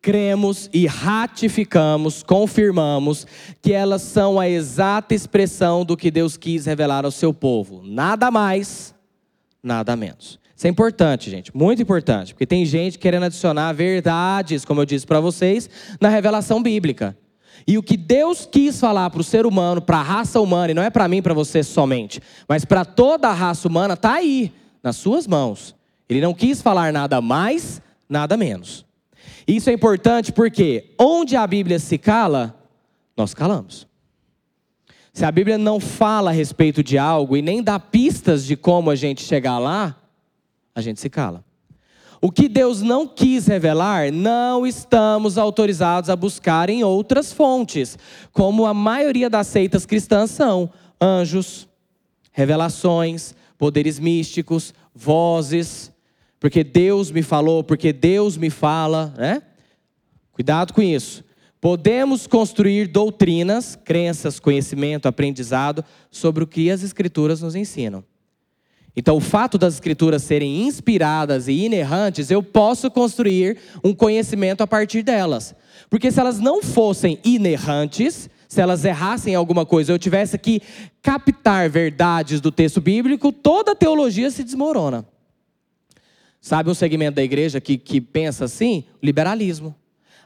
Cremos 0.00 0.68
e 0.70 0.86
ratificamos, 0.86 2.22
confirmamos 2.22 3.26
que 3.62 3.72
elas 3.72 4.02
são 4.02 4.38
a 4.38 4.46
exata 4.46 5.14
expressão 5.14 5.82
do 5.82 5.96
que 5.96 6.10
Deus 6.10 6.36
quis 6.36 6.66
revelar 6.66 7.06
ao 7.06 7.10
seu 7.10 7.32
povo. 7.32 7.82
Nada 7.82 8.30
mais, 8.30 8.94
nada 9.62 9.96
menos. 9.96 10.38
Isso 10.54 10.66
é 10.66 10.70
importante, 10.70 11.30
gente, 11.30 11.56
muito 11.56 11.80
importante, 11.80 12.34
porque 12.34 12.46
tem 12.46 12.66
gente 12.66 12.98
querendo 12.98 13.24
adicionar 13.24 13.72
verdades, 13.72 14.64
como 14.64 14.82
eu 14.82 14.84
disse 14.84 15.06
para 15.06 15.20
vocês, 15.20 15.70
na 15.98 16.10
revelação 16.10 16.62
bíblica. 16.62 17.16
E 17.66 17.78
o 17.78 17.82
que 17.82 17.96
Deus 17.96 18.46
quis 18.50 18.78
falar 18.78 19.10
para 19.10 19.20
o 19.20 19.24
ser 19.24 19.46
humano, 19.46 19.80
para 19.80 19.98
a 19.98 20.02
raça 20.02 20.40
humana, 20.40 20.72
e 20.72 20.74
não 20.74 20.82
é 20.82 20.90
para 20.90 21.08
mim, 21.08 21.22
para 21.22 21.34
você 21.34 21.62
somente, 21.62 22.20
mas 22.48 22.64
para 22.64 22.84
toda 22.84 23.28
a 23.28 23.32
raça 23.32 23.68
humana, 23.68 23.94
está 23.94 24.14
aí, 24.14 24.52
nas 24.82 24.96
suas 24.96 25.26
mãos. 25.26 25.74
Ele 26.08 26.20
não 26.20 26.34
quis 26.34 26.60
falar 26.60 26.92
nada 26.92 27.20
mais, 27.20 27.80
nada 28.08 28.36
menos. 28.36 28.84
Isso 29.46 29.70
é 29.70 29.72
importante 29.72 30.32
porque 30.32 30.94
onde 30.98 31.36
a 31.36 31.46
Bíblia 31.46 31.78
se 31.78 31.98
cala, 31.98 32.54
nós 33.16 33.34
calamos. 33.34 33.86
Se 35.12 35.24
a 35.24 35.30
Bíblia 35.30 35.56
não 35.56 35.78
fala 35.78 36.30
a 36.30 36.32
respeito 36.32 36.82
de 36.82 36.98
algo 36.98 37.36
e 37.36 37.42
nem 37.42 37.62
dá 37.62 37.78
pistas 37.78 38.44
de 38.44 38.56
como 38.56 38.90
a 38.90 38.96
gente 38.96 39.22
chegar 39.22 39.58
lá, 39.58 39.96
a 40.74 40.80
gente 40.80 41.00
se 41.00 41.08
cala. 41.08 41.44
O 42.24 42.32
que 42.32 42.48
Deus 42.48 42.80
não 42.80 43.06
quis 43.06 43.46
revelar, 43.46 44.10
não 44.10 44.66
estamos 44.66 45.36
autorizados 45.36 46.08
a 46.08 46.16
buscar 46.16 46.70
em 46.70 46.82
outras 46.82 47.34
fontes, 47.34 47.98
como 48.32 48.64
a 48.64 48.72
maioria 48.72 49.28
das 49.28 49.46
seitas 49.46 49.84
cristãs 49.84 50.30
são: 50.30 50.70
anjos, 50.98 51.68
revelações, 52.32 53.34
poderes 53.58 53.98
místicos, 53.98 54.72
vozes, 54.94 55.92
porque 56.40 56.64
Deus 56.64 57.10
me 57.10 57.22
falou, 57.22 57.62
porque 57.62 57.92
Deus 57.92 58.38
me 58.38 58.48
fala, 58.48 59.12
né? 59.18 59.42
Cuidado 60.32 60.72
com 60.72 60.80
isso. 60.80 61.22
Podemos 61.60 62.26
construir 62.26 62.88
doutrinas, 62.88 63.76
crenças, 63.76 64.40
conhecimento, 64.40 65.04
aprendizado 65.04 65.84
sobre 66.10 66.42
o 66.42 66.46
que 66.46 66.70
as 66.70 66.82
Escrituras 66.82 67.42
nos 67.42 67.54
ensinam. 67.54 68.02
Então, 68.96 69.16
o 69.16 69.20
fato 69.20 69.58
das 69.58 69.74
Escrituras 69.74 70.22
serem 70.22 70.62
inspiradas 70.62 71.48
e 71.48 71.64
inerrantes, 71.64 72.30
eu 72.30 72.42
posso 72.42 72.90
construir 72.90 73.58
um 73.82 73.92
conhecimento 73.92 74.60
a 74.60 74.66
partir 74.66 75.02
delas. 75.02 75.54
Porque 75.90 76.10
se 76.12 76.20
elas 76.20 76.38
não 76.38 76.62
fossem 76.62 77.18
inerrantes, 77.24 78.30
se 78.48 78.60
elas 78.60 78.84
errassem 78.84 79.34
alguma 79.34 79.66
coisa, 79.66 79.92
eu 79.92 79.98
tivesse 79.98 80.38
que 80.38 80.62
captar 81.02 81.68
verdades 81.68 82.40
do 82.40 82.52
texto 82.52 82.80
bíblico, 82.80 83.32
toda 83.32 83.72
a 83.72 83.76
teologia 83.76 84.30
se 84.30 84.44
desmorona. 84.44 85.04
Sabe 86.40 86.70
um 86.70 86.74
segmento 86.74 87.16
da 87.16 87.22
igreja 87.22 87.60
que, 87.60 87.76
que 87.76 88.00
pensa 88.00 88.44
assim? 88.44 88.84
Liberalismo. 89.02 89.74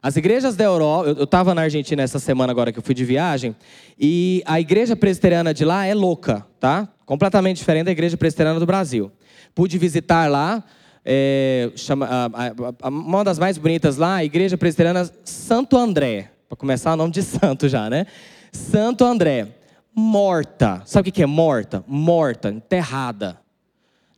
As 0.03 0.16
igrejas 0.16 0.55
da 0.55 0.64
Europa, 0.64 1.09
eu 1.11 1.24
estava 1.24 1.55
na 1.55 1.62
Argentina 1.62 2.03
essa 2.03 2.18
semana 2.18 2.53
agora 2.53 2.72
que 2.72 2.78
eu 2.78 2.82
fui 2.82 2.94
de 2.94 3.05
viagem, 3.05 3.55
e 3.99 4.42
a 4.46 4.61
igreja 4.61 4.94
presbiteriana 4.94 5.53
de 5.53 5.64
lá 5.64 5.86
é 5.86 5.94
louca, 5.94 6.46
tá? 6.61 6.88
Completamente 7.05 7.57
diferente 7.57 7.86
da 7.86 7.90
igreja 7.90 8.16
presbiteriana 8.16 8.61
do 8.61 8.66
Brasil. 8.66 9.11
Pude 9.55 9.76
visitar 9.76 10.30
lá, 10.30 10.62
é, 11.05 11.72
chama, 11.74 12.07
a, 12.07 12.26
a, 12.26 12.53
a, 12.82 12.88
uma 12.88 13.24
das 13.24 13.38
mais 13.38 13.59
bonitas 13.59 13.96
lá, 13.96 14.16
a 14.16 14.24
igreja 14.24 14.57
presbiteriana 14.57 15.11
Santo 15.24 15.76
André. 15.76 16.30
Para 16.49 16.57
começar, 16.57 16.92
o 16.92 16.96
nome 16.96 17.12
de 17.12 17.22
santo 17.22 17.68
já, 17.68 17.90
né? 17.90 18.07
Santo 18.53 19.05
André. 19.05 19.49
Morta. 19.94 20.82
Sabe 20.86 21.09
o 21.09 21.12
que 21.12 21.22
é 21.22 21.26
morta? 21.26 21.82
Morta, 21.88 22.51
enterrada. 22.51 23.40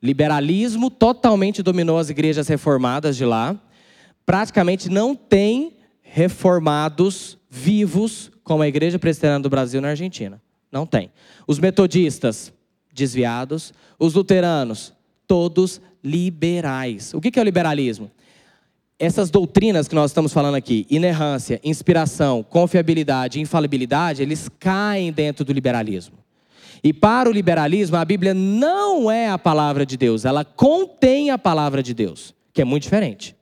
Liberalismo 0.02 0.90
totalmente 0.90 1.62
dominou 1.62 1.98
as 1.98 2.10
igrejas 2.10 2.48
reformadas 2.48 3.16
de 3.16 3.24
lá 3.24 3.58
praticamente 4.30 4.88
não 4.88 5.16
tem 5.16 5.72
reformados 6.02 7.36
vivos 7.50 8.30
como 8.44 8.62
a 8.62 8.68
Igreja 8.68 8.96
Presbiteriana 8.96 9.42
do 9.42 9.50
Brasil 9.50 9.80
na 9.80 9.88
Argentina. 9.88 10.40
Não 10.70 10.86
tem. 10.86 11.10
Os 11.48 11.58
metodistas, 11.58 12.52
desviados. 12.94 13.74
Os 13.98 14.14
luteranos, 14.14 14.92
todos 15.26 15.80
liberais. 16.00 17.12
O 17.12 17.20
que 17.20 17.36
é 17.36 17.42
o 17.42 17.44
liberalismo? 17.44 18.08
Essas 19.00 19.30
doutrinas 19.30 19.88
que 19.88 19.96
nós 19.96 20.12
estamos 20.12 20.32
falando 20.32 20.54
aqui, 20.54 20.86
inerrância, 20.88 21.60
inspiração, 21.64 22.44
confiabilidade, 22.44 23.40
infalibilidade, 23.40 24.22
eles 24.22 24.48
caem 24.60 25.10
dentro 25.10 25.44
do 25.44 25.52
liberalismo. 25.52 26.18
E 26.84 26.92
para 26.92 27.28
o 27.28 27.32
liberalismo, 27.32 27.96
a 27.96 28.04
Bíblia 28.04 28.32
não 28.32 29.10
é 29.10 29.28
a 29.28 29.36
palavra 29.36 29.84
de 29.84 29.96
Deus, 29.96 30.24
ela 30.24 30.44
contém 30.44 31.30
a 31.30 31.36
palavra 31.36 31.82
de 31.82 31.92
Deus, 31.92 32.32
que 32.52 32.62
é 32.62 32.64
muito 32.64 32.84
diferente. 32.84 33.39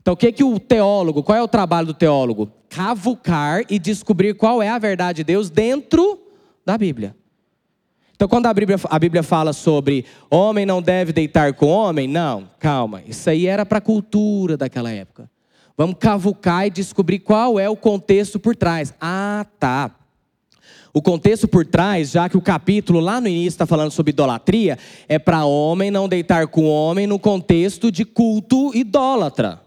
Então, 0.00 0.14
o 0.14 0.16
que, 0.16 0.32
que 0.32 0.44
o 0.44 0.58
teólogo, 0.58 1.22
qual 1.22 1.36
é 1.36 1.42
o 1.42 1.48
trabalho 1.48 1.88
do 1.88 1.94
teólogo? 1.94 2.50
Cavucar 2.68 3.64
e 3.68 3.78
descobrir 3.78 4.34
qual 4.34 4.62
é 4.62 4.68
a 4.68 4.78
verdade 4.78 5.18
de 5.18 5.24
Deus 5.24 5.50
dentro 5.50 6.20
da 6.64 6.78
Bíblia. 6.78 7.14
Então, 8.14 8.26
quando 8.26 8.46
a 8.46 8.54
Bíblia, 8.54 8.76
a 8.90 8.98
Bíblia 8.98 9.22
fala 9.22 9.52
sobre 9.52 10.04
homem 10.28 10.66
não 10.66 10.82
deve 10.82 11.12
deitar 11.12 11.54
com 11.54 11.66
homem, 11.66 12.08
não, 12.08 12.50
calma, 12.58 13.00
isso 13.06 13.30
aí 13.30 13.46
era 13.46 13.64
para 13.64 13.78
a 13.78 13.80
cultura 13.80 14.56
daquela 14.56 14.90
época. 14.90 15.30
Vamos 15.76 15.96
cavucar 16.00 16.66
e 16.66 16.70
descobrir 16.70 17.20
qual 17.20 17.60
é 17.60 17.70
o 17.70 17.76
contexto 17.76 18.40
por 18.40 18.56
trás. 18.56 18.92
Ah, 19.00 19.46
tá. 19.60 19.92
O 20.92 21.00
contexto 21.00 21.46
por 21.46 21.64
trás, 21.64 22.10
já 22.10 22.28
que 22.28 22.36
o 22.36 22.42
capítulo 22.42 22.98
lá 22.98 23.20
no 23.20 23.28
início 23.28 23.50
está 23.50 23.66
falando 23.66 23.92
sobre 23.92 24.10
idolatria, 24.10 24.76
é 25.08 25.16
para 25.20 25.44
homem 25.44 25.88
não 25.88 26.08
deitar 26.08 26.48
com 26.48 26.64
homem 26.64 27.06
no 27.06 27.20
contexto 27.20 27.92
de 27.92 28.04
culto 28.04 28.74
idólatra. 28.74 29.60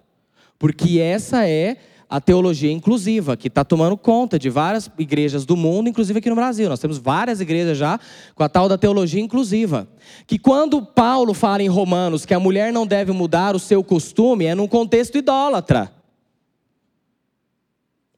Porque 0.62 1.00
essa 1.00 1.48
é 1.48 1.76
a 2.08 2.22
teologia 2.22 2.72
inclusiva, 2.72 3.36
que 3.36 3.48
está 3.48 3.66
tomando 3.66 3.98
conta 3.98 4.38
de 4.38 4.48
várias 4.48 4.92
igrejas 4.96 5.44
do 5.44 5.58
mundo, 5.58 5.90
inclusive 5.90 6.20
aqui 6.20 6.30
no 6.30 6.36
Brasil. 6.36 6.70
Nós 6.70 6.80
temos 6.80 7.00
várias 7.00 7.42
igrejas 7.42 7.76
já 7.76 8.00
com 8.36 8.44
a 8.44 8.48
tal 8.48 8.70
da 8.70 8.78
teologia 8.78 9.20
inclusiva. 9.20 9.88
Que 10.28 10.38
quando 10.38 10.86
Paulo 10.86 11.34
fala 11.34 11.64
em 11.64 11.68
Romanos 11.68 12.28
que 12.28 12.34
a 12.36 12.40
mulher 12.40 12.72
não 12.72 12.86
deve 12.86 13.12
mudar 13.12 13.56
o 13.56 13.60
seu 13.60 13.84
costume, 13.84 14.46
é 14.46 14.54
num 14.54 14.68
contexto 14.68 15.18
idólatra. 15.18 15.92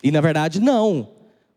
E 0.04 0.12
na 0.12 0.20
verdade, 0.20 0.60
não. 0.60 1.12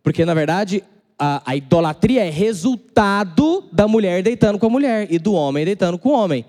Porque 0.04 0.24
na 0.24 0.34
verdade, 0.34 0.84
a, 1.18 1.42
a 1.44 1.56
idolatria 1.56 2.24
é 2.24 2.30
resultado 2.30 3.64
da 3.72 3.88
mulher 3.88 4.22
deitando 4.22 4.56
com 4.56 4.66
a 4.66 4.70
mulher 4.70 5.08
e 5.10 5.18
do 5.18 5.32
homem 5.32 5.64
deitando 5.64 5.98
com 5.98 6.10
o 6.10 6.12
homem. 6.12 6.44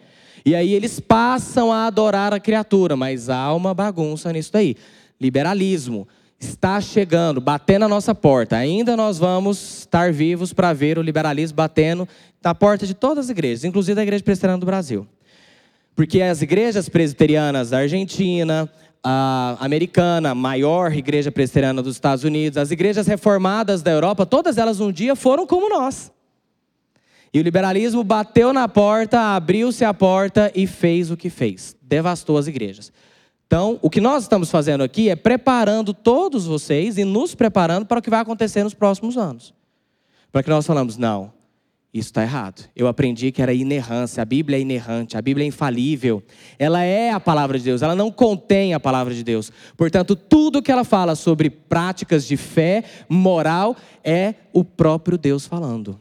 E 0.48 0.56
aí 0.56 0.74
eles 0.74 0.98
passam 0.98 1.74
a 1.74 1.88
adorar 1.88 2.34
a 2.34 2.40
criatura, 2.40 2.96
mas 2.96 3.30
há 3.30 3.54
uma 3.54 3.74
bagunça 3.74 4.32
nisso 4.32 4.54
daí. 4.54 4.78
Liberalismo 5.20 6.08
está 6.40 6.80
chegando, 6.80 7.42
batendo 7.42 7.82
na 7.82 7.90
nossa 7.90 8.16
porta. 8.16 8.56
Ainda 8.56 8.96
nós 8.96 9.18
vamos 9.18 9.80
estar 9.80 10.14
vivos 10.14 10.54
para 10.54 10.72
ver 10.72 10.98
o 10.98 11.02
liberalismo 11.02 11.58
batendo 11.58 12.08
na 12.42 12.56
porta 12.56 12.88
de 12.88 12.94
todas 12.94 13.26
as 13.26 13.30
igrejas, 13.30 13.66
inclusive 13.66 13.94
da 13.94 14.04
Igreja 14.04 14.24
Presbiteriana 14.24 14.58
do 14.58 14.66
Brasil. 14.66 15.06
Porque 15.94 16.22
as 16.22 16.42
igrejas 16.42 16.88
presbiterianas 16.88 17.72
da 17.72 17.80
Argentina, 17.80 18.72
a 19.04 19.58
americana, 19.60 20.30
a 20.30 20.36
maior 20.36 20.94
igreja 20.94 21.30
presbiteriana 21.30 21.84
dos 21.84 21.98
Estados 21.98 22.24
Unidos, 22.24 22.58
as 22.58 22.72
igrejas 22.72 23.06
reformadas 23.06 23.82
da 23.82 23.92
Europa, 23.92 24.26
todas 24.26 24.58
elas 24.58 24.80
um 24.80 24.94
dia 24.94 25.14
foram 25.14 25.46
como 25.46 25.68
nós. 25.68 26.10
E 27.34 27.40
o 27.40 27.44
liberalismo 27.44 28.04
bateu 28.04 28.54
na 28.54 28.68
porta, 28.68 29.36
abriu-se 29.36 29.84
a 29.84 29.94
porta 29.94 30.52
e 30.56 30.66
fez 30.66 31.12
o 31.12 31.18
que 31.18 31.30
fez. 31.30 31.76
Devastou 31.82 32.38
as 32.38 32.48
igrejas. 32.48 32.92
Então, 33.46 33.80
o 33.82 33.90
que 33.90 34.02
nós 34.02 34.24
estamos 34.24 34.52
fazendo 34.52 34.84
aqui 34.84 35.10
é 35.10 35.16
preparando 35.16 35.94
todos 35.94 36.46
vocês 36.46 36.98
e 36.98 37.06
nos 37.06 37.34
preparando 37.34 37.86
para 37.86 38.00
o 38.00 38.02
que 38.02 38.10
vai 38.10 38.20
acontecer 38.20 38.64
nos 38.64 38.74
próximos 38.74 39.18
anos. 39.18 39.54
Para 40.32 40.44
que 40.44 40.50
nós 40.50 40.66
falamos, 40.66 40.98
não, 40.98 41.32
isso 41.94 42.10
está 42.10 42.22
errado. 42.22 42.70
Eu 42.76 42.88
aprendi 42.88 43.32
que 43.32 43.42
era 43.42 43.54
inerrância. 43.54 44.22
A 44.22 44.26
Bíblia 44.26 44.58
é 44.58 44.62
inerrante, 44.62 45.18
a 45.18 45.22
Bíblia 45.22 45.46
é 45.46 45.48
infalível. 45.48 46.22
Ela 46.60 46.84
é 46.84 47.12
a 47.12 47.20
palavra 47.20 47.58
de 47.58 47.64
Deus, 47.64 47.82
ela 47.82 47.96
não 47.96 48.12
contém 48.12 48.74
a 48.74 48.80
palavra 48.80 49.14
de 49.14 49.24
Deus. 49.24 49.52
Portanto, 49.78 50.16
tudo 50.16 50.62
que 50.62 50.72
ela 50.72 50.84
fala 50.84 51.16
sobre 51.16 51.50
práticas 51.50 52.26
de 52.26 52.36
fé, 52.36 52.84
moral, 53.08 53.76
é 54.04 54.36
o 54.52 54.64
próprio 54.64 55.18
Deus 55.18 55.48
falando. 55.48 56.00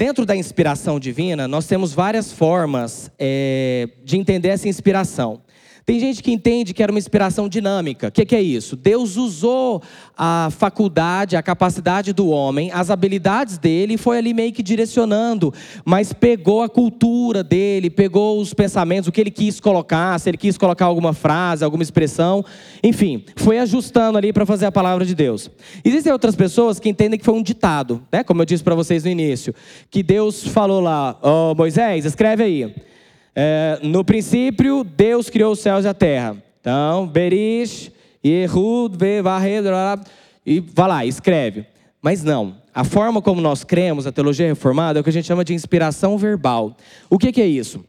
Dentro 0.00 0.24
da 0.24 0.34
inspiração 0.34 0.98
divina, 0.98 1.46
nós 1.46 1.66
temos 1.66 1.92
várias 1.92 2.32
formas 2.32 3.12
é, 3.18 3.86
de 4.02 4.16
entender 4.16 4.48
essa 4.48 4.66
inspiração. 4.66 5.42
Tem 5.90 5.98
gente 5.98 6.22
que 6.22 6.30
entende 6.30 6.72
que 6.72 6.84
era 6.84 6.92
uma 6.92 7.00
inspiração 7.00 7.48
dinâmica. 7.48 8.06
O 8.06 8.12
que, 8.12 8.24
que, 8.24 8.36
é 8.36 8.40
isso? 8.40 8.76
Deus 8.76 9.16
usou 9.16 9.82
a 10.16 10.48
faculdade, 10.56 11.34
a 11.34 11.42
capacidade 11.42 12.12
do 12.12 12.28
homem, 12.28 12.70
as 12.70 12.90
habilidades 12.90 13.58
dele 13.58 13.94
e 13.94 13.98
foi 13.98 14.18
ali 14.18 14.32
meio 14.32 14.52
que 14.52 14.62
direcionando, 14.62 15.52
mas 15.84 16.12
pegou 16.12 16.62
a 16.62 16.68
cultura 16.68 17.42
dele, 17.42 17.90
pegou 17.90 18.40
os 18.40 18.54
pensamentos, 18.54 19.08
o 19.08 19.12
que 19.12 19.20
ele 19.20 19.32
quis 19.32 19.58
colocar, 19.58 20.16
se 20.20 20.30
ele 20.30 20.36
quis 20.36 20.56
colocar 20.56 20.84
alguma 20.84 21.12
frase, 21.12 21.64
alguma 21.64 21.82
expressão, 21.82 22.44
enfim, 22.84 23.24
foi 23.34 23.58
ajustando 23.58 24.16
ali 24.16 24.32
para 24.32 24.46
fazer 24.46 24.66
a 24.66 24.72
palavra 24.72 25.04
de 25.04 25.16
Deus. 25.16 25.50
Existem 25.84 26.12
outras 26.12 26.36
pessoas 26.36 26.78
que 26.78 26.88
entendem 26.88 27.18
que 27.18 27.24
foi 27.24 27.34
um 27.34 27.42
ditado, 27.42 28.00
né? 28.12 28.22
Como 28.22 28.40
eu 28.40 28.46
disse 28.46 28.62
para 28.62 28.76
vocês 28.76 29.02
no 29.02 29.10
início, 29.10 29.52
que 29.90 30.04
Deus 30.04 30.46
falou 30.46 30.80
lá, 30.80 31.18
oh, 31.20 31.52
Moisés, 31.56 32.04
escreve 32.04 32.44
aí. 32.44 32.89
É, 33.42 33.78
no 33.82 34.04
princípio, 34.04 34.84
Deus 34.84 35.30
criou 35.30 35.52
os 35.52 35.60
céus 35.60 35.86
e 35.86 35.88
a 35.88 35.94
terra. 35.94 36.36
Então, 36.60 37.06
Berish, 37.06 37.90
Yehud, 38.22 38.98
Varred, 39.22 39.66
e 40.44 40.60
vai 40.60 40.88
lá, 40.88 41.06
escreve. 41.06 41.64
Mas 42.02 42.22
não, 42.22 42.56
a 42.74 42.84
forma 42.84 43.22
como 43.22 43.40
nós 43.40 43.64
cremos, 43.64 44.06
a 44.06 44.12
teologia 44.12 44.46
reformada, 44.46 44.98
é 44.98 45.00
o 45.00 45.02
que 45.02 45.08
a 45.08 45.12
gente 45.12 45.26
chama 45.26 45.42
de 45.42 45.54
inspiração 45.54 46.18
verbal. 46.18 46.76
O 47.08 47.18
que, 47.18 47.32
que 47.32 47.40
é 47.40 47.46
isso? 47.46 47.82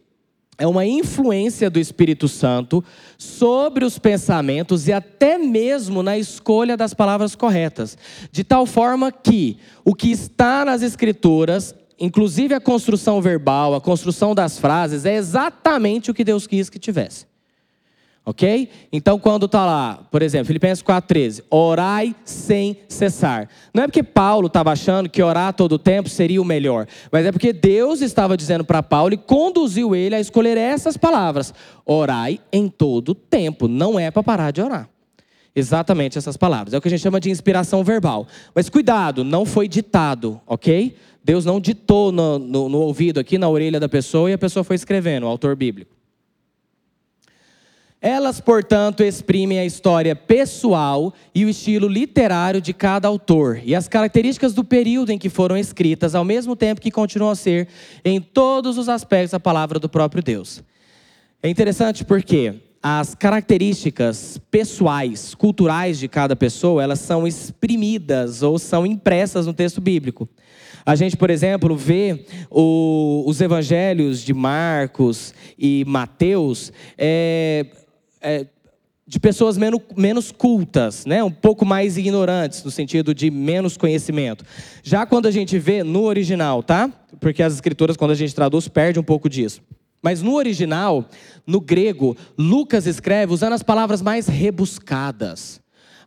É 0.57 0.65
uma 0.65 0.85
influência 0.85 1.69
do 1.69 1.79
Espírito 1.79 2.29
Santo 2.29 2.81
sobre 3.17 3.83
os 3.83 3.99
pensamentos 3.99 4.87
e 4.87 4.93
até 4.93 5.37
mesmo 5.37 6.01
na 6.01 6.17
escolha 6.17 6.77
das 6.77 6.93
palavras 6.93 7.35
corretas. 7.35 7.97
De 8.31 8.45
tal 8.45 8.65
forma 8.65 9.11
que 9.11 9.57
o 9.83 9.93
que 9.93 10.11
está 10.11 10.63
nas 10.63 10.81
Escrituras 10.81 11.75
inclusive 12.01 12.55
a 12.55 12.59
construção 12.59 13.21
verbal, 13.21 13.75
a 13.75 13.79
construção 13.79 14.33
das 14.33 14.57
frases, 14.57 15.05
é 15.05 15.15
exatamente 15.15 16.09
o 16.09 16.13
que 16.13 16.23
Deus 16.23 16.47
quis 16.47 16.69
que 16.69 16.79
tivesse. 16.79 17.29
Ok? 18.23 18.69
Então, 18.91 19.17
quando 19.17 19.47
está 19.47 19.65
lá, 19.65 20.07
por 20.11 20.21
exemplo, 20.21 20.45
Filipenses 20.45 20.83
4,13, 20.83 21.43
orai 21.49 22.15
sem 22.23 22.77
cessar. 22.87 23.49
Não 23.73 23.83
é 23.83 23.87
porque 23.87 24.03
Paulo 24.03 24.45
estava 24.45 24.71
achando 24.71 25.09
que 25.09 25.23
orar 25.23 25.53
todo 25.53 25.73
o 25.73 25.79
tempo 25.79 26.07
seria 26.07 26.41
o 26.41 26.45
melhor, 26.45 26.87
mas 27.11 27.25
é 27.25 27.31
porque 27.31 27.51
Deus 27.51 28.01
estava 28.01 28.37
dizendo 28.37 28.63
para 28.63 28.83
Paulo 28.83 29.13
e 29.13 29.17
conduziu 29.17 29.95
ele 29.95 30.13
a 30.13 30.19
escolher 30.19 30.55
essas 30.55 30.97
palavras: 30.97 31.53
orai 31.85 32.39
em 32.51 32.67
todo 32.67 33.15
tempo. 33.15 33.67
Não 33.67 33.99
é 33.99 34.11
para 34.11 34.21
parar 34.21 34.51
de 34.51 34.61
orar. 34.61 34.87
Exatamente 35.53 36.17
essas 36.17 36.37
palavras. 36.37 36.73
É 36.73 36.77
o 36.77 36.81
que 36.81 36.87
a 36.87 36.91
gente 36.91 37.01
chama 37.01 37.19
de 37.19 37.29
inspiração 37.29 37.83
verbal. 37.83 38.25
Mas 38.55 38.69
cuidado, 38.69 39.23
não 39.23 39.45
foi 39.45 39.67
ditado, 39.67 40.39
ok? 40.47 40.95
Deus 41.23 41.45
não 41.45 41.59
ditou 41.59 42.11
no, 42.11 42.39
no, 42.39 42.69
no 42.69 42.79
ouvido 42.79 43.19
aqui, 43.19 43.37
na 43.37 43.47
orelha 43.47 43.79
da 43.79 43.87
pessoa, 43.87 44.29
e 44.29 44.33
a 44.33 44.37
pessoa 44.37 44.63
foi 44.63 44.75
escrevendo, 44.75 45.25
o 45.25 45.29
autor 45.29 45.55
bíblico. 45.55 45.95
Elas, 48.03 48.41
portanto, 48.41 49.03
exprimem 49.03 49.59
a 49.59 49.65
história 49.65 50.15
pessoal 50.15 51.13
e 51.35 51.45
o 51.45 51.49
estilo 51.49 51.87
literário 51.87 52.59
de 52.59 52.73
cada 52.73 53.07
autor 53.07 53.61
e 53.63 53.75
as 53.75 53.87
características 53.87 54.55
do 54.55 54.63
período 54.63 55.11
em 55.11 55.19
que 55.19 55.29
foram 55.29 55.55
escritas, 55.55 56.15
ao 56.15 56.25
mesmo 56.25 56.55
tempo 56.55 56.81
que 56.81 56.89
continuam 56.89 57.31
a 57.31 57.35
ser, 57.35 57.67
em 58.03 58.19
todos 58.19 58.79
os 58.79 58.89
aspectos, 58.89 59.35
a 59.35 59.39
palavra 59.39 59.77
do 59.77 59.87
próprio 59.87 60.23
Deus. 60.23 60.63
É 61.43 61.49
interessante 61.49 62.03
porque 62.03 62.55
as 62.81 63.13
características 63.13 64.41
pessoais, 64.49 65.35
culturais 65.35 65.99
de 65.99 66.07
cada 66.07 66.35
pessoa, 66.35 66.81
elas 66.81 66.99
são 66.99 67.27
exprimidas 67.27 68.41
ou 68.41 68.57
são 68.57 68.83
impressas 68.83 69.45
no 69.45 69.53
texto 69.53 69.79
bíblico. 69.79 70.27
A 70.85 70.95
gente, 70.95 71.15
por 71.15 71.29
exemplo, 71.29 71.75
vê 71.75 72.25
o, 72.49 73.23
os 73.27 73.39
evangelhos 73.39 74.21
de 74.23 74.33
Marcos 74.33 75.33
e 75.57 75.83
Mateus 75.87 76.71
é, 76.97 77.67
é, 78.21 78.47
de 79.05 79.19
pessoas 79.19 79.57
menos, 79.57 79.81
menos 79.95 80.31
cultas, 80.31 81.05
né? 81.05 81.23
um 81.23 81.31
pouco 81.31 81.65
mais 81.65 81.97
ignorantes, 81.97 82.63
no 82.63 82.71
sentido 82.71 83.13
de 83.13 83.29
menos 83.29 83.77
conhecimento. 83.77 84.43
Já 84.81 85.05
quando 85.05 85.27
a 85.27 85.31
gente 85.31 85.59
vê 85.59 85.83
no 85.83 86.03
original, 86.03 86.63
tá? 86.63 86.91
Porque 87.19 87.43
as 87.43 87.53
escrituras, 87.53 87.97
quando 87.97 88.11
a 88.11 88.15
gente 88.15 88.33
traduz, 88.33 88.67
perde 88.67 88.99
um 88.99 89.03
pouco 89.03 89.29
disso. 89.29 89.61
Mas 90.01 90.21
no 90.21 90.33
original, 90.33 91.07
no 91.45 91.61
grego, 91.61 92.17
Lucas 92.37 92.87
escreve 92.87 93.33
usando 93.33 93.53
as 93.53 93.61
palavras 93.61 94.01
mais 94.01 94.27
rebuscadas 94.27 95.61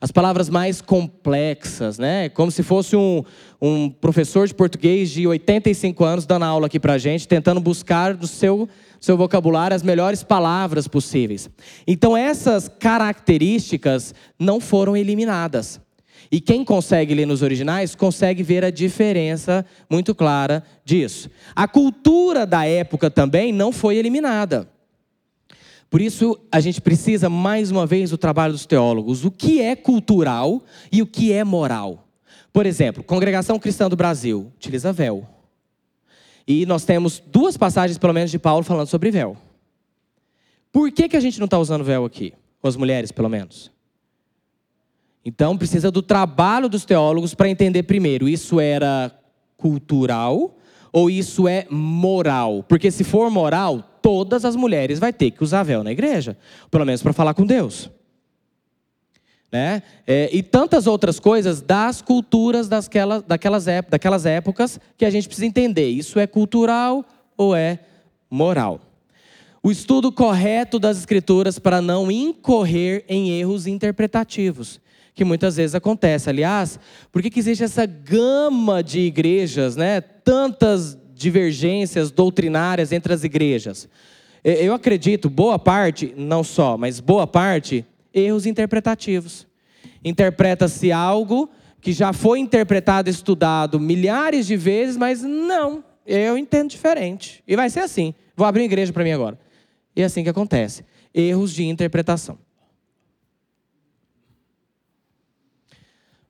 as 0.04 0.12
palavras 0.12 0.50
mais 0.50 0.82
complexas, 0.82 1.98
né? 1.98 2.28
Como 2.28 2.50
se 2.50 2.62
fosse 2.62 2.94
um, 2.94 3.24
um 3.66 3.88
professor 3.88 4.46
de 4.46 4.52
português 4.52 5.08
de 5.08 5.26
85 5.26 6.04
anos 6.04 6.26
dando 6.26 6.44
aula 6.44 6.66
aqui 6.66 6.78
para 6.78 6.98
gente, 6.98 7.26
tentando 7.26 7.60
buscar 7.60 8.14
no 8.14 8.26
seu, 8.26 8.68
seu 9.00 9.16
vocabulário 9.16 9.74
as 9.74 9.82
melhores 9.82 10.22
palavras 10.22 10.86
possíveis. 10.86 11.48
Então, 11.86 12.14
essas 12.14 12.68
características 12.68 14.14
não 14.38 14.60
foram 14.60 14.94
eliminadas. 14.94 15.80
E 16.30 16.42
quem 16.42 16.62
consegue 16.62 17.14
ler 17.14 17.26
nos 17.26 17.40
originais 17.40 17.94
consegue 17.94 18.42
ver 18.42 18.66
a 18.66 18.70
diferença 18.70 19.64
muito 19.88 20.14
clara 20.14 20.62
disso. 20.84 21.30
A 21.56 21.66
cultura 21.66 22.44
da 22.44 22.66
época 22.66 23.10
também 23.10 23.50
não 23.50 23.72
foi 23.72 23.96
eliminada. 23.96 24.68
Por 25.88 26.02
isso, 26.02 26.38
a 26.52 26.60
gente 26.60 26.82
precisa, 26.82 27.30
mais 27.30 27.70
uma 27.70 27.86
vez, 27.86 28.10
do 28.10 28.18
trabalho 28.18 28.52
dos 28.52 28.66
teólogos. 28.66 29.24
O 29.24 29.30
que 29.30 29.62
é 29.62 29.74
cultural 29.74 30.62
e 30.92 31.00
o 31.00 31.06
que 31.06 31.32
é 31.32 31.42
moral? 31.44 32.03
Por 32.54 32.66
exemplo, 32.66 33.02
Congregação 33.02 33.58
Cristã 33.58 33.88
do 33.88 33.96
Brasil 33.96 34.52
utiliza 34.56 34.92
véu. 34.92 35.26
E 36.46 36.64
nós 36.66 36.84
temos 36.84 37.20
duas 37.26 37.56
passagens, 37.56 37.98
pelo 37.98 38.12
menos, 38.12 38.30
de 38.30 38.38
Paulo 38.38 38.62
falando 38.62 38.86
sobre 38.86 39.10
véu. 39.10 39.36
Por 40.70 40.92
que, 40.92 41.08
que 41.08 41.16
a 41.16 41.20
gente 41.20 41.40
não 41.40 41.46
está 41.46 41.58
usando 41.58 41.82
véu 41.82 42.04
aqui? 42.04 42.32
Com 42.62 42.68
as 42.68 42.76
mulheres, 42.76 43.10
pelo 43.10 43.28
menos. 43.28 43.72
Então, 45.24 45.58
precisa 45.58 45.90
do 45.90 46.00
trabalho 46.00 46.68
dos 46.68 46.84
teólogos 46.84 47.34
para 47.34 47.48
entender 47.48 47.82
primeiro, 47.82 48.28
isso 48.28 48.60
era 48.60 49.10
cultural 49.56 50.56
ou 50.92 51.10
isso 51.10 51.48
é 51.48 51.66
moral? 51.68 52.62
Porque 52.68 52.88
se 52.88 53.02
for 53.02 53.28
moral, 53.32 53.82
todas 54.00 54.44
as 54.44 54.54
mulheres 54.54 55.00
vai 55.00 55.12
ter 55.12 55.32
que 55.32 55.42
usar 55.42 55.64
véu 55.64 55.82
na 55.82 55.90
igreja, 55.90 56.38
pelo 56.70 56.86
menos 56.86 57.02
para 57.02 57.12
falar 57.12 57.34
com 57.34 57.44
Deus. 57.44 57.90
Né? 59.54 59.84
É, 60.04 60.28
e 60.32 60.42
tantas 60.42 60.88
outras 60.88 61.20
coisas 61.20 61.60
das 61.60 62.02
culturas 62.02 62.66
daquelas, 62.66 63.22
daquelas, 63.22 63.66
daquelas 63.88 64.26
épocas 64.26 64.80
que 64.98 65.04
a 65.04 65.10
gente 65.10 65.28
precisa 65.28 65.46
entender. 65.46 65.88
Isso 65.88 66.18
é 66.18 66.26
cultural 66.26 67.04
ou 67.36 67.54
é 67.54 67.78
moral? 68.28 68.80
O 69.62 69.70
estudo 69.70 70.10
correto 70.10 70.76
das 70.80 70.98
escrituras 70.98 71.56
para 71.56 71.80
não 71.80 72.10
incorrer 72.10 73.04
em 73.08 73.30
erros 73.38 73.68
interpretativos, 73.68 74.80
que 75.14 75.24
muitas 75.24 75.54
vezes 75.54 75.76
acontece. 75.76 76.28
Aliás, 76.28 76.80
por 77.12 77.22
que, 77.22 77.30
que 77.30 77.38
existe 77.38 77.62
essa 77.62 77.86
gama 77.86 78.82
de 78.82 78.98
igrejas, 78.98 79.76
né? 79.76 80.00
tantas 80.00 80.98
divergências 81.14 82.10
doutrinárias 82.10 82.90
entre 82.90 83.12
as 83.12 83.22
igrejas. 83.22 83.88
Eu 84.42 84.74
acredito, 84.74 85.30
boa 85.30 85.60
parte, 85.60 86.12
não 86.16 86.42
só, 86.42 86.76
mas 86.76 86.98
boa 86.98 87.24
parte, 87.24 87.86
erros 88.14 88.46
interpretativos. 88.46 89.46
Interpreta-se 90.04 90.92
algo 90.92 91.50
que 91.80 91.92
já 91.92 92.12
foi 92.12 92.38
interpretado, 92.38 93.10
estudado 93.10 93.78
milhares 93.80 94.46
de 94.46 94.56
vezes, 94.56 94.96
mas 94.96 95.22
não, 95.22 95.84
eu 96.06 96.38
entendo 96.38 96.70
diferente. 96.70 97.42
E 97.46 97.56
vai 97.56 97.68
ser 97.68 97.80
assim. 97.80 98.14
Vou 98.36 98.46
abrir 98.46 98.62
uma 98.62 98.66
igreja 98.66 98.92
para 98.92 99.04
mim 99.04 99.12
agora. 99.12 99.38
E 99.94 100.00
é 100.00 100.04
assim 100.04 100.22
que 100.22 100.30
acontece. 100.30 100.84
Erros 101.12 101.52
de 101.52 101.64
interpretação. 101.64 102.38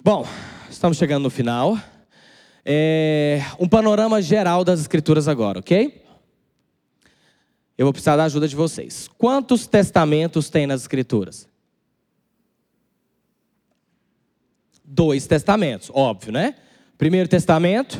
Bom, 0.03 0.27
estamos 0.69 0.99
chegando 0.99 1.23
no 1.23 1.31
final 1.31 1.79
é, 2.65 3.43
um 3.59 3.69
panorama 3.69 4.21
geral 4.23 4.65
das 4.65 4.81
Escrituras 4.81 5.29
agora, 5.29 5.59
ok? 5.59 6.03
Eu 7.77 7.87
vou 7.87 7.93
precisar 7.93 8.17
da 8.17 8.25
ajuda 8.25 8.49
de 8.49 8.57
vocês. 8.57 9.09
Quantos 9.19 9.67
testamentos 9.67 10.49
tem 10.49 10.67
nas 10.67 10.83
Escrituras? 10.83 11.49
Dois 14.85 15.27
testamentos, 15.27 15.91
óbvio, 15.93 16.33
né? 16.33 16.55
Primeiro 16.99 17.29
testamento. 17.29 17.99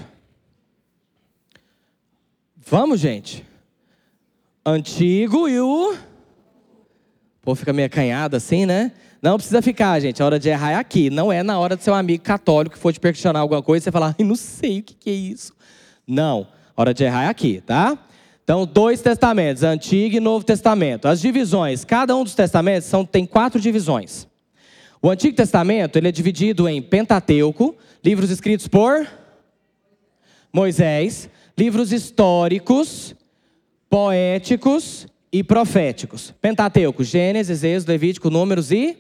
Vamos, 2.57 3.01
gente. 3.01 3.45
Antigo 4.65 5.49
e 5.49 5.59
o. 5.61 5.97
Pô, 7.43 7.55
fica 7.55 7.73
meio 7.73 7.87
acanhado 7.87 8.37
assim, 8.37 8.65
né? 8.65 8.93
Não 9.21 9.37
precisa 9.37 9.63
ficar, 9.63 9.99
gente. 10.01 10.23
A 10.23 10.27
hora 10.27 10.39
de 10.39 10.49
errar 10.49 10.73
é 10.73 10.75
aqui. 10.75 11.09
Não 11.09 11.33
é 11.33 11.43
na 11.43 11.59
hora 11.59 11.77
do 11.77 11.83
seu 11.83 11.95
amigo 11.95 12.23
católico 12.23 12.77
que 12.77 12.81
for 12.81 12.93
te 12.93 13.01
perquestionar 13.01 13.41
alguma 13.41 13.63
coisa 13.63 13.83
e 13.83 13.85
você 13.85 13.93
falar, 13.93 14.15
ai, 14.19 14.25
não 14.25 14.37
sei 14.37 14.81
o 14.81 14.83
que, 14.83 15.11
é 15.11 15.13
isso. 15.13 15.53
Não. 16.07 16.47
A 16.77 16.81
hora 16.81 16.95
de 16.95 17.05
errar 17.05 17.25
é 17.25 17.29
aqui, 17.29 17.63
tá? 17.65 17.99
Então, 18.43 18.67
dois 18.67 19.01
testamentos, 19.01 19.63
Antigo 19.63 20.17
e 20.17 20.21
Novo 20.21 20.45
Testamento. 20.45 21.09
As 21.09 21.21
divisões, 21.21 21.85
cada 21.85 22.15
um 22.15 22.23
dos 22.23 22.35
testamentos 22.35 22.87
são, 22.87 23.05
tem 23.05 23.25
quatro 23.25 23.59
divisões. 23.59 24.29
O 25.05 25.11
Antigo 25.11 25.37
Testamento 25.37 25.99
ele 25.99 26.09
é 26.09 26.11
dividido 26.11 26.67
em 26.67 26.81
Pentateuco, 26.81 27.77
livros 28.03 28.31
escritos 28.31 28.67
por 28.67 29.07
Moisés, 30.51 31.29
livros 31.59 31.93
históricos, 31.93 33.15
poéticos 33.91 35.07
e 35.31 35.45
proféticos. 35.45 36.33
Pentateuco, 36.41 37.05
Gênesis, 37.05 37.63
Êxodo, 37.63 37.93
Levítico, 37.93 38.31
Números 38.31 38.73
e 38.73 38.97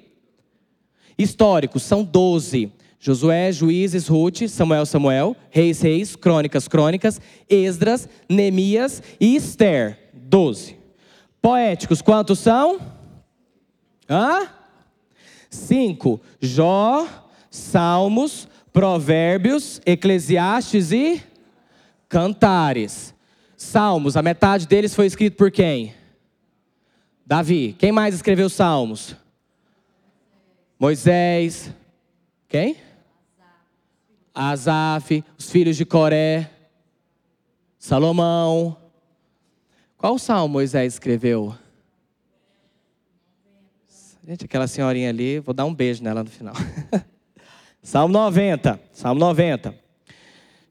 Históricos 1.17 1.83
são 1.85 2.05
12. 2.05 2.71
Josué, 3.01 3.51
Juízes, 3.51 4.07
Ruth, 4.07 4.47
Samuel, 4.47 4.85
Samuel, 4.85 5.35
Reis, 5.49 5.81
Reis, 5.81 6.15
Crônicas, 6.15 6.69
Crônicas, 6.69 7.19
Esdras, 7.49 8.07
Neemias 8.29 9.03
e 9.19 9.37
Esther. 9.37 10.11
12. 10.13 10.77
Poéticos, 11.41 12.03
quantos 12.03 12.41
são? 12.41 12.79
Hã? 14.07 14.64
Cinco. 15.55 16.21
Jó, 16.41 17.07
Salmos, 17.51 18.49
Provérbios, 18.73 19.81
Eclesiastes 19.87 20.93
e 20.93 21.23
Cantares. 22.09 23.15
Salmos, 23.57 24.17
a 24.17 24.23
metade 24.23 24.67
deles 24.67 24.95
foi 24.95 25.07
escrito 25.07 25.37
por 25.37 25.51
quem? 25.51 25.95
Davi. 27.25 27.75
Quem 27.79 27.93
mais 27.93 28.15
escreveu 28.15 28.49
Salmos? 28.49 29.17
Moisés, 30.79 31.73
quem? 32.49 32.77
Asaf, 34.35 35.25
os 35.39 35.49
filhos 35.49 35.77
de 35.77 35.85
Coré, 35.85 36.51
Salomão. 37.79 38.77
Qual 39.97 40.19
salmo 40.19 40.49
Moisés 40.55 40.95
escreveu? 40.95 41.55
Gente, 44.27 44.47
aquela 44.47 44.67
senhorinha 44.67 45.11
ali, 45.11 45.39
vou 45.39 45.53
dar 45.53 45.67
um 45.67 45.75
beijo 45.75 46.03
nela 46.03 46.25
no 46.25 46.31
final. 46.31 46.55
salmo 47.83 48.15
90, 48.15 48.81
Salmo 48.91 49.21
90. 49.21 49.75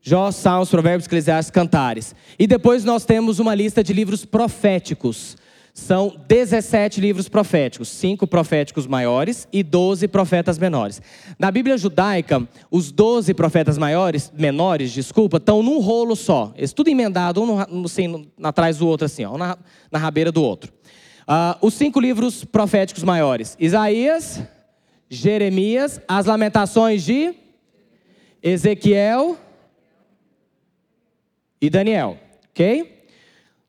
Jó, 0.01 0.31
Salmos, 0.31 0.71
Provérbios, 0.71 1.05
Eclesiastes, 1.05 1.51
Cantares. 1.51 2.15
E 2.39 2.47
depois 2.47 2.83
nós 2.83 3.05
temos 3.05 3.37
uma 3.37 3.53
lista 3.53 3.83
de 3.83 3.93
livros 3.93 4.25
proféticos. 4.25 5.37
São 5.71 6.15
17 6.27 6.99
livros 6.99 7.29
proféticos, 7.29 7.89
cinco 7.89 8.25
proféticos 8.25 8.87
maiores 8.87 9.47
e 9.53 9.61
12 9.61 10.07
profetas 10.07 10.57
menores. 10.57 10.99
Na 11.37 11.51
Bíblia 11.51 11.77
judaica, 11.77 12.47
os 12.71 12.91
12 12.91 13.35
profetas 13.35 13.77
maiores, 13.77 14.31
menores, 14.35 14.91
desculpa, 14.91 15.37
estão 15.37 15.61
num 15.61 15.79
rolo 15.79 16.15
só. 16.15 16.51
Eles 16.55 16.73
tudo 16.73 16.89
emendado, 16.89 17.41
um 17.41 17.63
no, 17.67 17.85
assim, 17.85 18.27
atrás 18.41 18.79
do 18.79 18.87
outro, 18.87 19.05
assim, 19.05 19.25
ó, 19.25 19.37
na, 19.37 19.57
na 19.91 19.99
rabeira 19.99 20.31
do 20.31 20.41
outro. 20.41 20.73
Uh, 21.23 21.65
os 21.65 21.73
cinco 21.73 21.99
livros 21.99 22.43
proféticos 22.43 23.03
maiores: 23.03 23.55
Isaías, 23.59 24.41
Jeremias, 25.09 26.01
as 26.07 26.25
Lamentações 26.25 27.03
de 27.03 27.33
Ezequiel, 28.41 29.37
e 31.63 31.69
Daniel, 31.69 32.17
ok? 32.51 33.05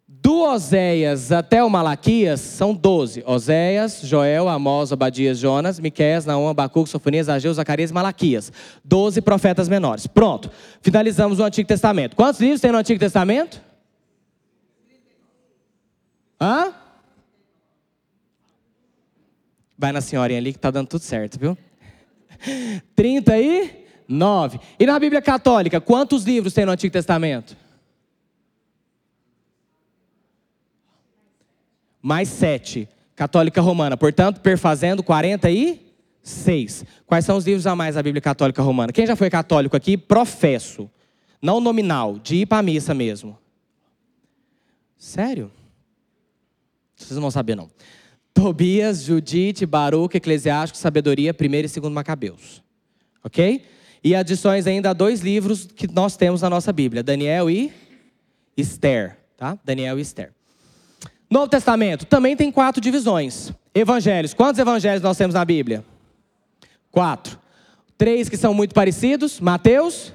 Do 0.09 0.41
Oséias 0.41 1.31
até 1.31 1.63
o 1.63 1.71
Malaquias 1.71 2.41
são 2.41 2.75
12. 2.75 3.23
Oséias, 3.25 4.01
Joel, 4.03 4.49
Amós, 4.49 4.91
Obadias, 4.91 5.39
Jonas, 5.39 5.79
Miqueias, 5.79 6.27
Naum, 6.27 6.49
Abacuque, 6.49 6.91
Sofonias, 6.91 7.29
Ageu, 7.29 7.55
Zacarias 7.55 7.91
e 7.91 7.95
Malaquias. 7.95 8.51
12 8.85 9.21
profetas 9.21 9.69
menores. 9.69 10.09
Pronto. 10.09 10.51
Finalizamos 10.81 11.39
o 11.39 11.45
Antigo 11.45 11.69
Testamento. 11.69 12.17
Quantos 12.17 12.41
livros 12.41 12.61
tem 12.61 12.73
no 12.73 12.79
Antigo 12.79 12.99
Testamento? 12.99 13.63
Hã? 16.41 16.75
Vai 19.77 19.93
na 19.93 20.01
senhorinha 20.01 20.39
ali 20.39 20.53
que 20.53 20.59
tá 20.59 20.71
dando 20.71 20.89
tudo 20.89 21.03
certo, 21.03 21.39
viu? 21.39 21.59
39. 22.95 24.61
E 24.79 24.87
na 24.87 24.99
Bíblia 24.99 25.21
Católica, 25.21 25.81
quantos 25.81 26.25
livros 26.25 26.53
tem 26.53 26.65
no 26.65 26.73
Antigo 26.73 26.93
Testamento? 26.93 27.57
Mais 32.01 32.29
sete. 32.29 32.89
Católica 33.17 33.61
Romana. 33.61 33.97
Portanto, 33.97 34.41
perfazendo 34.41 35.03
46. 35.03 36.85
Quais 37.07 37.25
são 37.25 37.37
os 37.37 37.47
livros 37.47 37.67
a 37.67 37.75
mais 37.75 37.95
da 37.95 38.03
Bíblia 38.03 38.21
Católica 38.21 38.63
Romana? 38.63 38.93
Quem 38.93 39.07
já 39.07 39.17
foi 39.17 39.31
católico 39.31 39.77
aqui? 39.77 39.97
Professo. 39.97 40.91
Não 41.41 41.61
nominal, 41.61 42.19
de 42.19 42.37
ir 42.37 42.47
para 42.47 42.59
a 42.59 42.63
missa 42.63 42.95
mesmo. 42.95 43.39
Sério? 44.97 45.51
Vocês 46.97 47.13
não 47.13 47.23
vão 47.23 47.31
saber, 47.31 47.55
não. 47.55 47.71
Tobias, 48.35 49.03
Judite, 49.03 49.65
Baruch, 49.65 50.17
Eclesiástico, 50.17 50.77
Sabedoria, 50.77 51.33
1 51.33 51.45
e 51.45 51.81
2 51.81 51.93
Macabeus. 51.93 52.63
Ok? 53.23 53.65
E 54.03 54.15
adições 54.15 54.67
ainda 54.67 54.91
a 54.91 54.93
dois 54.93 55.21
livros 55.21 55.65
que 55.65 55.87
nós 55.87 56.17
temos 56.17 56.43
na 56.43 56.51
nossa 56.51 56.73
Bíblia: 56.73 57.03
Daniel 57.03 57.49
e 57.49 57.73
Esther. 58.57 59.17
Tá? 59.37 59.57
Daniel 59.65 59.99
e 59.99 60.03
Esther. 60.03 60.33
Novo 61.31 61.49
Testamento 61.49 62.05
também 62.05 62.37
tem 62.37 62.53
quatro 62.53 62.81
divisões. 62.81 63.53
Evangelhos. 63.75 64.35
Quantos 64.35 64.59
evangelhos 64.59 65.03
nós 65.03 65.17
temos 65.17 65.35
na 65.35 65.45
Bíblia? 65.45 65.85
Quatro. 66.91 67.39
Três 67.97 68.29
que 68.29 68.37
são 68.37 68.53
muito 68.53 68.75
parecidos: 68.75 69.41
Mateus 69.41 70.13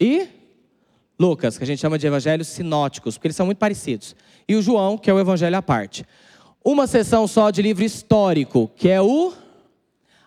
e 0.00 0.28
Lucas, 1.18 1.58
que 1.58 1.64
a 1.64 1.66
gente 1.66 1.80
chama 1.80 1.98
de 1.98 2.06
evangelhos 2.06 2.48
sinóticos, 2.48 3.16
porque 3.16 3.28
eles 3.28 3.36
são 3.36 3.46
muito 3.46 3.58
parecidos. 3.58 4.14
E 4.48 4.54
o 4.54 4.62
João, 4.62 4.96
que 4.96 5.10
é 5.10 5.14
o 5.14 5.18
evangelho 5.18 5.56
à 5.56 5.62
parte. 5.62 6.06
Uma 6.66 6.88
sessão 6.88 7.28
só 7.28 7.52
de 7.52 7.62
livro 7.62 7.84
histórico, 7.84 8.68
que 8.74 8.88
é 8.88 9.00
o 9.00 9.32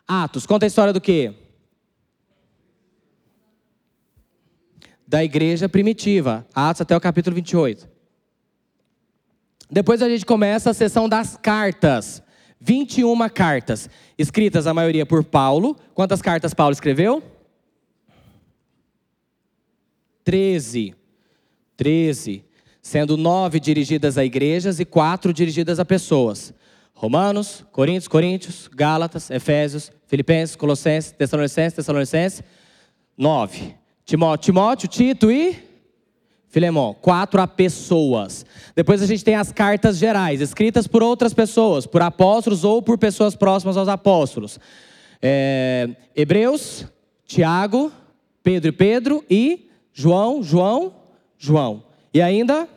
Atos. 0.08 0.46
Conta 0.46 0.66
a 0.66 0.68
história 0.68 0.94
do 0.94 1.02
quê? 1.02 1.34
Da 5.06 5.22
igreja 5.22 5.68
primitiva. 5.68 6.48
Atos 6.56 6.80
até 6.80 6.96
o 6.96 7.02
capítulo 7.02 7.36
28. 7.36 7.90
Depois 9.70 10.02
a 10.02 10.08
gente 10.08 10.26
começa 10.26 10.70
a 10.70 10.74
sessão 10.74 11.10
das 11.10 11.36
cartas. 11.36 12.24
21 12.58 13.28
cartas, 13.28 13.90
escritas 14.18 14.66
a 14.66 14.74
maioria 14.74 15.06
por 15.06 15.26
Paulo. 15.26 15.76
Quantas 15.94 16.22
cartas 16.22 16.54
Paulo 16.54 16.72
escreveu? 16.72 17.22
13. 20.24 20.96
13. 21.76 22.46
Sendo 22.90 23.16
nove 23.16 23.60
dirigidas 23.60 24.18
a 24.18 24.26
igrejas 24.26 24.80
e 24.80 24.84
quatro 24.84 25.32
dirigidas 25.32 25.80
a 25.80 25.86
pessoas. 25.86 26.52
Romanos, 26.92 27.64
Coríntios, 27.72 28.08
Coríntios, 28.08 28.68
Gálatas, 28.68 29.30
Efésios, 29.30 29.92
Filipenses, 30.08 30.56
Colossenses, 30.56 31.12
Tessalonicenses, 31.12 31.76
Tessalonicenses. 31.76 32.42
Nove. 33.16 33.76
Timóteo, 34.04 34.46
Timóteo, 34.46 34.88
Tito 34.88 35.30
e 35.30 35.56
Filemão. 36.48 36.96
Quatro 37.00 37.40
a 37.40 37.46
pessoas. 37.46 38.44
Depois 38.76 39.04
a 39.04 39.06
gente 39.06 39.24
tem 39.24 39.36
as 39.36 39.52
cartas 39.52 40.00
gerais, 40.00 40.42
escritas 40.42 40.88
por 40.88 41.04
outras 41.04 41.32
pessoas, 41.32 41.86
por 41.86 42.02
apóstolos 42.02 42.64
ou 42.64 42.82
por 42.82 42.98
pessoas 42.98 43.36
próximas 43.36 43.78
aos 43.78 43.88
apóstolos. 43.88 44.60
É, 45.22 45.88
Hebreus, 46.16 46.88
Tiago, 47.24 47.92
Pedro 48.42 48.70
e 48.70 48.72
Pedro 48.72 49.24
e 49.30 49.70
João, 49.94 50.42
João, 50.42 50.92
João. 51.38 51.84
E 52.12 52.20
ainda 52.20 52.68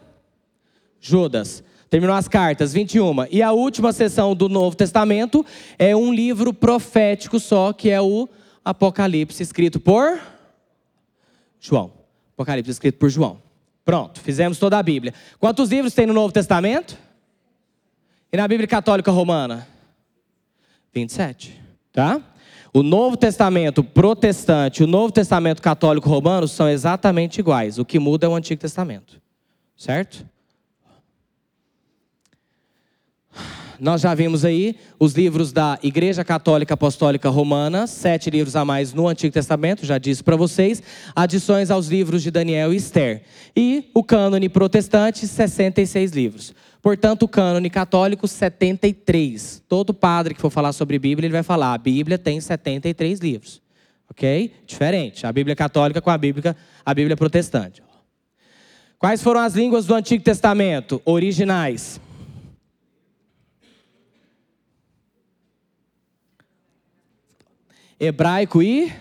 Judas. 1.03 1.65
Terminou 1.91 2.17
as 2.17 2.29
cartas, 2.29 2.73
21. 2.73 3.27
E 3.31 3.43
a 3.43 3.53
última 3.53 3.93
sessão 3.93 4.35
do 4.35 4.49
Novo 4.49 4.75
Testamento 4.75 5.45
é 5.79 5.95
um 5.95 6.15
livro 6.15 6.55
profético 6.55 7.39
só, 7.39 7.73
que 7.73 7.91
é 7.91 8.01
o 8.01 8.27
Apocalipse, 8.65 9.43
escrito 9.43 9.79
por 9.79 10.19
João. 11.61 11.93
Apocalipse, 12.33 12.71
escrito 12.71 12.99
por 12.99 13.11
João. 13.11 13.43
Pronto, 13.85 14.21
fizemos 14.21 14.59
toda 14.59 14.79
a 14.79 14.83
Bíblia. 14.83 15.13
Quantos 15.39 15.69
livros 15.69 15.93
tem 15.93 16.07
no 16.07 16.15
Novo 16.15 16.33
Testamento? 16.33 16.97
E 18.33 18.37
na 18.37 18.47
Bíblia 18.47 18.69
Católica 18.69 19.11
Romana? 19.11 19.67
27. 20.95 21.61
Tá? 21.93 22.23
O 22.73 22.83
Novo 22.83 23.17
Testamento 23.17 23.85
protestante 23.85 24.81
e 24.81 24.85
o 24.85 24.87
Novo 24.87 25.13
Testamento 25.13 25.61
católico 25.61 26.09
romano 26.09 26.49
são 26.49 26.69
exatamente 26.69 27.39
iguais. 27.39 27.79
O 27.79 27.85
que 27.85 27.99
muda 27.99 28.27
é 28.27 28.29
o 28.29 28.35
Antigo 28.35 28.61
Testamento. 28.61 29.21
Certo? 29.77 30.25
Nós 33.83 34.01
já 34.01 34.15
vimos 34.15 34.45
aí 34.45 34.77
os 34.97 35.13
livros 35.13 35.53
da 35.53 35.77
Igreja 35.83 36.25
Católica 36.25 36.75
Apostólica 36.75 37.29
Romana, 37.29 37.89
sete 37.89 38.31
livros 38.31 38.55
a 38.55 38.65
mais 38.65 38.95
no 38.95 39.09
Antigo 39.09 39.35
Testamento, 39.35 39.85
já 39.85 39.99
disse 39.99 40.23
para 40.23 40.37
vocês, 40.37 40.81
adições 41.17 41.69
aos 41.69 41.89
livros 41.89 42.23
de 42.23 42.31
Daniel 42.31 42.73
e 42.73 42.77
Esther. 42.77 43.23
E 43.57 43.91
o 43.93 44.05
cânone 44.05 44.49
protestante, 44.49 45.27
66 45.27 46.13
livros. 46.13 46.55
Portanto, 46.81 47.25
o 47.25 47.29
cânone 47.29 47.69
católico, 47.69 48.29
73. 48.29 49.65
Todo 49.69 49.93
padre 49.93 50.35
que 50.35 50.41
for 50.41 50.51
falar 50.51 50.73
sobre 50.73 50.97
Bíblia, 50.97 51.27
ele 51.27 51.33
vai 51.33 51.43
falar: 51.43 51.75
a 51.75 51.79
Bíblia 51.79 52.17
tem 52.17 52.41
73 52.41 53.19
livros. 53.19 53.61
Ok? 54.09 54.53
Diferente. 54.65 55.27
A 55.27 55.33
Bíblia 55.33 55.57
católica 55.57 56.01
com 56.01 56.11
a 56.11 56.17
Bíblia, 56.17 56.57
a 56.87 56.95
Bíblia 56.95 57.17
protestante. 57.17 57.83
Quais 58.97 59.21
foram 59.21 59.41
as 59.41 59.57
línguas 59.57 59.87
do 59.87 59.95
Antigo 59.97 60.23
Testamento 60.23 61.03
originais? 61.05 62.01
Hebraico 68.05 68.61
e 68.61 68.93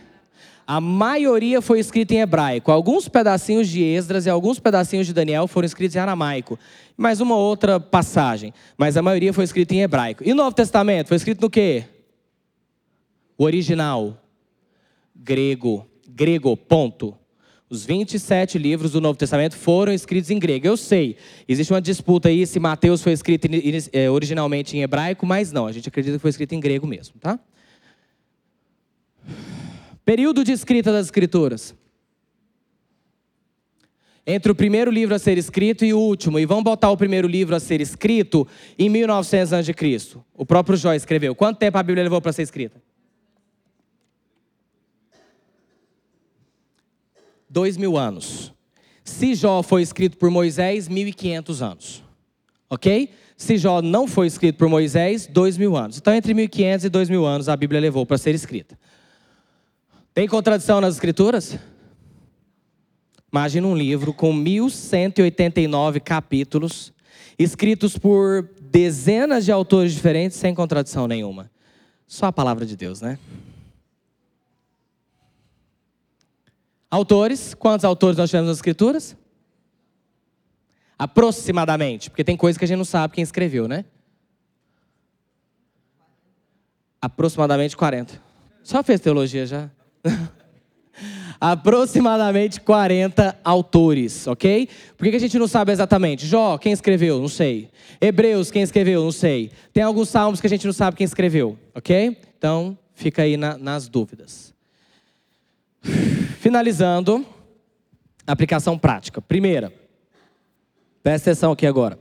a 0.67 0.79
maioria 0.79 1.59
foi 1.59 1.79
escrita 1.79 2.13
em 2.13 2.19
hebraico. 2.19 2.71
Alguns 2.71 3.09
pedacinhos 3.09 3.67
de 3.67 3.81
Esdras 3.81 4.27
e 4.27 4.29
alguns 4.29 4.59
pedacinhos 4.59 5.07
de 5.07 5.13
Daniel 5.13 5.47
foram 5.47 5.65
escritos 5.65 5.95
em 5.95 5.99
aramaico. 5.99 6.59
Mais 6.95 7.19
uma 7.19 7.35
outra 7.35 7.79
passagem. 7.79 8.53
Mas 8.77 8.95
a 8.95 9.01
maioria 9.01 9.33
foi 9.33 9.43
escrita 9.43 9.73
em 9.73 9.81
hebraico. 9.81 10.23
E 10.23 10.31
o 10.31 10.35
Novo 10.35 10.55
Testamento 10.55 11.07
foi 11.07 11.17
escrito 11.17 11.41
no 11.41 11.49
quê? 11.49 11.85
O 13.39 13.43
original. 13.43 14.21
Grego. 15.15 15.87
Grego, 16.07 16.55
ponto. 16.55 17.17
Os 17.71 17.83
27 17.83 18.59
livros 18.59 18.91
do 18.91 19.01
Novo 19.01 19.17
Testamento 19.17 19.55
foram 19.55 19.91
escritos 19.91 20.29
em 20.29 20.37
grego. 20.37 20.67
Eu 20.67 20.77
sei, 20.77 21.17
existe 21.47 21.73
uma 21.73 21.81
disputa 21.81 22.29
aí 22.29 22.45
se 22.45 22.59
Mateus 22.59 23.01
foi 23.01 23.13
escrito 23.13 23.47
eh, 23.93 24.09
originalmente 24.11 24.77
em 24.77 24.83
hebraico, 24.83 25.25
mas 25.25 25.51
não, 25.51 25.65
a 25.65 25.71
gente 25.71 25.89
acredita 25.89 26.17
que 26.17 26.21
foi 26.21 26.29
escrito 26.29 26.53
em 26.53 26.59
grego 26.59 26.85
mesmo, 26.85 27.15
tá? 27.19 27.39
Período 30.11 30.43
de 30.43 30.51
escrita 30.51 30.91
das 30.91 31.05
Escrituras. 31.05 31.73
Entre 34.27 34.51
o 34.51 34.55
primeiro 34.55 34.91
livro 34.91 35.15
a 35.15 35.19
ser 35.19 35.37
escrito 35.37 35.85
e 35.85 35.93
o 35.93 35.99
último. 36.01 36.37
E 36.37 36.45
vamos 36.45 36.65
botar 36.65 36.91
o 36.91 36.97
primeiro 36.97 37.29
livro 37.29 37.55
a 37.55 37.61
ser 37.61 37.79
escrito 37.79 38.45
em 38.77 38.89
1900 38.89 39.53
a.C. 39.53 40.19
O 40.33 40.45
próprio 40.45 40.75
Jó 40.75 40.93
escreveu. 40.93 41.33
Quanto 41.33 41.59
tempo 41.59 41.77
a 41.77 41.83
Bíblia 41.83 42.03
levou 42.03 42.19
para 42.19 42.33
ser 42.33 42.41
escrita? 42.41 42.83
Dois 47.49 47.77
mil 47.77 47.97
anos. 47.97 48.53
Se 49.05 49.33
Jó 49.33 49.63
foi 49.63 49.81
escrito 49.81 50.17
por 50.17 50.29
Moisés, 50.29 50.89
1.500 50.89 51.61
anos. 51.65 52.03
Ok? 52.69 53.11
Se 53.37 53.57
Jó 53.57 53.81
não 53.81 54.09
foi 54.09 54.27
escrito 54.27 54.57
por 54.57 54.67
Moisés, 54.67 55.25
dois 55.25 55.57
mil 55.57 55.77
anos. 55.77 55.99
Então, 55.99 56.13
entre 56.13 56.33
1.500 56.33 56.83
e 56.83 56.89
dois 56.89 57.09
mil 57.09 57.25
anos, 57.25 57.47
a 57.47 57.55
Bíblia 57.55 57.79
levou 57.79 58.05
para 58.05 58.17
ser 58.17 58.35
escrita. 58.35 58.77
Tem 60.13 60.27
contradição 60.27 60.81
nas 60.81 60.95
escrituras? 60.95 61.57
Imagina 63.31 63.65
um 63.65 63.75
livro 63.75 64.13
com 64.13 64.33
1189 64.33 66.01
capítulos, 66.01 66.91
escritos 67.39 67.97
por 67.97 68.49
dezenas 68.59 69.45
de 69.45 69.53
autores 69.53 69.93
diferentes, 69.93 70.37
sem 70.37 70.53
contradição 70.53 71.07
nenhuma. 71.07 71.49
Só 72.05 72.25
a 72.25 72.31
palavra 72.31 72.65
de 72.65 72.75
Deus, 72.75 72.99
né? 72.99 73.17
Autores, 76.89 77.53
quantos 77.53 77.85
autores 77.85 78.17
nós 78.17 78.29
tivemos 78.29 78.49
nas 78.49 78.57
escrituras? 78.57 79.15
Aproximadamente, 80.99 82.09
porque 82.09 82.25
tem 82.25 82.35
coisa 82.35 82.59
que 82.59 82.65
a 82.65 82.67
gente 82.67 82.77
não 82.77 82.85
sabe 82.85 83.13
quem 83.13 83.23
escreveu, 83.23 83.65
né? 83.65 83.85
Aproximadamente 87.01 87.77
40. 87.77 88.21
Só 88.61 88.83
fez 88.83 88.99
teologia 88.99 89.45
já? 89.45 89.71
Aproximadamente 91.39 92.61
40 92.61 93.39
autores, 93.43 94.27
ok? 94.27 94.69
Por 94.95 95.09
que 95.09 95.15
a 95.15 95.19
gente 95.19 95.39
não 95.39 95.47
sabe 95.47 95.71
exatamente? 95.71 96.27
Jó, 96.27 96.57
quem 96.57 96.71
escreveu? 96.71 97.19
Não 97.19 97.27
sei. 97.27 97.69
Hebreus, 97.99 98.51
quem 98.51 98.61
escreveu? 98.61 99.03
Não 99.03 99.11
sei. 99.11 99.51
Tem 99.73 99.81
alguns 99.81 100.09
salmos 100.09 100.39
que 100.39 100.47
a 100.47 100.49
gente 100.49 100.65
não 100.65 100.73
sabe 100.73 100.97
quem 100.97 101.05
escreveu, 101.05 101.57
ok? 101.73 102.15
Então, 102.37 102.77
fica 102.93 103.23
aí 103.23 103.37
na, 103.37 103.57
nas 103.57 103.87
dúvidas. 103.87 104.53
Finalizando, 106.39 107.25
aplicação 108.27 108.77
prática. 108.77 109.19
Primeira, 109.19 109.73
presta 111.01 111.31
atenção 111.31 111.51
aqui 111.51 111.65
agora. 111.65 111.97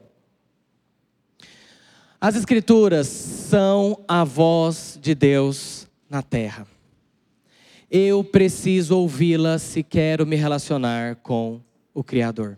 As 2.20 2.36
Escrituras 2.36 3.06
são 3.06 4.04
a 4.06 4.24
voz 4.24 4.98
de 5.00 5.14
Deus 5.14 5.88
na 6.10 6.20
terra. 6.20 6.66
Eu 7.90 8.22
preciso 8.22 8.96
ouvi-las 8.96 9.62
se 9.62 9.82
quero 9.82 10.24
me 10.24 10.36
relacionar 10.36 11.16
com 11.16 11.60
o 11.92 12.04
Criador. 12.04 12.56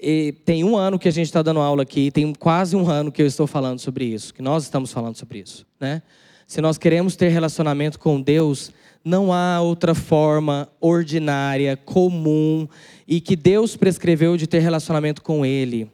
E 0.00 0.32
tem 0.46 0.64
um 0.64 0.74
ano 0.74 0.98
que 0.98 1.06
a 1.06 1.12
gente 1.12 1.26
está 1.26 1.42
dando 1.42 1.60
aula 1.60 1.82
aqui, 1.82 2.10
tem 2.10 2.32
quase 2.32 2.74
um 2.74 2.88
ano 2.88 3.12
que 3.12 3.20
eu 3.20 3.26
estou 3.26 3.46
falando 3.46 3.78
sobre 3.78 4.06
isso, 4.06 4.32
que 4.32 4.40
nós 4.40 4.62
estamos 4.62 4.90
falando 4.90 5.16
sobre 5.16 5.40
isso. 5.40 5.66
Né? 5.78 6.00
Se 6.46 6.62
nós 6.62 6.78
queremos 6.78 7.14
ter 7.14 7.28
relacionamento 7.28 7.98
com 7.98 8.22
Deus, 8.22 8.72
não 9.04 9.30
há 9.30 9.60
outra 9.60 9.94
forma 9.94 10.66
ordinária, 10.80 11.76
comum 11.76 12.66
e 13.06 13.20
que 13.20 13.36
Deus 13.36 13.76
prescreveu 13.76 14.38
de 14.38 14.46
ter 14.46 14.60
relacionamento 14.60 15.20
com 15.20 15.44
Ele, 15.44 15.92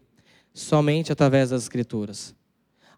somente 0.54 1.11
através 1.11 1.50
das 1.50 1.62
Escrituras. 1.62 2.36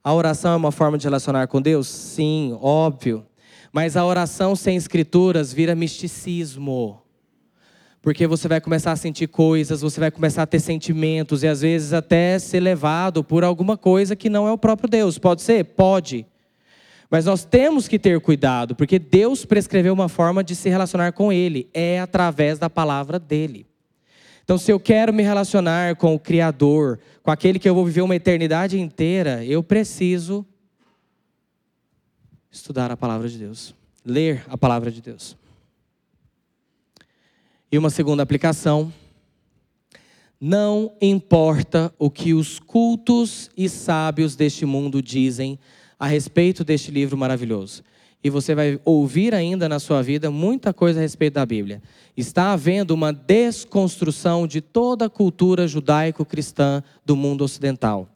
A 0.05 0.13
oração 0.13 0.53
é 0.53 0.57
uma 0.57 0.71
forma 0.71 0.99
de 0.99 1.05
relacionar 1.05 1.47
com 1.47 1.63
Deus? 1.63 1.89
Sim, 1.89 2.59
óbvio. 2.61 3.27
Mas 3.73 3.97
a 3.97 4.05
oração 4.05 4.57
sem 4.57 4.77
escrituras 4.77 5.53
vira 5.53 5.75
misticismo. 5.75 7.03
Porque 8.03 8.27
você 8.27 8.49
vai 8.49 8.61
começar 8.61 8.93
a 8.93 8.97
sentir 8.97 9.29
coisas, 9.29 9.83
você 9.83 10.01
vai 10.01 10.11
começar 10.11 10.43
a 10.43 10.47
ter 10.47 10.59
sentimentos 10.59 11.43
e 11.43 11.49
às 11.49 11.61
vezes 11.61 11.93
até 11.93 12.39
ser 12.39 12.61
levado 12.61 13.23
por 13.23 13.45
alguma 13.45 13.77
coisa 13.77 14.17
que 14.17 14.31
não 14.31 14.49
é 14.49 14.53
o 14.53 14.59
próprio 14.59 14.89
Deus. 14.89 15.19
Pode 15.19 15.43
ser? 15.43 15.65
Pode. 15.65 16.27
Mas 17.11 17.27
nós 17.27 17.45
temos 17.45 17.89
que 17.89 17.99
ter 17.99 18.21
cuidado, 18.21 18.75
porque 18.75 18.99
Deus 18.99 19.45
prescreveu 19.45 19.93
uma 19.93 20.09
forma 20.09 20.43
de 20.45 20.55
se 20.55 20.69
relacionar 20.69 21.13
com 21.13 21.33
Ele, 21.33 21.69
é 21.75 22.01
através 22.01 22.59
da 22.59 22.71
palavra 22.71 23.19
dele. 23.19 23.67
Então, 24.45 24.57
se 24.57 24.73
eu 24.73 24.81
quero 24.81 25.13
me 25.13 25.23
relacionar 25.23 25.97
com 25.97 26.15
o 26.15 26.19
Criador, 26.19 26.99
com 27.23 27.31
aquele 27.31 27.59
que 27.59 27.69
eu 27.69 27.75
vou 27.75 27.85
viver 27.85 28.03
uma 28.03 28.17
eternidade 28.17 28.81
inteira, 28.81 29.45
eu 29.45 29.63
preciso 29.63 30.47
estudar 32.51 32.91
a 32.91 32.97
palavra 32.97 33.29
de 33.29 33.39
Deus, 33.39 33.75
ler 34.05 34.45
a 34.49 34.59
palavra 34.59 34.91
de 34.91 35.01
Deus. 35.01 35.37
E 37.71 37.79
uma 37.79 37.91
segunda 37.91 38.23
aplicação: 38.23 38.93
não 40.41 40.93
importa 41.01 41.93
o 41.99 42.11
que 42.11 42.35
os 42.35 42.59
cultos 42.59 43.51
e 43.57 43.69
sábios 43.69 44.35
deste 44.35 44.67
mundo 44.67 45.03
dizem 45.03 45.59
a 45.99 46.07
respeito 46.07 46.65
deste 46.65 46.91
livro 46.91 47.17
maravilhoso. 47.17 47.85
E 48.23 48.29
você 48.29 48.55
vai 48.55 48.79
ouvir 48.85 49.35
ainda 49.35 49.69
na 49.69 49.79
sua 49.79 50.03
vida 50.03 50.31
muita 50.31 50.75
coisa 50.75 50.99
a 50.99 51.03
respeito 51.03 51.35
da 51.35 51.47
Bíblia. 51.47 51.83
Está 52.17 52.53
havendo 52.53 52.91
uma 52.91 53.13
desconstrução 53.13 54.47
de 54.47 54.61
toda 54.61 55.07
a 55.07 55.11
cultura 55.11 55.67
judaico-cristã 55.67 56.83
do 57.05 57.17
mundo 57.17 57.45
ocidental. 57.45 58.09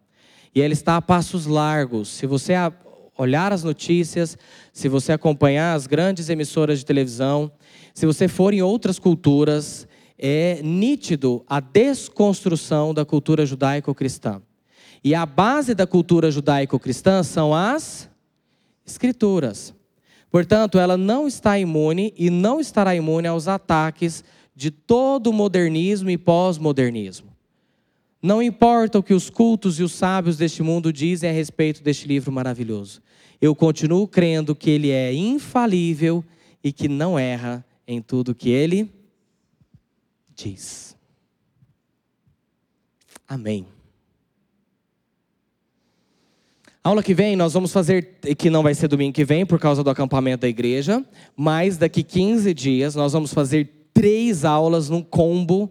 E 0.54 0.60
ela 0.60 0.72
está 0.72 0.96
a 0.96 1.02
passos 1.02 1.46
largos. 1.46 2.08
Se 2.08 2.26
você 2.26 2.54
olhar 3.16 3.52
as 3.52 3.62
notícias, 3.62 4.36
se 4.72 4.88
você 4.88 5.12
acompanhar 5.12 5.74
as 5.74 5.86
grandes 5.86 6.28
emissoras 6.28 6.78
de 6.78 6.86
televisão, 6.86 7.50
se 7.92 8.06
você 8.06 8.28
for 8.28 8.52
em 8.52 8.62
outras 8.62 8.98
culturas, 8.98 9.86
é 10.18 10.60
nítido 10.62 11.44
a 11.48 11.60
desconstrução 11.60 12.94
da 12.94 13.04
cultura 13.04 13.44
judaico-cristã. 13.44 14.40
E 15.02 15.14
a 15.14 15.26
base 15.26 15.74
da 15.74 15.86
cultura 15.86 16.30
judaico-cristã 16.30 17.22
são 17.22 17.54
as 17.54 18.08
escrituras. 18.86 19.74
Portanto, 20.30 20.78
ela 20.78 20.96
não 20.96 21.28
está 21.28 21.58
imune 21.58 22.12
e 22.16 22.30
não 22.30 22.58
estará 22.58 22.94
imune 22.94 23.28
aos 23.28 23.46
ataques 23.46 24.24
de 24.56 24.70
todo 24.70 25.28
o 25.28 25.32
modernismo 25.32 26.10
e 26.10 26.18
pós-modernismo. 26.18 27.33
Não 28.24 28.42
importa 28.42 28.98
o 28.98 29.02
que 29.02 29.12
os 29.12 29.28
cultos 29.28 29.78
e 29.78 29.82
os 29.82 29.92
sábios 29.92 30.38
deste 30.38 30.62
mundo 30.62 30.90
dizem 30.90 31.28
a 31.28 31.32
respeito 31.34 31.82
deste 31.82 32.08
livro 32.08 32.32
maravilhoso. 32.32 33.02
Eu 33.38 33.54
continuo 33.54 34.08
crendo 34.08 34.54
que 34.54 34.70
ele 34.70 34.88
é 34.88 35.12
infalível 35.12 36.24
e 36.62 36.72
que 36.72 36.88
não 36.88 37.18
erra 37.18 37.62
em 37.86 38.00
tudo 38.00 38.34
que 38.34 38.48
ele 38.48 38.90
diz. 40.34 40.96
Amém. 43.28 43.66
Aula 46.82 47.02
que 47.02 47.12
vem 47.12 47.36
nós 47.36 47.52
vamos 47.52 47.74
fazer, 47.74 48.20
que 48.38 48.48
não 48.48 48.62
vai 48.62 48.74
ser 48.74 48.88
domingo 48.88 49.12
que 49.12 49.24
vem 49.26 49.44
por 49.44 49.60
causa 49.60 49.84
do 49.84 49.90
acampamento 49.90 50.40
da 50.40 50.48
igreja, 50.48 51.04
mas 51.36 51.76
daqui 51.76 52.02
15 52.02 52.54
dias 52.54 52.94
nós 52.94 53.12
vamos 53.12 53.34
fazer 53.34 53.90
três 53.92 54.46
aulas 54.46 54.88
num 54.88 55.02
combo 55.02 55.70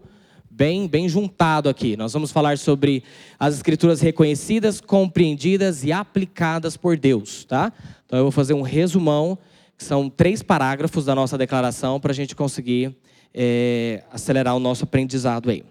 bem, 0.55 0.87
bem 0.87 1.09
juntado 1.09 1.67
aqui. 1.67 1.97
Nós 1.97 2.13
vamos 2.13 2.31
falar 2.31 2.57
sobre 2.57 3.03
as 3.39 3.55
escrituras 3.55 4.01
reconhecidas, 4.01 4.79
compreendidas 4.79 5.83
e 5.83 5.91
aplicadas 5.91 6.77
por 6.77 6.95
Deus, 6.95 7.43
tá? 7.45 7.73
Então 8.05 8.19
eu 8.19 8.25
vou 8.25 8.31
fazer 8.31 8.53
um 8.53 8.61
resumão, 8.61 9.37
que 9.75 9.83
são 9.83 10.09
três 10.09 10.43
parágrafos 10.43 11.05
da 11.05 11.15
nossa 11.15 11.37
declaração 11.37 11.99
para 11.99 12.11
a 12.11 12.15
gente 12.15 12.35
conseguir 12.35 12.95
é, 13.33 14.03
acelerar 14.11 14.55
o 14.55 14.59
nosso 14.59 14.83
aprendizado 14.83 15.49
aí. 15.49 15.63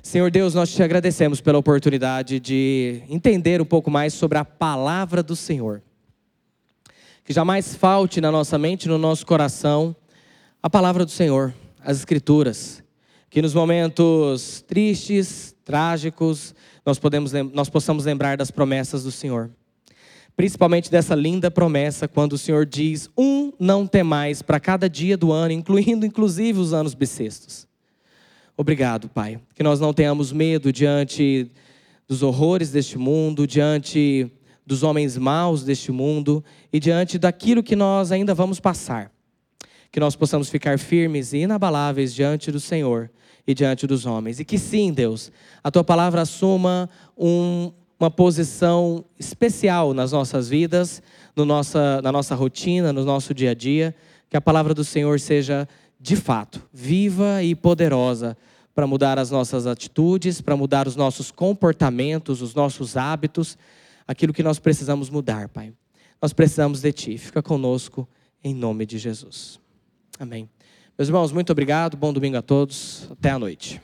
Senhor 0.00 0.30
Deus, 0.30 0.54
nós 0.54 0.72
te 0.72 0.82
agradecemos 0.82 1.40
pela 1.40 1.58
oportunidade 1.58 2.38
de 2.38 3.02
entender 3.08 3.60
um 3.60 3.64
pouco 3.64 3.90
mais 3.90 4.14
sobre 4.14 4.38
a 4.38 4.44
palavra 4.44 5.22
do 5.22 5.34
Senhor. 5.34 5.82
Que 7.24 7.32
jamais 7.32 7.74
falte 7.74 8.20
na 8.20 8.30
nossa 8.30 8.58
mente, 8.58 8.88
no 8.88 8.98
nosso 8.98 9.26
coração, 9.26 9.94
a 10.62 10.70
palavra 10.70 11.04
do 11.04 11.10
Senhor, 11.10 11.52
as 11.84 11.98
Escrituras 11.98 12.82
que 13.32 13.40
nos 13.40 13.54
momentos 13.54 14.62
tristes, 14.68 15.56
trágicos, 15.64 16.54
nós, 16.84 16.98
podemos, 16.98 17.32
nós 17.54 17.70
possamos 17.70 18.04
lembrar 18.04 18.36
das 18.36 18.50
promessas 18.50 19.04
do 19.04 19.10
Senhor. 19.10 19.50
Principalmente 20.36 20.90
dessa 20.90 21.14
linda 21.14 21.50
promessa, 21.50 22.06
quando 22.06 22.34
o 22.34 22.38
Senhor 22.38 22.66
diz: 22.66 23.08
um 23.16 23.50
não 23.58 23.86
temais 23.86 24.42
para 24.42 24.60
cada 24.60 24.86
dia 24.86 25.16
do 25.16 25.32
ano, 25.32 25.52
incluindo 25.52 26.04
inclusive 26.04 26.58
os 26.58 26.74
anos 26.74 26.92
bissextos. 26.92 27.66
Obrigado, 28.54 29.08
Pai. 29.08 29.40
Que 29.54 29.62
nós 29.62 29.80
não 29.80 29.94
tenhamos 29.94 30.30
medo 30.30 30.70
diante 30.70 31.50
dos 32.06 32.22
horrores 32.22 32.70
deste 32.70 32.98
mundo, 32.98 33.46
diante 33.46 34.30
dos 34.66 34.82
homens 34.82 35.16
maus 35.16 35.64
deste 35.64 35.90
mundo 35.90 36.44
e 36.70 36.78
diante 36.78 37.16
daquilo 37.16 37.62
que 37.62 37.74
nós 37.74 38.12
ainda 38.12 38.34
vamos 38.34 38.60
passar. 38.60 39.10
Que 39.90 39.98
nós 39.98 40.14
possamos 40.14 40.50
ficar 40.50 40.78
firmes 40.78 41.32
e 41.32 41.38
inabaláveis 41.38 42.12
diante 42.12 42.52
do 42.52 42.60
Senhor 42.60 43.10
e 43.46 43.54
diante 43.54 43.86
dos 43.86 44.06
homens. 44.06 44.40
E 44.40 44.44
que 44.44 44.58
sim, 44.58 44.92
Deus, 44.92 45.32
a 45.62 45.70
tua 45.70 45.84
palavra 45.84 46.22
assuma 46.22 46.88
um, 47.16 47.72
uma 47.98 48.10
posição 48.10 49.04
especial 49.18 49.94
nas 49.94 50.12
nossas 50.12 50.48
vidas, 50.48 51.02
no 51.34 51.44
nossa, 51.44 52.00
na 52.02 52.12
nossa 52.12 52.34
rotina, 52.34 52.92
no 52.92 53.04
nosso 53.04 53.34
dia 53.34 53.50
a 53.50 53.54
dia. 53.54 53.94
Que 54.28 54.36
a 54.36 54.40
palavra 54.40 54.74
do 54.74 54.84
Senhor 54.84 55.20
seja, 55.20 55.68
de 56.00 56.16
fato, 56.16 56.62
viva 56.72 57.42
e 57.42 57.54
poderosa 57.54 58.36
para 58.74 58.86
mudar 58.86 59.18
as 59.18 59.30
nossas 59.30 59.66
atitudes, 59.66 60.40
para 60.40 60.56
mudar 60.56 60.88
os 60.88 60.96
nossos 60.96 61.30
comportamentos, 61.30 62.40
os 62.40 62.54
nossos 62.54 62.96
hábitos, 62.96 63.58
aquilo 64.06 64.32
que 64.32 64.42
nós 64.42 64.58
precisamos 64.58 65.10
mudar, 65.10 65.48
Pai. 65.48 65.72
Nós 66.20 66.32
precisamos 66.32 66.80
de 66.80 66.92
Ti. 66.92 67.18
Fica 67.18 67.42
conosco, 67.42 68.08
em 68.42 68.54
nome 68.54 68.86
de 68.86 68.98
Jesus. 68.98 69.60
Amém. 70.18 70.48
Meus 70.98 71.08
irmãos, 71.08 71.32
muito 71.32 71.50
obrigado. 71.50 71.96
Bom 71.96 72.12
domingo 72.12 72.36
a 72.36 72.42
todos. 72.42 73.08
Até 73.10 73.30
a 73.30 73.38
noite. 73.38 73.80